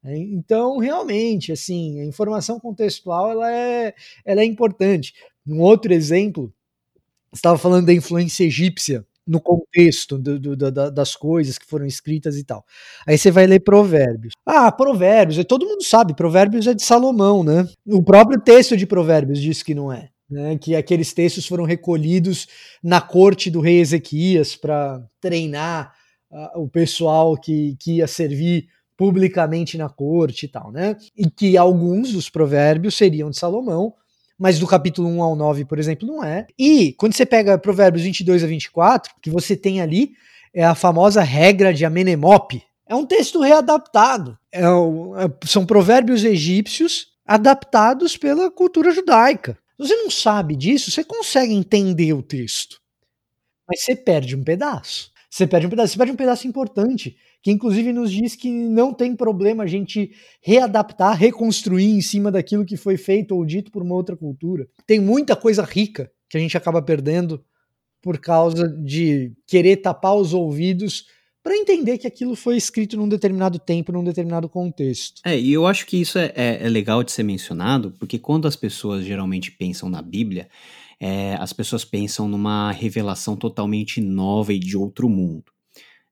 Né? 0.02 0.16
Então, 0.16 0.78
realmente, 0.78 1.52
assim, 1.52 2.00
a 2.00 2.04
informação 2.04 2.58
contextual 2.58 3.30
ela 3.30 3.52
é, 3.52 3.94
ela 4.24 4.40
é 4.40 4.44
importante. 4.44 5.14
Um 5.46 5.60
outro 5.60 5.92
exemplo, 5.92 6.52
estava 7.32 7.58
falando 7.58 7.86
da 7.86 7.92
influência 7.92 8.44
egípcia 8.44 9.06
no 9.30 9.40
contexto 9.40 10.18
do, 10.18 10.38
do, 10.38 10.70
das 10.90 11.14
coisas 11.14 11.56
que 11.56 11.66
foram 11.66 11.86
escritas 11.86 12.36
e 12.36 12.44
tal. 12.44 12.64
Aí 13.06 13.16
você 13.16 13.30
vai 13.30 13.46
ler 13.46 13.60
Provérbios. 13.60 14.32
Ah, 14.44 14.72
Provérbios, 14.72 15.44
todo 15.44 15.66
mundo 15.66 15.84
sabe, 15.84 16.14
Provérbios 16.14 16.66
é 16.66 16.74
de 16.74 16.82
Salomão, 16.82 17.44
né? 17.44 17.68
O 17.86 18.02
próprio 18.02 18.40
texto 18.40 18.76
de 18.76 18.86
Provérbios 18.86 19.40
diz 19.40 19.62
que 19.62 19.74
não 19.74 19.92
é 19.92 20.08
né, 20.30 20.56
que 20.56 20.76
aqueles 20.76 21.12
textos 21.12 21.46
foram 21.46 21.64
recolhidos 21.64 22.46
na 22.82 23.00
corte 23.00 23.50
do 23.50 23.60
rei 23.60 23.80
Ezequias 23.80 24.54
para 24.54 25.02
treinar 25.20 25.92
uh, 26.30 26.60
o 26.62 26.68
pessoal 26.68 27.36
que, 27.36 27.76
que 27.80 27.96
ia 27.96 28.06
servir 28.06 28.68
publicamente 28.96 29.76
na 29.76 29.88
corte 29.88 30.46
e 30.46 30.48
tal, 30.48 30.70
né? 30.70 30.94
E 31.16 31.28
que 31.28 31.56
alguns 31.56 32.12
dos 32.12 32.28
provérbios 32.28 32.94
seriam 32.94 33.30
de 33.30 33.38
Salomão, 33.38 33.94
mas 34.40 34.58
do 34.58 34.66
capítulo 34.66 35.08
1 35.08 35.22
ao 35.22 35.36
9, 35.36 35.64
por 35.66 35.78
exemplo, 35.78 36.08
não 36.08 36.24
é. 36.24 36.46
E 36.58 36.94
quando 36.94 37.14
você 37.14 37.26
pega 37.26 37.58
Provérbios 37.58 38.02
22 38.02 38.42
a 38.42 38.46
24, 38.46 39.14
que 39.22 39.30
você 39.30 39.54
tem 39.54 39.80
ali 39.80 40.12
é 40.52 40.64
a 40.64 40.74
famosa 40.74 41.22
regra 41.22 41.72
de 41.72 41.84
Amenemope. 41.84 42.62
É 42.88 42.94
um 42.94 43.06
texto 43.06 43.40
readaptado. 43.40 44.36
É, 44.50 44.62
é, 44.62 45.46
são 45.46 45.64
provérbios 45.64 46.24
egípcios 46.24 47.08
adaptados 47.24 48.16
pela 48.16 48.50
cultura 48.50 48.90
judaica 48.90 49.56
você 49.80 49.96
não 49.96 50.10
sabe 50.10 50.54
disso, 50.54 50.90
você 50.90 51.02
consegue 51.02 51.54
entender 51.54 52.12
o 52.12 52.22
texto. 52.22 52.78
Mas 53.66 53.82
você 53.82 53.96
perde 53.96 54.36
um 54.36 54.44
pedaço. 54.44 55.10
Você 55.30 55.46
perde 55.46 55.66
um 55.66 55.70
pedaço, 55.70 55.92
você 55.92 55.98
perde 55.98 56.12
um 56.12 56.16
pedaço 56.16 56.48
importante, 56.48 57.16
que 57.40 57.52
inclusive 57.52 57.92
nos 57.92 58.10
diz 58.10 58.34
que 58.34 58.50
não 58.50 58.92
tem 58.92 59.14
problema 59.14 59.62
a 59.62 59.66
gente 59.66 60.10
readaptar, 60.42 61.16
reconstruir 61.16 61.92
em 61.92 62.00
cima 62.00 62.32
daquilo 62.32 62.64
que 62.64 62.76
foi 62.76 62.96
feito 62.96 63.36
ou 63.36 63.46
dito 63.46 63.70
por 63.70 63.82
uma 63.82 63.94
outra 63.94 64.16
cultura. 64.16 64.66
Tem 64.86 64.98
muita 64.98 65.36
coisa 65.36 65.62
rica 65.62 66.10
que 66.28 66.36
a 66.36 66.40
gente 66.40 66.56
acaba 66.56 66.82
perdendo 66.82 67.44
por 68.02 68.18
causa 68.18 68.66
de 68.68 69.32
querer 69.46 69.76
tapar 69.76 70.16
os 70.16 70.34
ouvidos 70.34 71.06
para 71.42 71.56
entender 71.56 71.96
que 71.96 72.06
aquilo 72.06 72.34
foi 72.34 72.56
escrito 72.56 72.96
num 72.96 73.08
determinado 73.08 73.58
tempo, 73.58 73.92
num 73.92 74.04
determinado 74.04 74.48
contexto. 74.48 75.22
É, 75.24 75.38
e 75.38 75.52
eu 75.52 75.66
acho 75.66 75.86
que 75.86 75.98
isso 75.98 76.18
é, 76.18 76.32
é, 76.34 76.66
é 76.66 76.68
legal 76.68 77.02
de 77.02 77.12
ser 77.12 77.22
mencionado, 77.22 77.92
porque 77.98 78.18
quando 78.18 78.46
as 78.46 78.56
pessoas 78.56 79.04
geralmente 79.04 79.50
pensam 79.52 79.88
na 79.88 80.02
Bíblia, 80.02 80.48
é, 81.00 81.34
as 81.40 81.52
pessoas 81.52 81.84
pensam 81.84 82.28
numa 82.28 82.70
revelação 82.70 83.34
totalmente 83.34 84.00
nova 84.00 84.52
e 84.52 84.58
de 84.58 84.76
outro 84.76 85.08
mundo. 85.08 85.44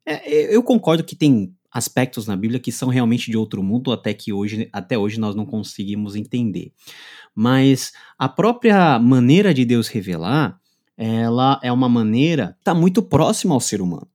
É, 0.07 0.55
eu 0.55 0.63
concordo 0.63 1.05
que 1.05 1.15
tem 1.15 1.55
aspectos 1.71 2.27
na 2.27 2.35
Bíblia 2.35 2.59
que 2.59 2.73
são 2.73 2.89
realmente 2.89 3.31
de 3.31 3.37
outro 3.37 3.63
mundo, 3.63 3.93
até 3.93 4.15
que 4.15 4.33
hoje, 4.33 4.69
até 4.73 4.97
hoje 4.97 5.21
nós 5.21 5.37
não 5.37 5.45
conseguimos 5.45 6.17
entender. 6.17 6.73
Mas 7.35 7.93
a 8.19 8.29
própria 8.29 8.99
maneira 8.99 9.53
de 9.53 9.67
Deus 9.67 9.89
revelar, 9.89 10.59
ela 10.97 11.61
é 11.63 11.71
uma 11.71 11.89
maneira 11.89 12.57
está 12.59 12.75
muito 12.75 13.03
próxima 13.03 13.55
ao 13.55 13.61
ser 13.61 13.83
humano. 13.83 14.09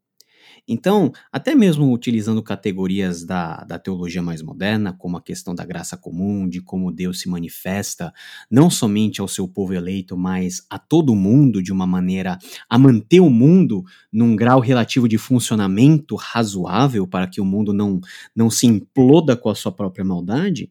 Então, 0.66 1.12
até 1.30 1.54
mesmo 1.54 1.92
utilizando 1.92 2.42
categorias 2.42 3.26
da, 3.26 3.58
da 3.66 3.78
teologia 3.78 4.22
mais 4.22 4.42
moderna, 4.42 4.94
como 4.94 5.18
a 5.18 5.22
questão 5.22 5.54
da 5.54 5.66
graça 5.66 5.98
comum, 5.98 6.48
de 6.48 6.62
como 6.62 6.90
Deus 6.90 7.20
se 7.20 7.28
manifesta, 7.28 8.14
não 8.50 8.70
somente 8.70 9.20
ao 9.20 9.28
seu 9.28 9.46
povo 9.46 9.74
eleito, 9.74 10.18
mas 10.18 10.66
a 10.70 10.80
todo 10.80 11.16
mundo, 11.16 11.62
de 11.62 11.72
uma 11.72 11.86
maneira 11.86 12.38
a 12.70 12.78
manter 12.78 13.20
o 13.20 13.30
mundo 13.30 13.84
num 14.12 14.38
grau 14.38 14.62
relativo 14.62 15.08
de 15.08 15.18
funcionamento 15.18 16.16
razoável, 16.16 17.06
para 17.06 17.28
que 17.28 17.42
o 17.42 17.46
mundo 17.46 17.74
não, 17.74 18.00
não 18.34 18.50
se 18.50 18.66
imploda 18.66 19.36
com 19.36 19.50
a 19.50 19.56
sua 19.56 19.72
própria 19.72 20.06
maldade, 20.06 20.70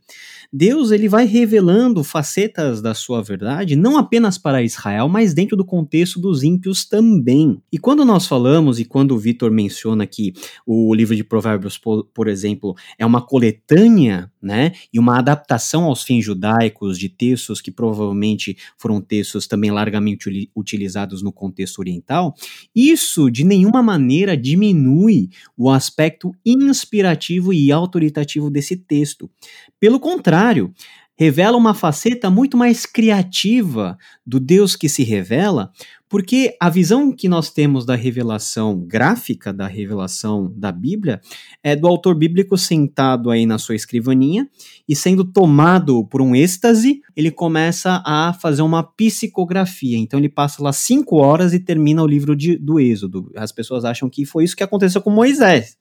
Deus 0.50 0.90
ele 0.90 1.08
vai 1.08 1.26
revelando 1.26 2.02
facetas 2.02 2.80
da 2.80 2.94
sua 2.94 3.22
verdade, 3.22 3.76
não 3.76 3.98
apenas 3.98 4.38
para 4.38 4.62
Israel, 4.62 5.08
mas 5.08 5.34
dentro 5.34 5.56
do 5.56 5.64
contexto 5.64 6.18
dos 6.18 6.42
ímpios 6.42 6.86
também. 6.86 7.60
E 7.70 7.78
quando 7.78 8.04
nós 8.04 8.26
falamos, 8.26 8.78
e 8.78 8.84
quando 8.84 9.12
o 9.12 9.18
Vitor 9.18 9.50
menciona, 9.50 9.81
menciona 9.82 10.06
que 10.06 10.32
o 10.66 10.94
livro 10.94 11.16
de 11.16 11.24
Provérbios, 11.24 11.76
por, 11.76 12.04
por 12.14 12.28
exemplo, 12.28 12.74
é 12.98 13.04
uma 13.04 13.20
coletânea, 13.20 14.30
né, 14.40 14.72
e 14.92 14.98
uma 14.98 15.18
adaptação 15.18 15.84
aos 15.84 16.02
fins 16.02 16.24
judaicos 16.24 16.98
de 16.98 17.08
textos 17.08 17.60
que 17.60 17.70
provavelmente 17.70 18.56
foram 18.76 19.00
textos 19.00 19.46
também 19.46 19.70
largamente 19.70 20.50
utilizados 20.54 21.22
no 21.22 21.32
contexto 21.32 21.78
oriental, 21.78 22.34
isso 22.74 23.30
de 23.30 23.44
nenhuma 23.44 23.82
maneira 23.82 24.36
diminui 24.36 25.30
o 25.56 25.70
aspecto 25.70 26.32
inspirativo 26.44 27.52
e 27.52 27.70
autoritativo 27.70 28.50
desse 28.50 28.76
texto. 28.76 29.30
Pelo 29.78 30.00
contrário, 30.00 30.72
revela 31.18 31.56
uma 31.56 31.74
faceta 31.74 32.30
muito 32.30 32.56
mais 32.56 32.86
criativa 32.86 33.96
do 34.26 34.40
Deus 34.40 34.74
que 34.74 34.88
se 34.88 35.02
revela, 35.02 35.70
porque 36.08 36.54
a 36.60 36.68
visão 36.68 37.10
que 37.10 37.26
nós 37.26 37.50
temos 37.50 37.86
da 37.86 37.94
revelação 37.94 38.78
gráfica, 38.78 39.50
da 39.50 39.66
revelação 39.66 40.52
da 40.54 40.70
Bíblia, 40.70 41.22
é 41.62 41.74
do 41.74 41.86
autor 41.86 42.14
bíblico 42.14 42.58
sentado 42.58 43.30
aí 43.30 43.46
na 43.46 43.56
sua 43.56 43.74
escrivaninha 43.74 44.46
e 44.86 44.94
sendo 44.94 45.24
tomado 45.24 46.06
por 46.06 46.20
um 46.20 46.36
êxtase, 46.36 47.00
ele 47.16 47.30
começa 47.30 48.02
a 48.04 48.34
fazer 48.34 48.60
uma 48.60 48.82
psicografia. 48.82 49.96
Então 49.96 50.18
ele 50.18 50.28
passa 50.28 50.62
lá 50.62 50.72
cinco 50.72 51.16
horas 51.16 51.54
e 51.54 51.58
termina 51.58 52.02
o 52.02 52.06
livro 52.06 52.36
de, 52.36 52.58
do 52.58 52.78
Êxodo. 52.78 53.32
As 53.34 53.50
pessoas 53.50 53.84
acham 53.84 54.10
que 54.10 54.26
foi 54.26 54.44
isso 54.44 54.56
que 54.56 54.62
aconteceu 54.62 55.00
com 55.00 55.10
Moisés 55.10 55.78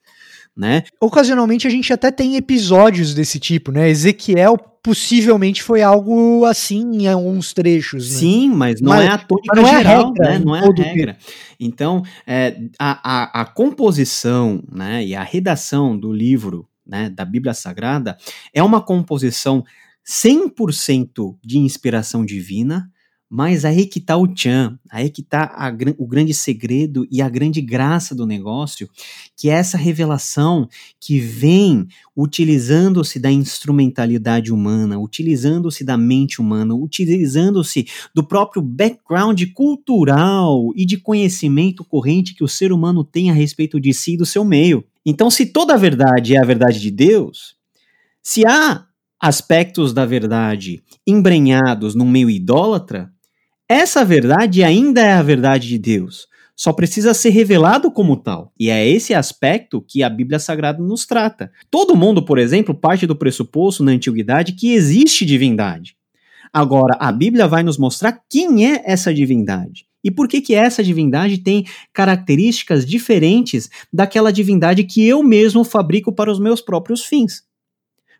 né? 0.56 0.82
Ocasionalmente 1.00 1.66
a 1.66 1.70
gente 1.70 1.92
até 1.92 2.10
tem 2.10 2.36
episódios 2.36 3.14
desse 3.14 3.38
tipo, 3.38 3.72
né? 3.72 3.88
Ezequiel 3.88 4.56
possivelmente 4.82 5.62
foi 5.62 5.80
algo 5.80 6.44
assim 6.44 6.82
em 7.02 7.06
alguns 7.06 7.52
trechos. 7.52 8.10
Né? 8.10 8.18
Sim, 8.18 8.50
mas 8.50 8.80
não 8.80 8.90
mas, 8.90 9.04
é 9.04 9.08
a 9.08 9.18
tônica 9.18 9.54
não 9.54 9.64
geral, 9.64 10.12
é 10.20 10.26
a 10.26 10.30
regra, 10.30 10.30
né? 10.30 10.38
Não 10.44 10.56
é 10.56 10.60
a 10.60 10.72
regra. 10.72 11.18
Então, 11.58 12.02
é, 12.26 12.60
a, 12.78 13.40
a, 13.40 13.42
a 13.42 13.44
composição 13.44 14.62
né, 14.70 15.04
e 15.04 15.14
a 15.14 15.22
redação 15.22 15.96
do 15.96 16.12
livro 16.12 16.68
né, 16.84 17.08
da 17.08 17.24
Bíblia 17.24 17.54
Sagrada 17.54 18.16
é 18.52 18.62
uma 18.62 18.80
composição 18.80 19.64
100% 20.04 21.36
de 21.44 21.58
inspiração 21.58 22.24
divina, 22.24 22.90
mas 23.34 23.64
aí 23.64 23.86
que 23.86 23.98
tá 23.98 24.14
o 24.14 24.28
tchan, 24.28 24.78
aí 24.90 25.08
que 25.08 25.22
tá 25.22 25.44
a, 25.56 25.72
o 25.96 26.06
grande 26.06 26.34
segredo 26.34 27.08
e 27.10 27.22
a 27.22 27.30
grande 27.30 27.62
graça 27.62 28.14
do 28.14 28.26
negócio, 28.26 28.86
que 29.34 29.48
é 29.48 29.54
essa 29.54 29.78
revelação 29.78 30.68
que 31.00 31.18
vem 31.18 31.88
utilizando-se 32.14 33.18
da 33.18 33.32
instrumentalidade 33.32 34.52
humana, 34.52 34.98
utilizando-se 34.98 35.82
da 35.82 35.96
mente 35.96 36.42
humana, 36.42 36.74
utilizando-se 36.74 37.86
do 38.14 38.22
próprio 38.22 38.60
background 38.60 39.42
cultural 39.54 40.68
e 40.76 40.84
de 40.84 40.98
conhecimento 40.98 41.86
corrente 41.86 42.34
que 42.34 42.44
o 42.44 42.48
ser 42.48 42.70
humano 42.70 43.02
tem 43.02 43.30
a 43.30 43.34
respeito 43.34 43.80
de 43.80 43.94
si 43.94 44.12
e 44.12 44.18
do 44.18 44.26
seu 44.26 44.44
meio. 44.44 44.84
Então, 45.06 45.30
se 45.30 45.46
toda 45.46 45.72
a 45.72 45.78
verdade 45.78 46.36
é 46.36 46.38
a 46.38 46.44
verdade 46.44 46.78
de 46.78 46.90
Deus, 46.90 47.56
se 48.22 48.44
há 48.46 48.84
aspectos 49.18 49.94
da 49.94 50.04
verdade 50.04 50.82
embrenhados 51.06 51.94
num 51.94 52.10
meio 52.10 52.28
idólatra, 52.28 53.10
essa 53.72 54.04
verdade 54.04 54.62
ainda 54.62 55.00
é 55.00 55.12
a 55.12 55.22
verdade 55.22 55.68
de 55.68 55.78
Deus, 55.78 56.28
só 56.54 56.72
precisa 56.72 57.14
ser 57.14 57.30
revelado 57.30 57.90
como 57.90 58.16
tal. 58.16 58.52
E 58.58 58.70
é 58.70 58.86
esse 58.86 59.14
aspecto 59.14 59.84
que 59.86 60.02
a 60.02 60.08
Bíblia 60.10 60.38
Sagrada 60.38 60.82
nos 60.82 61.06
trata. 61.06 61.50
Todo 61.70 61.96
mundo, 61.96 62.24
por 62.24 62.38
exemplo, 62.38 62.74
parte 62.74 63.06
do 63.06 63.16
pressuposto 63.16 63.82
na 63.82 63.92
antiguidade 63.92 64.52
que 64.52 64.72
existe 64.72 65.24
divindade. 65.24 65.96
Agora, 66.52 66.96
a 67.00 67.10
Bíblia 67.10 67.48
vai 67.48 67.62
nos 67.62 67.78
mostrar 67.78 68.20
quem 68.28 68.70
é 68.70 68.82
essa 68.84 69.12
divindade. 69.12 69.86
E 70.04 70.10
por 70.10 70.28
que, 70.28 70.40
que 70.40 70.54
essa 70.54 70.82
divindade 70.82 71.38
tem 71.38 71.64
características 71.92 72.84
diferentes 72.84 73.70
daquela 73.92 74.32
divindade 74.32 74.84
que 74.84 75.06
eu 75.06 75.22
mesmo 75.22 75.64
fabrico 75.64 76.12
para 76.12 76.30
os 76.30 76.38
meus 76.38 76.60
próprios 76.60 77.04
fins? 77.04 77.44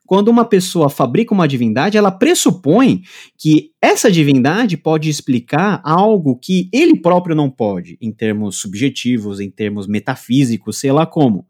Quando 0.06 0.28
uma 0.28 0.44
pessoa 0.44 0.90
fabrica 0.90 1.32
uma 1.32 1.48
divindade, 1.48 1.96
ela 1.96 2.10
pressupõe 2.10 3.02
que 3.38 3.70
essa 3.80 4.10
divindade 4.10 4.76
pode 4.76 5.08
explicar 5.08 5.80
algo 5.84 6.36
que 6.36 6.68
ele 6.72 7.00
próprio 7.00 7.34
não 7.34 7.48
pode, 7.48 7.96
em 8.00 8.12
termos 8.12 8.56
subjetivos, 8.56 9.40
em 9.40 9.50
termos 9.50 9.86
metafísicos, 9.86 10.78
sei 10.78 10.92
lá 10.92 11.06
como. 11.06 11.46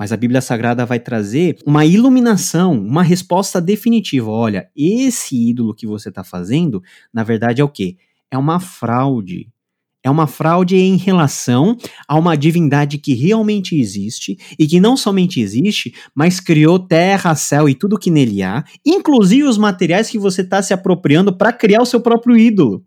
Mas 0.00 0.12
a 0.12 0.16
Bíblia 0.16 0.40
Sagrada 0.40 0.86
vai 0.86 0.98
trazer 0.98 1.58
uma 1.66 1.84
iluminação, 1.84 2.72
uma 2.72 3.02
resposta 3.02 3.60
definitiva. 3.60 4.30
Olha, 4.30 4.70
esse 4.74 5.36
ídolo 5.50 5.74
que 5.74 5.86
você 5.86 6.08
está 6.08 6.24
fazendo, 6.24 6.82
na 7.12 7.22
verdade 7.22 7.60
é 7.60 7.64
o 7.64 7.68
quê? 7.68 7.98
É 8.30 8.38
uma 8.38 8.58
fraude. 8.60 9.50
É 10.02 10.10
uma 10.10 10.26
fraude 10.26 10.76
em 10.76 10.96
relação 10.96 11.76
a 12.08 12.18
uma 12.18 12.36
divindade 12.36 12.96
que 12.96 13.14
realmente 13.14 13.78
existe 13.78 14.38
e 14.58 14.66
que 14.66 14.80
não 14.80 14.96
somente 14.96 15.40
existe, 15.40 15.94
mas 16.14 16.40
criou 16.40 16.78
terra, 16.78 17.34
céu 17.34 17.68
e 17.68 17.74
tudo 17.74 17.98
que 17.98 18.10
nele 18.10 18.42
há, 18.42 18.64
inclusive 18.84 19.44
os 19.44 19.58
materiais 19.58 20.08
que 20.08 20.18
você 20.18 20.40
está 20.40 20.62
se 20.62 20.72
apropriando 20.72 21.36
para 21.36 21.52
criar 21.52 21.82
o 21.82 21.86
seu 21.86 22.00
próprio 22.00 22.36
ídolo. 22.36 22.82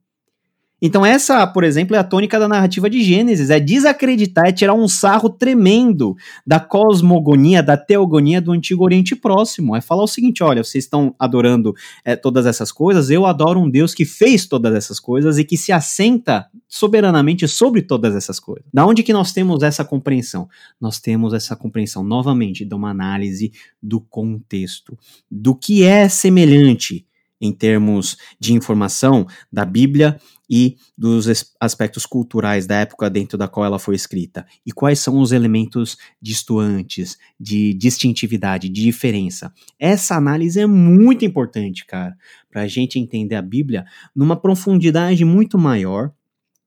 Então, 0.86 1.06
essa, 1.06 1.48
por 1.48 1.64
exemplo, 1.64 1.96
é 1.96 2.00
a 2.00 2.04
tônica 2.04 2.38
da 2.38 2.46
narrativa 2.46 2.90
de 2.90 3.02
Gênesis: 3.02 3.50
é 3.50 3.58
desacreditar, 3.58 4.48
é 4.48 4.52
tirar 4.52 4.74
um 4.74 4.86
sarro 4.86 5.30
tremendo 5.30 6.14
da 6.46 6.60
cosmogonia, 6.60 7.64
da 7.64 7.78
teogonia 7.78 8.42
do 8.42 8.52
Antigo 8.52 8.84
Oriente 8.84 9.16
Próximo. 9.16 9.78
É 9.78 9.80
falar 9.80 10.04
o 10.04 10.08
seguinte: 10.08 10.44
olha, 10.44 10.62
vocês 10.62 10.84
estão 10.84 11.16
adorando 11.18 11.74
é, 12.04 12.18
todas 12.18 12.46
essas 12.46 12.70
coisas, 12.70 13.10
eu 13.10 13.26
adoro 13.26 13.62
um 13.62 13.70
Deus 13.70 13.94
que 13.94 14.04
fez 14.04 14.46
todas 14.46 14.76
essas 14.76 15.00
coisas 15.00 15.38
e 15.38 15.46
que 15.46 15.56
se 15.56 15.72
assenta 15.72 16.48
soberanamente 16.68 17.48
sobre 17.48 17.82
todas 17.82 18.14
essas 18.14 18.38
coisas. 18.38 18.66
Da 18.74 18.86
onde 18.86 19.04
que 19.04 19.14
nós 19.14 19.32
temos 19.32 19.64
essa 19.64 19.86
compreensão? 19.86 20.50
Nós 20.82 21.00
temos 21.00 21.34
essa 21.34 21.56
compreensão, 21.56 22.04
novamente, 22.04 22.66
de 22.66 22.76
uma 22.76 22.90
análise 22.90 23.54
do 23.82 24.02
contexto, 24.02 24.98
do 25.32 25.56
que 25.56 25.86
é 25.86 26.10
semelhante 26.10 27.06
em 27.44 27.52
termos 27.52 28.18
de 28.40 28.54
informação 28.54 29.28
da 29.52 29.66
Bíblia 29.66 30.18
e 30.56 30.78
dos 30.96 31.56
aspectos 31.60 32.06
culturais 32.06 32.68
da 32.68 32.76
época 32.76 33.10
dentro 33.10 33.40
da 33.40 33.48
qual 33.48 33.66
ela 33.66 33.80
foi 33.80 33.96
escrita. 33.96 34.46
E 34.64 34.72
quais 34.72 35.00
são 35.00 35.18
os 35.18 35.32
elementos 35.32 35.98
distoantes, 36.22 37.18
de 37.40 37.74
distintividade, 37.74 38.70
de 38.70 38.84
diferença. 38.84 39.52
Essa 39.80 40.14
análise 40.14 40.60
é 40.60 40.68
muito 40.68 41.26
importante, 41.26 41.88
cara, 41.88 42.16
para 42.52 42.62
a 42.62 42.68
gente 42.68 43.00
entender 43.00 43.34
a 43.34 43.42
Bíblia 43.42 43.84
numa 44.16 44.36
profundidade 44.36 45.26
muito 45.26 45.58
maior, 45.58 46.12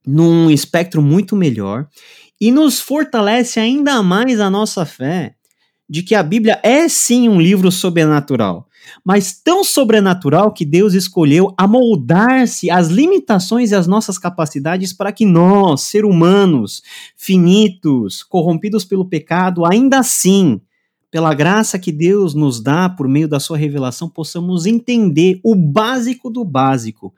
num 0.05 0.51
espectro 0.51 1.01
muito 1.01 1.33
melhor 1.33 1.87
e 2.41 2.51
nos 2.51 2.81
fortalece 2.81 3.57
ainda 3.57 4.03
mais 4.03 4.41
a 4.41 4.49
nossa 4.49 4.85
fé 4.85 5.33
de 5.89 6.03
que 6.03 6.13
a 6.13 6.21
Bíblia 6.21 6.59
é 6.61 6.89
sim 6.89 7.29
um 7.29 7.39
livro 7.39 7.71
sobrenatural 7.71 8.66
mas 9.03 9.33
tão 9.33 9.63
sobrenatural 9.63 10.51
que 10.51 10.65
Deus 10.65 10.93
escolheu 10.93 11.53
amoldar-se 11.57 12.69
às 12.69 12.87
limitações 12.87 13.71
e 13.71 13.75
às 13.75 13.87
nossas 13.87 14.17
capacidades 14.17 14.93
para 14.93 15.11
que 15.11 15.25
nós, 15.25 15.81
ser 15.81 16.05
humanos, 16.05 16.81
finitos, 17.15 18.23
corrompidos 18.23 18.85
pelo 18.85 19.05
pecado, 19.05 19.65
ainda 19.65 19.99
assim, 19.99 20.61
pela 21.09 21.33
graça 21.33 21.79
que 21.79 21.91
Deus 21.91 22.33
nos 22.33 22.61
dá 22.61 22.89
por 22.89 23.07
meio 23.07 23.27
da 23.27 23.39
sua 23.39 23.57
revelação, 23.57 24.09
possamos 24.09 24.65
entender 24.65 25.39
o 25.43 25.55
básico 25.55 26.29
do 26.29 26.43
básico, 26.43 27.13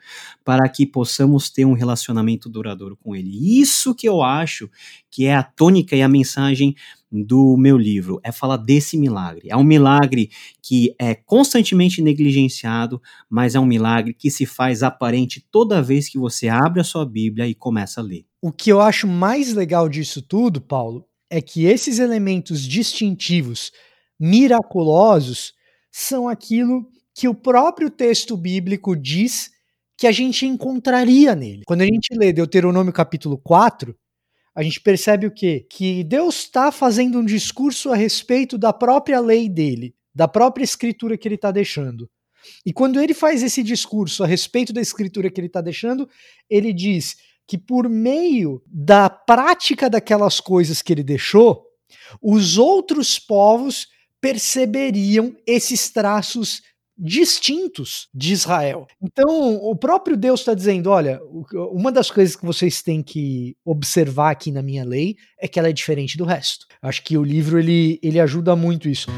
para 0.46 0.70
que 0.70 0.86
possamos 0.86 1.50
ter 1.50 1.66
um 1.66 1.74
relacionamento 1.74 2.48
duradouro 2.48 2.96
com 2.96 3.16
Ele. 3.16 3.60
Isso 3.60 3.96
que 3.96 4.08
eu 4.08 4.22
acho 4.22 4.70
que 5.10 5.26
é 5.26 5.36
a 5.36 5.44
tônica 5.44 5.96
e 5.96 6.02
a 6.02 6.08
mensagem 6.08 6.76
do 7.12 7.58
meu 7.58 7.78
livro, 7.78 8.20
é 8.24 8.32
falar 8.32 8.58
desse 8.58 8.98
milagre. 8.98 9.48
É 9.50 9.58
um 9.58 9.64
milagre 9.64 10.30
que 10.62 10.94
é 11.00 11.16
constantemente 11.16 12.02
negligenciado, 12.02 13.02
mas 13.30 13.56
é 13.56 13.60
um 13.60 13.66
milagre 13.66 14.14
que 14.14 14.30
se 14.30 14.46
faz 14.46 14.84
aparente 14.84 15.46
toda 15.52 15.82
vez 15.82 16.08
que 16.08 16.18
você 16.20 16.48
abre 16.48 16.80
a 16.80 16.84
sua 16.84 17.06
Bíblia 17.06 17.48
e 17.48 17.56
começa 17.56 18.00
a 18.00 18.04
ler. 18.04 18.26
O 18.42 18.52
que 18.52 18.72
eu 18.72 18.80
acho 18.80 19.08
mais 19.08 19.54
legal 19.54 19.90
disso 19.90 20.22
tudo, 20.22 20.62
Paulo, 20.62 21.06
é 21.30 21.42
que 21.42 21.66
esses 21.66 22.00
elementos 22.00 22.62
distintivos, 22.62 23.72
miraculosos, 24.20 25.54
são 25.92 26.28
aquilo 26.28 26.88
que 27.16 27.28
o 27.28 27.36
próprio 27.36 27.90
texto 27.90 28.38
bíblico 28.38 28.96
diz 28.96 29.52
que 29.98 30.08
a 30.08 30.12
gente 30.12 30.46
encontraria 30.46 31.36
nele. 31.36 31.64
Quando 31.66 31.82
a 31.82 31.86
gente 31.86 32.16
lê 32.18 32.32
Deuteronômio 32.32 32.94
capítulo 32.94 33.38
4, 33.38 33.94
a 34.56 34.64
gente 34.64 34.82
percebe 34.82 35.28
o 35.28 35.32
quê? 35.32 35.66
Que 35.70 36.04
Deus 36.04 36.40
está 36.40 36.72
fazendo 36.72 37.20
um 37.20 37.26
discurso 37.26 37.92
a 37.92 37.96
respeito 37.96 38.58
da 38.58 38.74
própria 38.74 39.20
lei 39.20 39.48
dele, 39.48 39.96
da 40.14 40.28
própria 40.28 40.64
escritura 40.64 41.18
que 41.18 41.28
ele 41.28 41.36
está 41.36 41.52
deixando. 41.52 42.10
E 42.66 42.74
quando 42.74 43.02
ele 43.02 43.14
faz 43.14 43.44
esse 43.44 43.62
discurso 43.64 44.24
a 44.24 44.28
respeito 44.28 44.74
da 44.74 44.82
escritura 44.82 45.30
que 45.30 45.40
ele 45.40 45.48
está 45.48 45.62
deixando, 45.62 46.10
ele 46.50 46.74
diz 46.74 47.18
que 47.48 47.58
por 47.58 47.90
meio 47.90 48.62
da 48.66 49.10
prática 49.10 49.90
daquelas 49.90 50.40
coisas 50.40 50.82
que 50.82 50.94
ele 50.94 51.04
deixou, 51.04 51.66
os 52.22 52.58
outros 52.58 53.18
povos 53.18 53.88
perceberiam 54.22 55.36
esses 55.48 55.90
traços 55.90 56.62
distintos 57.00 58.10
de 58.14 58.34
Israel. 58.34 58.86
Então, 59.02 59.56
o 59.56 59.76
próprio 59.76 60.18
Deus 60.18 60.42
está 60.42 60.54
dizendo: 60.54 60.90
olha, 60.90 61.22
uma 61.72 61.92
das 61.92 62.12
coisas 62.12 62.36
que 62.36 62.46
vocês 62.46 62.82
têm 62.82 63.02
que 63.02 63.56
observar 63.64 64.32
aqui 64.32 64.52
na 64.52 64.62
minha 64.62 64.84
lei 64.84 65.16
é 65.40 65.48
que 65.48 65.58
ela 65.58 65.70
é 65.70 65.74
diferente 65.74 66.18
do 66.18 66.26
resto. 66.26 66.66
Acho 66.82 67.04
que 67.04 67.18
o 67.18 67.24
livro 67.24 67.58
ele, 67.58 68.00
ele 68.04 68.20
ajuda 68.20 68.56
muito 68.56 68.90
isso. 68.90 69.10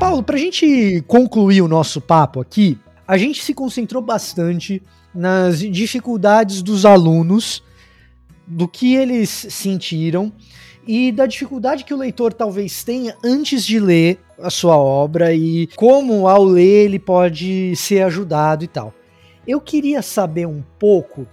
Paulo, 0.00 0.22
para 0.24 0.36
a 0.36 0.38
gente 0.38 1.02
concluir 1.06 1.62
o 1.62 1.68
nosso 1.68 2.00
papo 2.00 2.40
aqui, 2.40 2.78
a 3.06 3.16
gente 3.16 3.42
se 3.42 3.54
concentrou 3.54 4.02
bastante 4.02 4.82
nas 5.14 5.58
dificuldades 5.58 6.62
dos 6.62 6.84
alunos, 6.84 7.62
do 8.46 8.66
que 8.66 8.94
eles 8.94 9.28
sentiram 9.50 10.32
e 10.86 11.12
da 11.12 11.26
dificuldade 11.26 11.84
que 11.84 11.94
o 11.94 11.96
leitor 11.96 12.32
talvez 12.32 12.82
tenha 12.82 13.16
antes 13.24 13.64
de 13.64 13.78
ler 13.78 14.18
a 14.38 14.50
sua 14.50 14.76
obra 14.76 15.32
e 15.32 15.68
como 15.76 16.26
ao 16.26 16.44
ler 16.44 16.86
ele 16.86 16.98
pode 16.98 17.74
ser 17.76 18.02
ajudado 18.02 18.64
e 18.64 18.68
tal. 18.68 18.92
Eu 19.46 19.60
queria 19.60 20.02
saber 20.02 20.46
um 20.46 20.62
pouco 20.78 21.26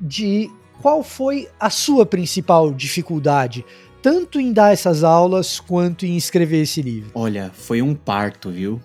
de 0.00 0.50
qual 0.80 1.02
foi 1.02 1.48
a 1.58 1.70
sua 1.70 2.06
principal 2.06 2.72
dificuldade, 2.72 3.64
tanto 4.00 4.40
em 4.40 4.52
dar 4.52 4.72
essas 4.72 5.02
aulas 5.02 5.58
quanto 5.58 6.06
em 6.06 6.16
escrever 6.16 6.62
esse 6.62 6.82
livro. 6.82 7.10
Olha, 7.14 7.50
foi 7.52 7.82
um 7.82 7.94
parto, 7.94 8.50
viu? 8.50 8.80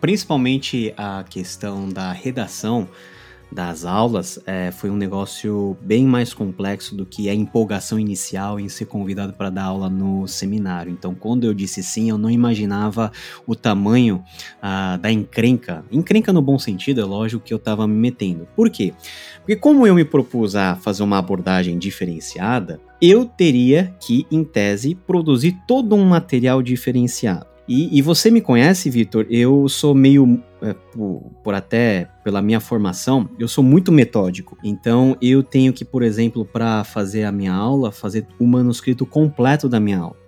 Principalmente 0.00 0.94
a 0.96 1.24
questão 1.28 1.88
da 1.88 2.12
redação 2.12 2.88
das 3.52 3.84
aulas 3.84 4.40
é, 4.46 4.70
foi 4.70 4.90
um 4.90 4.96
negócio 4.96 5.76
bem 5.82 6.06
mais 6.06 6.32
complexo 6.32 6.96
do 6.96 7.04
que 7.04 7.28
a 7.28 7.34
empolgação 7.34 7.98
inicial 7.98 8.58
em 8.58 8.68
ser 8.68 8.86
convidado 8.86 9.34
para 9.34 9.50
dar 9.50 9.64
aula 9.64 9.90
no 9.90 10.26
seminário. 10.26 10.90
Então, 10.90 11.14
quando 11.14 11.44
eu 11.44 11.52
disse 11.52 11.82
sim, 11.82 12.08
eu 12.08 12.16
não 12.16 12.30
imaginava 12.30 13.12
o 13.46 13.54
tamanho 13.54 14.24
ah, 14.60 14.98
da 15.00 15.12
encrenca. 15.12 15.84
Encrenca 15.92 16.32
no 16.32 16.40
bom 16.40 16.58
sentido, 16.58 17.00
é 17.00 17.04
lógico 17.04 17.44
que 17.44 17.52
eu 17.52 17.58
estava 17.58 17.86
me 17.86 17.94
metendo. 17.94 18.48
Por 18.56 18.70
quê? 18.70 18.94
Porque, 19.40 19.56
como 19.56 19.86
eu 19.86 19.94
me 19.94 20.04
propus 20.04 20.56
a 20.56 20.74
fazer 20.76 21.02
uma 21.02 21.18
abordagem 21.18 21.78
diferenciada, 21.78 22.80
eu 23.00 23.24
teria 23.24 23.94
que, 24.00 24.26
em 24.30 24.44
tese, 24.44 24.94
produzir 24.94 25.56
todo 25.66 25.94
um 25.94 26.04
material 26.04 26.62
diferenciado. 26.62 27.51
E, 27.68 27.96
e 27.96 28.02
você 28.02 28.30
me 28.30 28.40
conhece, 28.40 28.90
Vitor? 28.90 29.26
Eu 29.30 29.68
sou 29.68 29.94
meio, 29.94 30.42
é, 30.60 30.74
por, 30.92 31.22
por, 31.42 31.54
até 31.54 32.08
pela 32.24 32.42
minha 32.42 32.60
formação, 32.60 33.28
eu 33.38 33.46
sou 33.46 33.62
muito 33.62 33.92
metódico. 33.92 34.58
Então 34.62 35.16
eu 35.22 35.42
tenho 35.42 35.72
que, 35.72 35.84
por 35.84 36.02
exemplo, 36.02 36.44
para 36.44 36.84
fazer 36.84 37.24
a 37.24 37.32
minha 37.32 37.52
aula, 37.52 37.92
fazer 37.92 38.26
o 38.38 38.46
manuscrito 38.46 39.06
completo 39.06 39.68
da 39.68 39.78
minha 39.78 39.98
aula. 39.98 40.21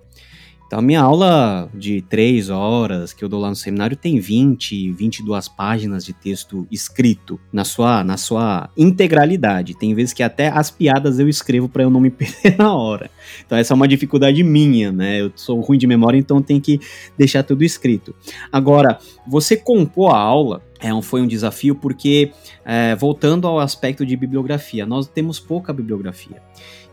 Então, 0.67 0.79
a 0.79 0.81
minha 0.81 1.01
aula 1.01 1.69
de 1.73 2.01
três 2.01 2.49
horas 2.49 3.13
que 3.13 3.23
eu 3.23 3.29
dou 3.29 3.39
lá 3.39 3.49
no 3.49 3.55
seminário 3.55 3.95
tem 3.95 4.19
20, 4.19 4.91
22 4.93 5.47
páginas 5.47 6.03
de 6.03 6.11
texto 6.11 6.67
escrito 6.71 7.39
na 7.53 7.63
sua, 7.63 8.03
na 8.03 8.17
sua 8.17 8.69
integralidade. 8.75 9.77
Tem 9.77 9.93
vezes 9.93 10.13
que 10.13 10.23
até 10.23 10.47
as 10.47 10.71
piadas 10.71 11.19
eu 11.19 11.29
escrevo 11.29 11.69
para 11.69 11.83
eu 11.83 11.89
não 11.89 11.99
me 11.99 12.09
perder 12.11 12.57
na 12.57 12.73
hora. 12.73 13.11
Então, 13.45 13.57
essa 13.57 13.73
é 13.73 13.75
uma 13.75 13.87
dificuldade 13.87 14.43
minha, 14.43 14.91
né? 14.91 15.21
Eu 15.21 15.31
sou 15.35 15.59
ruim 15.61 15.77
de 15.77 15.85
memória, 15.85 16.17
então 16.17 16.41
tem 16.41 16.59
que 16.59 16.79
deixar 17.17 17.43
tudo 17.43 17.63
escrito. 17.63 18.15
Agora, 18.51 18.97
você 19.27 19.55
compor 19.55 20.13
a 20.13 20.17
aula 20.17 20.61
é 20.79 21.01
foi 21.01 21.21
um 21.21 21.27
desafio 21.27 21.73
porque, 21.75 22.31
é, 22.63 22.95
voltando 22.95 23.47
ao 23.47 23.59
aspecto 23.59 24.05
de 24.05 24.15
bibliografia, 24.15 24.85
nós 24.85 25.07
temos 25.07 25.39
pouca 25.39 25.73
bibliografia. 25.73 26.41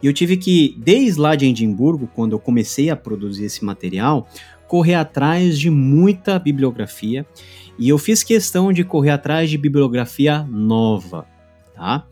E 0.02 0.06
eu 0.06 0.12
tive 0.12 0.36
que, 0.36 0.74
desde 0.78 1.20
lá 1.20 1.34
de 1.34 1.46
Edimburgo, 1.46 2.08
quando 2.14 2.32
eu 2.32 2.38
comecei 2.38 2.90
a 2.90 2.96
produzir 2.96 3.44
esse 3.44 3.64
material, 3.64 4.28
correr 4.66 4.94
atrás 4.94 5.58
de 5.58 5.70
muita 5.70 6.38
bibliografia. 6.38 7.26
E 7.78 7.88
eu 7.88 7.98
fiz 7.98 8.22
questão 8.22 8.72
de 8.72 8.84
correr 8.84 9.10
atrás 9.10 9.48
de 9.48 9.56
bibliografia 9.56 10.42
nova 10.50 11.31
tá? 11.82 12.06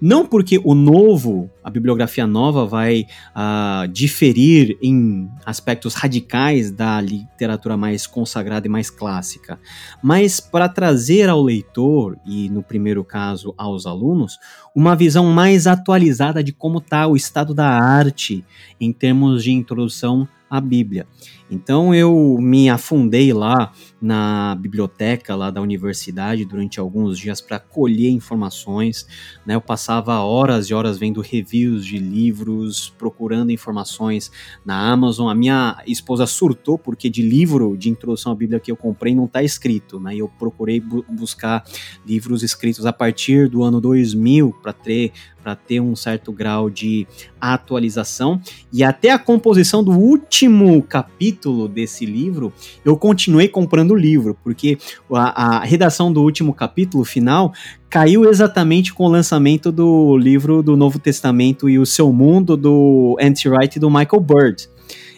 Não 0.00 0.24
porque 0.24 0.60
o 0.62 0.72
novo, 0.72 1.50
a 1.64 1.68
bibliografia 1.68 2.28
nova 2.28 2.64
vai 2.64 3.06
uh, 3.34 3.88
diferir 3.88 4.78
em 4.80 5.28
aspectos 5.44 5.94
radicais 5.94 6.70
da 6.70 7.00
literatura 7.00 7.76
mais 7.76 8.06
consagrada 8.06 8.68
e 8.68 8.70
mais 8.70 8.88
clássica, 8.88 9.58
mas 10.00 10.38
para 10.38 10.68
trazer 10.68 11.28
ao 11.28 11.42
leitor, 11.42 12.16
e 12.24 12.48
no 12.50 12.62
primeiro 12.62 13.02
caso 13.02 13.52
aos 13.58 13.84
alunos, 13.84 14.38
uma 14.72 14.94
visão 14.94 15.26
mais 15.26 15.66
atualizada 15.66 16.44
de 16.44 16.52
como 16.52 16.78
está 16.78 17.08
o 17.08 17.16
estado 17.16 17.52
da 17.52 17.66
arte 17.66 18.44
em 18.80 18.92
termos 18.92 19.42
de 19.42 19.50
introdução 19.50 20.28
à 20.48 20.60
Bíblia. 20.60 21.04
Então 21.50 21.94
eu 21.94 22.36
me 22.40 22.68
afundei 22.68 23.32
lá 23.32 23.72
na 24.00 24.54
biblioteca 24.56 25.34
lá 25.34 25.50
da 25.50 25.60
universidade 25.60 26.44
durante 26.44 26.80
alguns 26.80 27.18
dias 27.18 27.40
para 27.40 27.58
colher 27.58 28.10
informações, 28.10 29.06
né? 29.46 29.54
Eu 29.54 29.60
passava 29.60 30.18
horas 30.20 30.66
e 30.66 30.74
horas 30.74 30.98
vendo 30.98 31.20
reviews 31.20 31.84
de 31.84 31.98
livros, 31.98 32.92
procurando 32.98 33.50
informações 33.50 34.30
na 34.64 34.90
Amazon. 34.90 35.28
A 35.28 35.34
minha 35.34 35.82
esposa 35.86 36.26
surtou 36.26 36.78
porque 36.78 37.08
de 37.08 37.22
livro 37.22 37.76
de 37.76 37.88
introdução 37.88 38.32
à 38.32 38.34
Bíblia 38.34 38.60
que 38.60 38.70
eu 38.70 38.76
comprei 38.76 39.14
não 39.14 39.26
está 39.26 39.42
escrito, 39.42 40.00
né? 40.00 40.16
E 40.16 40.18
eu 40.18 40.28
procurei 40.28 40.80
bu 40.80 41.04
buscar 41.08 41.64
livros 42.04 42.42
escritos 42.42 42.84
a 42.84 42.92
partir 42.92 43.48
do 43.48 43.62
ano 43.62 43.80
2000 43.80 44.52
para 44.62 44.72
ter 44.72 45.12
para 45.42 45.54
ter 45.54 45.78
um 45.78 45.94
certo 45.94 46.32
grau 46.32 46.68
de 46.68 47.06
atualização. 47.40 48.40
E 48.72 48.82
até 48.82 49.12
a 49.12 49.18
composição 49.18 49.84
do 49.84 49.92
último 49.92 50.82
capítulo 50.82 51.35
desse 51.68 52.06
livro, 52.06 52.52
eu 52.84 52.96
continuei 52.96 53.48
comprando 53.48 53.92
o 53.92 53.96
livro, 53.96 54.36
porque 54.42 54.78
a, 55.12 55.58
a 55.58 55.64
redação 55.64 56.12
do 56.12 56.22
último 56.22 56.54
capítulo 56.54 57.04
final 57.04 57.52
caiu 57.88 58.28
exatamente 58.28 58.92
com 58.92 59.04
o 59.04 59.08
lançamento 59.08 59.70
do 59.70 60.16
livro 60.16 60.62
do 60.62 60.76
Novo 60.76 60.98
Testamento 60.98 61.68
e 61.68 61.78
o 61.78 61.86
Seu 61.86 62.12
Mundo, 62.12 62.56
do 62.56 63.16
Anti-Wright 63.20 63.78
do 63.78 63.90
Michael 63.90 64.20
Bird. 64.20 64.68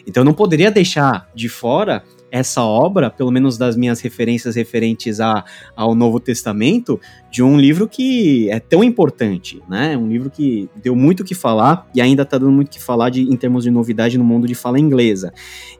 Então 0.06 0.22
eu 0.22 0.24
não 0.24 0.34
poderia 0.34 0.70
deixar 0.70 1.28
de 1.34 1.48
fora 1.48 2.02
essa 2.30 2.62
obra, 2.62 3.10
pelo 3.10 3.30
menos 3.30 3.56
das 3.56 3.76
minhas 3.76 4.00
referências 4.00 4.54
referentes 4.54 5.20
a, 5.20 5.44
ao 5.74 5.94
Novo 5.94 6.20
Testamento, 6.20 7.00
de 7.30 7.42
um 7.42 7.58
livro 7.58 7.88
que 7.88 8.50
é 8.50 8.60
tão 8.60 8.84
importante, 8.84 9.62
né? 9.68 9.96
Um 9.96 10.08
livro 10.08 10.30
que 10.30 10.68
deu 10.76 10.94
muito 10.94 11.20
o 11.20 11.24
que 11.24 11.34
falar 11.34 11.88
e 11.94 12.00
ainda 12.00 12.22
está 12.22 12.38
dando 12.38 12.52
muito 12.52 12.68
o 12.68 12.70
que 12.70 12.82
falar 12.82 13.10
de, 13.10 13.22
em 13.22 13.36
termos 13.36 13.64
de 13.64 13.70
novidade 13.70 14.18
no 14.18 14.24
mundo 14.24 14.46
de 14.46 14.54
fala 14.54 14.78
inglesa. 14.78 15.32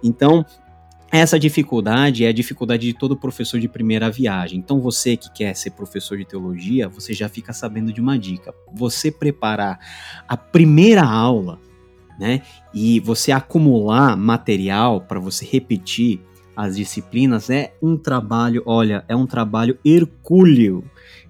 Então, 0.02 0.44
essa 1.10 1.38
dificuldade 1.38 2.24
é 2.24 2.28
a 2.28 2.32
dificuldade 2.32 2.86
de 2.86 2.92
todo 2.92 3.16
professor 3.16 3.58
de 3.58 3.68
primeira 3.68 4.10
viagem. 4.10 4.58
Então, 4.58 4.78
você 4.78 5.16
que 5.16 5.32
quer 5.32 5.54
ser 5.54 5.70
professor 5.70 6.18
de 6.18 6.26
teologia, 6.26 6.88
você 6.88 7.14
já 7.14 7.28
fica 7.28 7.52
sabendo 7.52 7.92
de 7.92 8.00
uma 8.00 8.18
dica. 8.18 8.54
Você 8.74 9.10
preparar 9.10 9.78
a 10.28 10.36
primeira 10.36 11.02
aula, 11.02 11.58
né? 12.18 12.42
E 12.74 13.00
você 13.00 13.32
acumular 13.32 14.16
material 14.16 15.00
para 15.00 15.18
você 15.18 15.46
repetir 15.46 16.20
as 16.58 16.74
disciplinas 16.74 17.50
é 17.50 17.72
um 17.80 17.96
trabalho, 17.96 18.64
olha, 18.66 19.04
é 19.06 19.14
um 19.14 19.26
trabalho 19.26 19.78
hercúleo. 19.84 20.82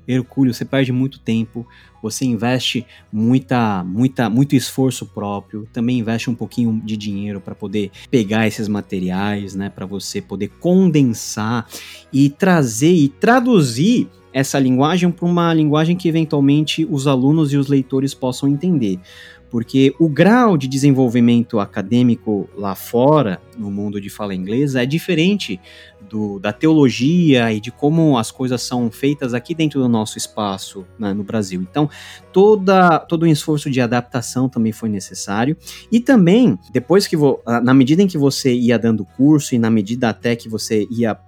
Hercúleo, 0.08 0.54
você 0.54 0.64
perde 0.64 0.90
muito 0.90 1.20
tempo, 1.20 1.66
você 2.02 2.24
investe 2.24 2.86
muita, 3.12 3.84
muita, 3.84 4.30
muito 4.30 4.56
esforço 4.56 5.04
próprio, 5.04 5.68
também 5.70 5.98
investe 5.98 6.30
um 6.30 6.34
pouquinho 6.34 6.80
de 6.82 6.96
dinheiro 6.96 7.42
para 7.42 7.54
poder 7.54 7.90
pegar 8.10 8.46
esses 8.46 8.68
materiais, 8.68 9.54
né, 9.54 9.68
para 9.68 9.84
você 9.84 10.22
poder 10.22 10.48
condensar 10.60 11.68
e 12.10 12.30
trazer 12.30 12.94
e 12.94 13.10
traduzir 13.10 14.08
essa 14.32 14.58
linguagem 14.58 15.10
para 15.10 15.26
uma 15.26 15.52
linguagem 15.52 15.94
que 15.94 16.08
eventualmente 16.08 16.86
os 16.88 17.06
alunos 17.06 17.52
e 17.52 17.58
os 17.58 17.68
leitores 17.68 18.14
possam 18.14 18.48
entender 18.48 18.98
porque 19.50 19.94
o 19.98 20.08
grau 20.08 20.56
de 20.56 20.68
desenvolvimento 20.68 21.58
acadêmico 21.58 22.48
lá 22.54 22.74
fora, 22.74 23.40
no 23.56 23.70
mundo 23.70 24.00
de 24.00 24.10
fala 24.10 24.34
inglesa, 24.34 24.82
é 24.82 24.86
diferente 24.86 25.60
do, 26.08 26.38
da 26.38 26.52
teologia 26.52 27.52
e 27.52 27.60
de 27.60 27.70
como 27.70 28.16
as 28.18 28.30
coisas 28.30 28.62
são 28.62 28.90
feitas 28.90 29.34
aqui 29.34 29.54
dentro 29.54 29.80
do 29.80 29.88
nosso 29.88 30.18
espaço 30.18 30.86
né, 30.98 31.12
no 31.12 31.22
Brasil. 31.22 31.60
Então, 31.60 31.88
toda, 32.32 32.98
todo 32.98 33.22
o 33.22 33.26
esforço 33.26 33.70
de 33.70 33.80
adaptação 33.80 34.48
também 34.48 34.72
foi 34.72 34.88
necessário. 34.88 35.56
E 35.90 36.00
também, 36.00 36.58
depois 36.72 37.06
que, 37.06 37.16
na 37.62 37.74
medida 37.74 38.02
em 38.02 38.06
que 38.06 38.18
você 38.18 38.52
ia 38.52 38.78
dando 38.78 39.04
curso 39.04 39.54
e 39.54 39.58
na 39.58 39.70
medida 39.70 40.08
até 40.08 40.36
que 40.36 40.48
você 40.48 40.86
ia 40.90 41.18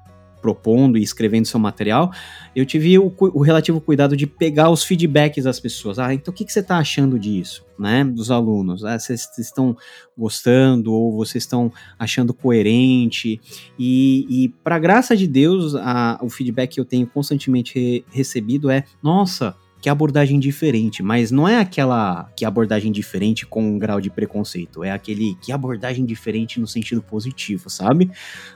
propondo 0.40 0.98
e 0.98 1.02
escrevendo 1.02 1.46
seu 1.46 1.60
material, 1.60 2.12
eu 2.54 2.64
tive 2.66 2.98
o, 2.98 3.12
o, 3.18 3.42
relativo 3.42 3.80
cuidado 3.80 4.16
de 4.16 4.26
pegar 4.26 4.70
os 4.70 4.82
feedbacks 4.82 5.44
das 5.44 5.60
pessoas. 5.60 5.98
Ah, 5.98 6.12
então 6.12 6.32
o 6.32 6.34
que, 6.34 6.44
que 6.44 6.52
você 6.52 6.60
está 6.60 6.78
achando 6.78 7.18
disso, 7.18 7.64
né? 7.78 8.04
Dos 8.04 8.30
alunos. 8.30 8.84
Ah, 8.84 8.98
vocês 8.98 9.28
estão 9.38 9.76
gostando 10.16 10.92
ou 10.92 11.16
vocês 11.16 11.44
estão 11.44 11.72
achando 11.98 12.34
coerente? 12.34 13.40
E, 13.78 14.26
e 14.28 14.48
para 14.64 14.78
graça 14.78 15.16
de 15.16 15.26
Deus, 15.26 15.74
a, 15.74 16.18
o 16.22 16.28
feedback 16.28 16.74
que 16.74 16.80
eu 16.80 16.84
tenho 16.84 17.06
constantemente 17.06 17.78
re, 17.78 18.04
recebido 18.10 18.70
é: 18.70 18.84
nossa, 19.02 19.56
que 19.80 19.88
abordagem 19.88 20.38
diferente, 20.38 21.02
mas 21.02 21.30
não 21.30 21.48
é 21.48 21.58
aquela 21.58 22.30
que 22.36 22.44
abordagem 22.44 22.92
diferente 22.92 23.46
com 23.46 23.62
um 23.62 23.78
grau 23.78 24.00
de 24.00 24.10
preconceito, 24.10 24.84
é 24.84 24.90
aquele 24.90 25.36
que 25.40 25.52
abordagem 25.52 26.04
diferente 26.04 26.60
no 26.60 26.66
sentido 26.66 27.00
positivo, 27.00 27.70
sabe? 27.70 28.10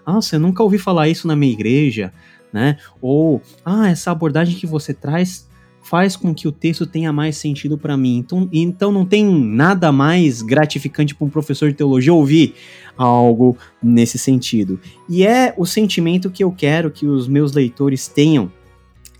Nossa, 0.06 0.36
eu 0.36 0.40
nunca 0.40 0.62
ouvi 0.62 0.78
falar 0.78 1.08
isso 1.08 1.26
na 1.26 1.34
minha 1.34 1.52
igreja, 1.52 2.12
né? 2.52 2.76
Ou, 3.00 3.40
ah, 3.64 3.88
essa 3.88 4.10
abordagem 4.10 4.54
que 4.56 4.66
você 4.66 4.92
traz 4.92 5.48
faz 5.84 6.16
com 6.16 6.34
que 6.34 6.48
o 6.48 6.52
texto 6.52 6.86
tenha 6.86 7.12
mais 7.12 7.36
sentido 7.36 7.76
para 7.76 7.96
mim. 7.96 8.16
Então, 8.16 8.48
então 8.50 8.90
não 8.90 9.04
tem 9.04 9.24
nada 9.26 9.92
mais 9.92 10.40
gratificante 10.40 11.14
para 11.14 11.26
um 11.26 11.30
professor 11.30 11.68
de 11.68 11.76
teologia 11.76 12.12
ouvir 12.12 12.54
algo 12.96 13.56
nesse 13.82 14.18
sentido. 14.18 14.80
E 15.08 15.26
é 15.26 15.54
o 15.58 15.66
sentimento 15.66 16.30
que 16.30 16.42
eu 16.42 16.50
quero 16.50 16.90
que 16.90 17.06
os 17.06 17.28
meus 17.28 17.52
leitores 17.52 18.08
tenham 18.08 18.50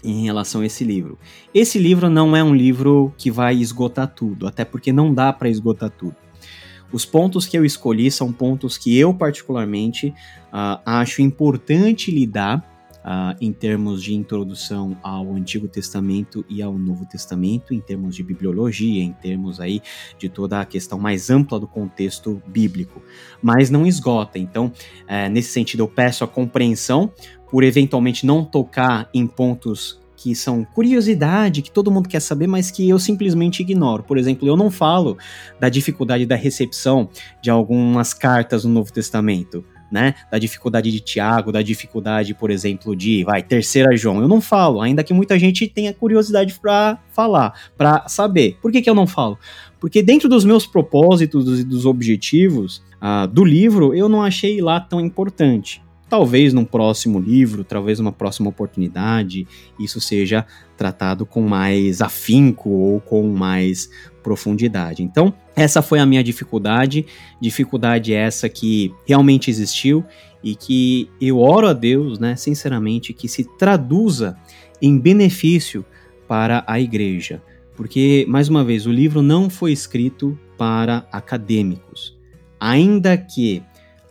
em 0.04 0.24
relação 0.24 0.60
a 0.60 0.66
esse 0.66 0.84
livro. 0.84 1.18
Esse 1.54 1.78
livro 1.78 2.10
não 2.10 2.36
é 2.36 2.44
um 2.44 2.54
livro 2.54 3.12
que 3.16 3.30
vai 3.30 3.56
esgotar 3.56 4.08
tudo, 4.08 4.46
até 4.46 4.64
porque 4.64 4.92
não 4.92 5.12
dá 5.12 5.32
para 5.32 5.48
esgotar 5.48 5.90
tudo. 5.90 6.16
Os 6.92 7.04
pontos 7.04 7.46
que 7.46 7.58
eu 7.58 7.64
escolhi 7.64 8.10
são 8.10 8.32
pontos 8.32 8.78
que 8.78 8.96
eu, 8.96 9.12
particularmente, 9.12 10.08
uh, 10.52 10.78
acho 10.86 11.22
importante 11.22 12.10
lidar 12.10 12.73
uh, 13.04 13.36
em 13.40 13.52
termos 13.52 14.02
de 14.02 14.14
introdução 14.14 14.96
ao 15.02 15.32
Antigo 15.32 15.68
Testamento 15.68 16.44
e 16.48 16.62
ao 16.62 16.76
Novo 16.78 17.04
Testamento, 17.06 17.74
em 17.74 17.80
termos 17.80 18.16
de 18.16 18.22
bibliologia, 18.22 19.02
em 19.02 19.12
termos 19.12 19.60
aí 19.60 19.82
de 20.18 20.28
toda 20.28 20.60
a 20.60 20.64
questão 20.64 20.98
mais 20.98 21.30
ampla 21.30 21.60
do 21.60 21.66
contexto 21.66 22.42
bíblico. 22.46 23.02
Mas 23.42 23.70
não 23.70 23.86
esgota. 23.86 24.38
Então, 24.38 24.66
uh, 24.66 25.30
nesse 25.30 25.50
sentido, 25.50 25.80
eu 25.80 25.88
peço 25.88 26.24
a 26.24 26.28
compreensão 26.28 27.12
por 27.50 27.62
eventualmente 27.62 28.26
não 28.26 28.44
tocar 28.44 29.08
em 29.12 29.26
pontos 29.26 30.02
que 30.16 30.34
são 30.34 30.64
curiosidade, 30.64 31.60
que 31.60 31.70
todo 31.70 31.90
mundo 31.90 32.08
quer 32.08 32.20
saber, 32.20 32.46
mas 32.46 32.70
que 32.70 32.88
eu 32.88 32.98
simplesmente 32.98 33.60
ignoro. 33.60 34.02
Por 34.02 34.16
exemplo, 34.16 34.48
eu 34.48 34.56
não 34.56 34.70
falo 34.70 35.18
da 35.60 35.68
dificuldade 35.68 36.24
da 36.24 36.34
recepção 36.34 37.10
de 37.42 37.50
algumas 37.50 38.14
cartas 38.14 38.64
no 38.64 38.70
Novo 38.70 38.90
Testamento. 38.90 39.62
Né, 39.94 40.12
da 40.28 40.40
dificuldade 40.40 40.90
de 40.90 40.98
Tiago, 40.98 41.52
da 41.52 41.62
dificuldade, 41.62 42.34
por 42.34 42.50
exemplo, 42.50 42.96
de, 42.96 43.22
vai, 43.22 43.44
terceira 43.44 43.96
João. 43.96 44.20
Eu 44.20 44.26
não 44.26 44.40
falo, 44.40 44.80
ainda 44.80 45.04
que 45.04 45.14
muita 45.14 45.38
gente 45.38 45.68
tenha 45.68 45.94
curiosidade 45.94 46.52
para 46.58 46.98
falar, 47.12 47.54
para 47.76 48.08
saber. 48.08 48.58
Por 48.60 48.72
que, 48.72 48.82
que 48.82 48.90
eu 48.90 48.94
não 48.94 49.06
falo? 49.06 49.38
Porque 49.78 50.02
dentro 50.02 50.28
dos 50.28 50.44
meus 50.44 50.66
propósitos 50.66 51.60
e 51.60 51.62
dos 51.62 51.86
objetivos 51.86 52.82
uh, 53.00 53.28
do 53.28 53.44
livro, 53.44 53.94
eu 53.94 54.08
não 54.08 54.20
achei 54.20 54.60
lá 54.60 54.80
tão 54.80 55.00
importante. 55.00 55.80
Talvez 56.14 56.52
num 56.52 56.64
próximo 56.64 57.18
livro, 57.18 57.64
talvez 57.64 57.98
numa 57.98 58.12
próxima 58.12 58.48
oportunidade, 58.48 59.48
isso 59.80 60.00
seja 60.00 60.46
tratado 60.76 61.26
com 61.26 61.42
mais 61.42 62.00
afinco 62.00 62.70
ou 62.70 63.00
com 63.00 63.26
mais 63.32 63.90
profundidade. 64.22 65.02
Então, 65.02 65.34
essa 65.56 65.82
foi 65.82 65.98
a 65.98 66.06
minha 66.06 66.22
dificuldade, 66.22 67.04
dificuldade 67.40 68.14
essa 68.14 68.48
que 68.48 68.94
realmente 69.04 69.50
existiu 69.50 70.04
e 70.40 70.54
que 70.54 71.10
eu 71.20 71.40
oro 71.40 71.66
a 71.66 71.72
Deus, 71.72 72.20
né, 72.20 72.36
sinceramente, 72.36 73.12
que 73.12 73.26
se 73.26 73.42
traduza 73.58 74.36
em 74.80 74.96
benefício 74.96 75.84
para 76.28 76.62
a 76.64 76.78
igreja. 76.78 77.42
Porque, 77.74 78.24
mais 78.28 78.48
uma 78.48 78.62
vez, 78.62 78.86
o 78.86 78.92
livro 78.92 79.20
não 79.20 79.50
foi 79.50 79.72
escrito 79.72 80.38
para 80.56 81.08
acadêmicos. 81.10 82.16
Ainda 82.60 83.16
que 83.16 83.64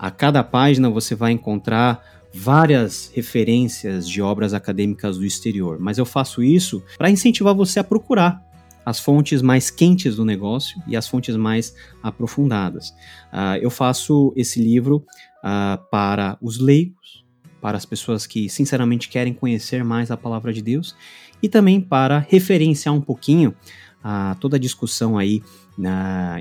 a 0.03 0.11
cada 0.11 0.43
página 0.43 0.89
você 0.89 1.15
vai 1.15 1.31
encontrar 1.31 2.03
várias 2.33 3.09
referências 3.15 4.05
de 4.05 4.21
obras 4.21 4.53
acadêmicas 4.53 5.17
do 5.17 5.23
exterior, 5.23 5.79
mas 5.79 5.97
eu 5.97 6.05
faço 6.05 6.43
isso 6.43 6.83
para 6.97 7.09
incentivar 7.09 7.55
você 7.55 7.79
a 7.79 7.85
procurar 7.85 8.43
as 8.85 8.99
fontes 8.99 9.41
mais 9.41 9.71
quentes 9.71 10.17
do 10.17 10.25
negócio 10.25 10.77
e 10.85 10.97
as 10.97 11.07
fontes 11.07 11.37
mais 11.37 11.73
aprofundadas. 12.03 12.89
Uh, 13.31 13.55
eu 13.61 13.69
faço 13.69 14.33
esse 14.35 14.61
livro 14.61 15.05
uh, 15.37 15.81
para 15.89 16.37
os 16.41 16.59
leigos, 16.59 17.23
para 17.61 17.77
as 17.77 17.85
pessoas 17.85 18.27
que 18.27 18.49
sinceramente 18.49 19.07
querem 19.07 19.33
conhecer 19.33 19.85
mais 19.85 20.11
a 20.11 20.17
palavra 20.17 20.51
de 20.51 20.61
Deus 20.61 20.93
e 21.41 21.47
também 21.47 21.79
para 21.79 22.19
referenciar 22.19 22.93
um 22.93 22.99
pouquinho 22.99 23.55
uh, 24.03 24.37
toda 24.41 24.57
a 24.57 24.59
discussão 24.59 25.17
aí 25.17 25.41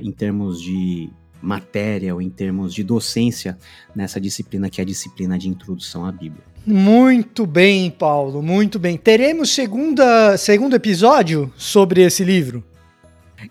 em 0.03 0.11
termos 0.11 0.61
de 0.61 1.09
matéria 1.43 2.15
ou 2.15 2.23
em 2.23 2.31
termos 2.31 2.73
de 2.73 2.83
docência 2.83 3.59
nessa 3.95 4.21
disciplina 4.21 4.71
que 4.71 4.81
é 4.81 4.83
a 4.83 4.87
disciplina 4.87 5.39
de 5.39 5.49
introdução 5.49 6.07
à 6.07 6.13
Bíblia. 6.13 6.45
Muito 6.65 7.45
bem, 7.45 7.91
Paulo, 7.91 8.41
muito 8.41 8.79
bem. 8.79 8.97
Teremos 8.97 9.51
segunda, 9.51 10.37
segundo 10.37 10.77
episódio 10.77 11.53
sobre 11.57 12.03
esse 12.03 12.23
livro. 12.23 12.63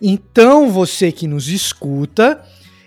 Então, 0.02 0.70
você 0.70 1.12
que 1.12 1.28
nos 1.28 1.50
escuta, 1.50 2.42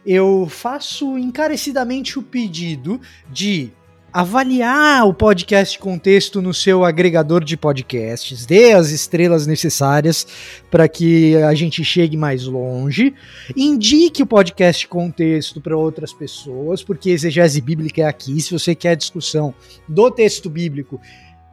eu 0.06 0.46
faço 0.48 1.18
encarecidamente 1.18 2.18
o 2.18 2.22
pedido 2.22 3.00
de 3.30 3.70
avaliar 4.14 5.08
o 5.08 5.12
podcast 5.12 5.76
Contexto 5.76 6.40
no 6.40 6.54
seu 6.54 6.84
agregador 6.84 7.42
de 7.42 7.56
podcasts, 7.56 8.46
dê 8.46 8.70
as 8.70 8.90
estrelas 8.90 9.44
necessárias 9.44 10.24
para 10.70 10.86
que 10.86 11.34
a 11.38 11.52
gente 11.52 11.84
chegue 11.84 12.16
mais 12.16 12.44
longe, 12.44 13.12
indique 13.56 14.22
o 14.22 14.26
podcast 14.26 14.86
Contexto 14.86 15.60
para 15.60 15.76
outras 15.76 16.12
pessoas, 16.12 16.80
porque 16.80 17.10
exegese 17.10 17.60
bíblica 17.60 18.02
é 18.02 18.04
aqui. 18.04 18.40
Se 18.40 18.52
você 18.52 18.72
quer 18.72 18.94
discussão 18.94 19.52
do 19.88 20.08
texto 20.12 20.48
bíblico, 20.48 21.00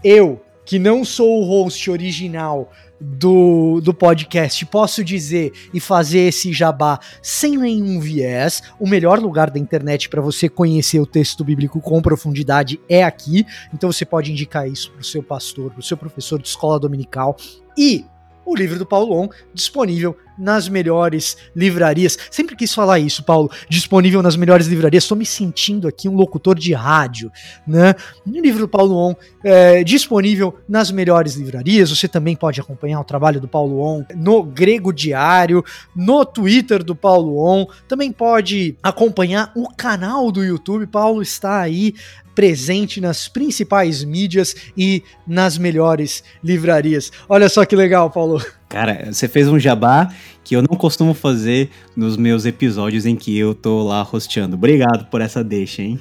eu, 0.04 0.40
que 0.66 0.80
não 0.80 1.04
sou 1.04 1.42
o 1.42 1.46
host 1.46 1.90
original 1.90 2.72
do, 3.00 3.82
do 3.82 3.94
podcast, 3.94 4.64
posso 4.68 5.04
dizer 5.04 5.52
e 5.74 5.80
fazer 5.80 6.20
esse 6.20 6.54
jabá 6.54 7.00
sem 7.22 7.58
nenhum 7.58 8.00
viés. 8.00 8.62
O 8.80 8.88
melhor 8.88 9.20
lugar 9.20 9.50
da 9.50 9.58
internet 9.58 10.08
para 10.08 10.22
você 10.22 10.48
conhecer 10.48 11.00
o 11.00 11.06
texto 11.06 11.44
bíblico 11.44 11.82
com 11.82 12.02
profundidade 12.02 12.80
é 12.88 13.04
aqui. 13.04 13.46
Então 13.74 13.92
você 13.92 14.06
pode 14.06 14.32
indicar 14.32 14.68
isso 14.68 14.92
para 14.92 15.02
o 15.02 15.06
seu 15.06 15.24
pastor, 15.24 15.72
para 15.72 15.80
o 15.80 15.84
seu 15.84 15.98
professor 15.98 16.40
de 16.40 16.48
escola 16.48 16.80
dominical. 16.80 17.36
E 17.76 18.06
o 18.46 18.56
livro 18.56 18.78
do 18.78 18.86
Paulo 18.86 19.16
On, 19.16 19.30
disponível 19.54 20.16
nas 20.38 20.68
melhores 20.68 21.38
livrarias. 21.56 22.18
Sempre 22.32 22.56
quis 22.56 22.74
falar 22.74 22.98
isso, 23.00 23.24
Paulo, 23.24 23.52
disponível 23.70 24.24
nas 24.24 24.36
melhores 24.36 24.66
livrarias. 24.66 25.04
Estou 25.04 25.18
me 25.18 25.26
sentindo 25.26 25.88
aqui 25.88 26.10
um 26.10 26.16
locutor 26.16 26.58
de 26.58 26.74
rádio, 26.74 27.32
né? 27.68 27.94
O 28.26 28.32
livro 28.32 28.62
do 28.62 28.68
Paulo 28.68 28.96
On 28.96 29.16
é 29.44 29.84
disponível 29.84 30.58
nas 30.68 30.90
melhores 30.90 31.36
livrarias. 31.36 31.92
Você 31.92 32.08
também 32.08 32.36
pode 32.36 32.60
acompanhar 32.60 33.00
o 33.00 33.04
trabalho 33.04 33.40
do 33.40 33.48
Paulo 33.48 33.82
On 33.82 34.04
no 34.16 34.42
Grego 34.42 34.92
Diário, 34.92 35.64
no 35.96 36.26
Twitter 36.26 36.84
do 36.84 36.96
Paulo 36.96 37.38
On. 37.38 37.68
Também 37.88 38.12
pode 38.12 38.76
acompanhar 38.82 39.52
o 39.56 39.70
canal 39.70 40.32
do 40.32 40.44
YouTube. 40.44 40.88
Paulo 40.88 41.22
está 41.22 41.62
aí 41.62 41.94
presente 42.34 43.02
nas 43.02 43.28
principais 43.28 44.04
mídias 44.04 44.56
e 44.78 45.04
nas 45.28 45.58
melhores 45.58 46.24
livrarias. 46.44 47.12
Olha 47.28 47.50
só 47.50 47.66
que 47.66 47.76
legal, 47.76 48.10
Paulo. 48.10 48.44
Cara, 48.70 49.10
você 49.12 49.28
fez 49.28 49.48
um 49.48 49.60
jabá 49.60 50.14
que 50.44 50.56
eu 50.56 50.62
não 50.62 50.78
costumo 50.78 51.14
fazer 51.14 51.70
nos 51.96 52.16
meus 52.18 52.46
episódios 52.46 53.06
em 53.06 53.16
que 53.16 53.38
eu 53.38 53.54
tô 53.54 53.84
lá 53.84 54.02
rosteando. 54.02 54.56
Obrigado 54.56 55.10
por 55.10 55.22
essa 55.22 55.44
deixa, 55.44 55.82
hein? 55.82 56.00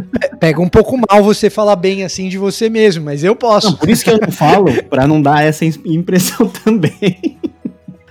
Pega 0.38 0.60
um 0.60 0.68
pouco 0.68 0.96
mal 0.96 1.22
você 1.22 1.50
falar 1.50 1.76
bem 1.76 2.04
assim 2.04 2.28
de 2.28 2.38
você 2.38 2.68
mesmo, 2.68 3.04
mas 3.04 3.24
eu 3.24 3.34
posso. 3.34 3.70
Não, 3.70 3.76
por 3.76 3.88
isso 3.88 4.04
que 4.04 4.10
eu 4.10 4.18
não 4.20 4.30
falo, 4.30 4.66
para 4.84 5.06
não 5.06 5.20
dar 5.20 5.42
essa 5.42 5.64
impressão 5.64 6.48
também. 6.64 7.38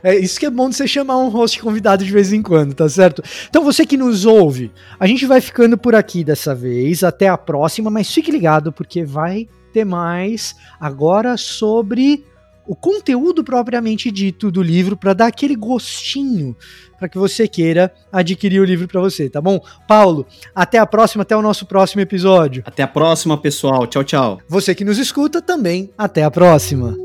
É 0.06 0.16
isso 0.16 0.40
que 0.40 0.46
é 0.46 0.52
bom 0.52 0.70
de 0.70 0.76
você 0.76 0.88
chamar 0.88 1.18
um 1.18 1.30
host 1.30 1.60
convidado 1.60 2.06
de 2.06 2.12
vez 2.12 2.32
em 2.32 2.40
quando, 2.40 2.76
tá 2.76 2.88
certo? 2.88 3.24
Então 3.50 3.64
você 3.64 3.88
que 3.88 3.98
nos 3.98 4.24
ouve, 4.24 4.72
a 5.00 5.08
gente 5.08 5.26
vai 5.26 5.42
ficando 5.42 5.80
por 5.80 5.96
aqui 5.96 6.24
dessa 6.24 6.54
vez. 6.54 7.04
Até 7.04 7.28
a 7.28 7.36
próxima, 7.36 7.90
mas 7.90 8.14
fique 8.14 8.30
ligado 8.30 8.72
porque 8.72 9.04
vai 9.04 9.48
ter 9.74 9.84
mais 9.84 10.56
agora 10.80 11.36
sobre 11.38 12.24
o 12.68 12.76
conteúdo 12.76 13.44
propriamente 13.44 14.12
dito 14.12 14.52
do 14.52 14.62
livro 14.62 14.96
para 14.96 15.14
dar 15.14 15.26
aquele 15.26 15.56
gostinho 15.56 16.56
para 17.00 17.10
que 17.10 17.18
você 17.18 17.48
queira 17.48 17.92
adquirir 18.12 18.60
o 18.60 18.66
livro 18.66 18.88
para 18.88 19.02
você, 19.02 19.28
tá 19.28 19.42
bom? 19.42 19.60
Paulo, 19.88 20.28
até 20.54 20.78
a 20.78 20.86
próxima, 20.86 21.24
até 21.24 21.36
o 21.36 21.42
nosso 21.42 21.66
próximo 21.66 22.02
episódio. 22.02 22.62
Até 22.64 22.84
a 22.84 22.88
próxima, 22.88 23.40
pessoal. 23.40 23.88
Tchau, 23.88 24.04
tchau. 24.04 24.40
Você 24.48 24.76
que 24.76 24.86
nos 24.86 25.00
escuta 25.00 25.42
também, 25.42 25.90
até 25.98 26.24
a 26.24 26.30
próxima. 26.30 26.96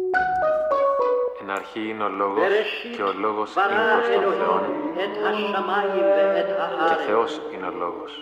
Αρχή 1.70 1.88
είναι 1.88 2.04
ο 2.04 2.08
Λόγος 2.08 2.42
και 2.96 3.02
ο 3.02 3.12
Λόγος 3.24 3.54
είναι 3.54 3.84
προς 3.94 4.08
τον 4.24 4.32
Θεόν. 4.40 4.62
και 6.88 6.96
Θεός 7.06 7.40
είναι 7.52 7.66
ο 7.66 7.74
Λόγος. 7.82 8.12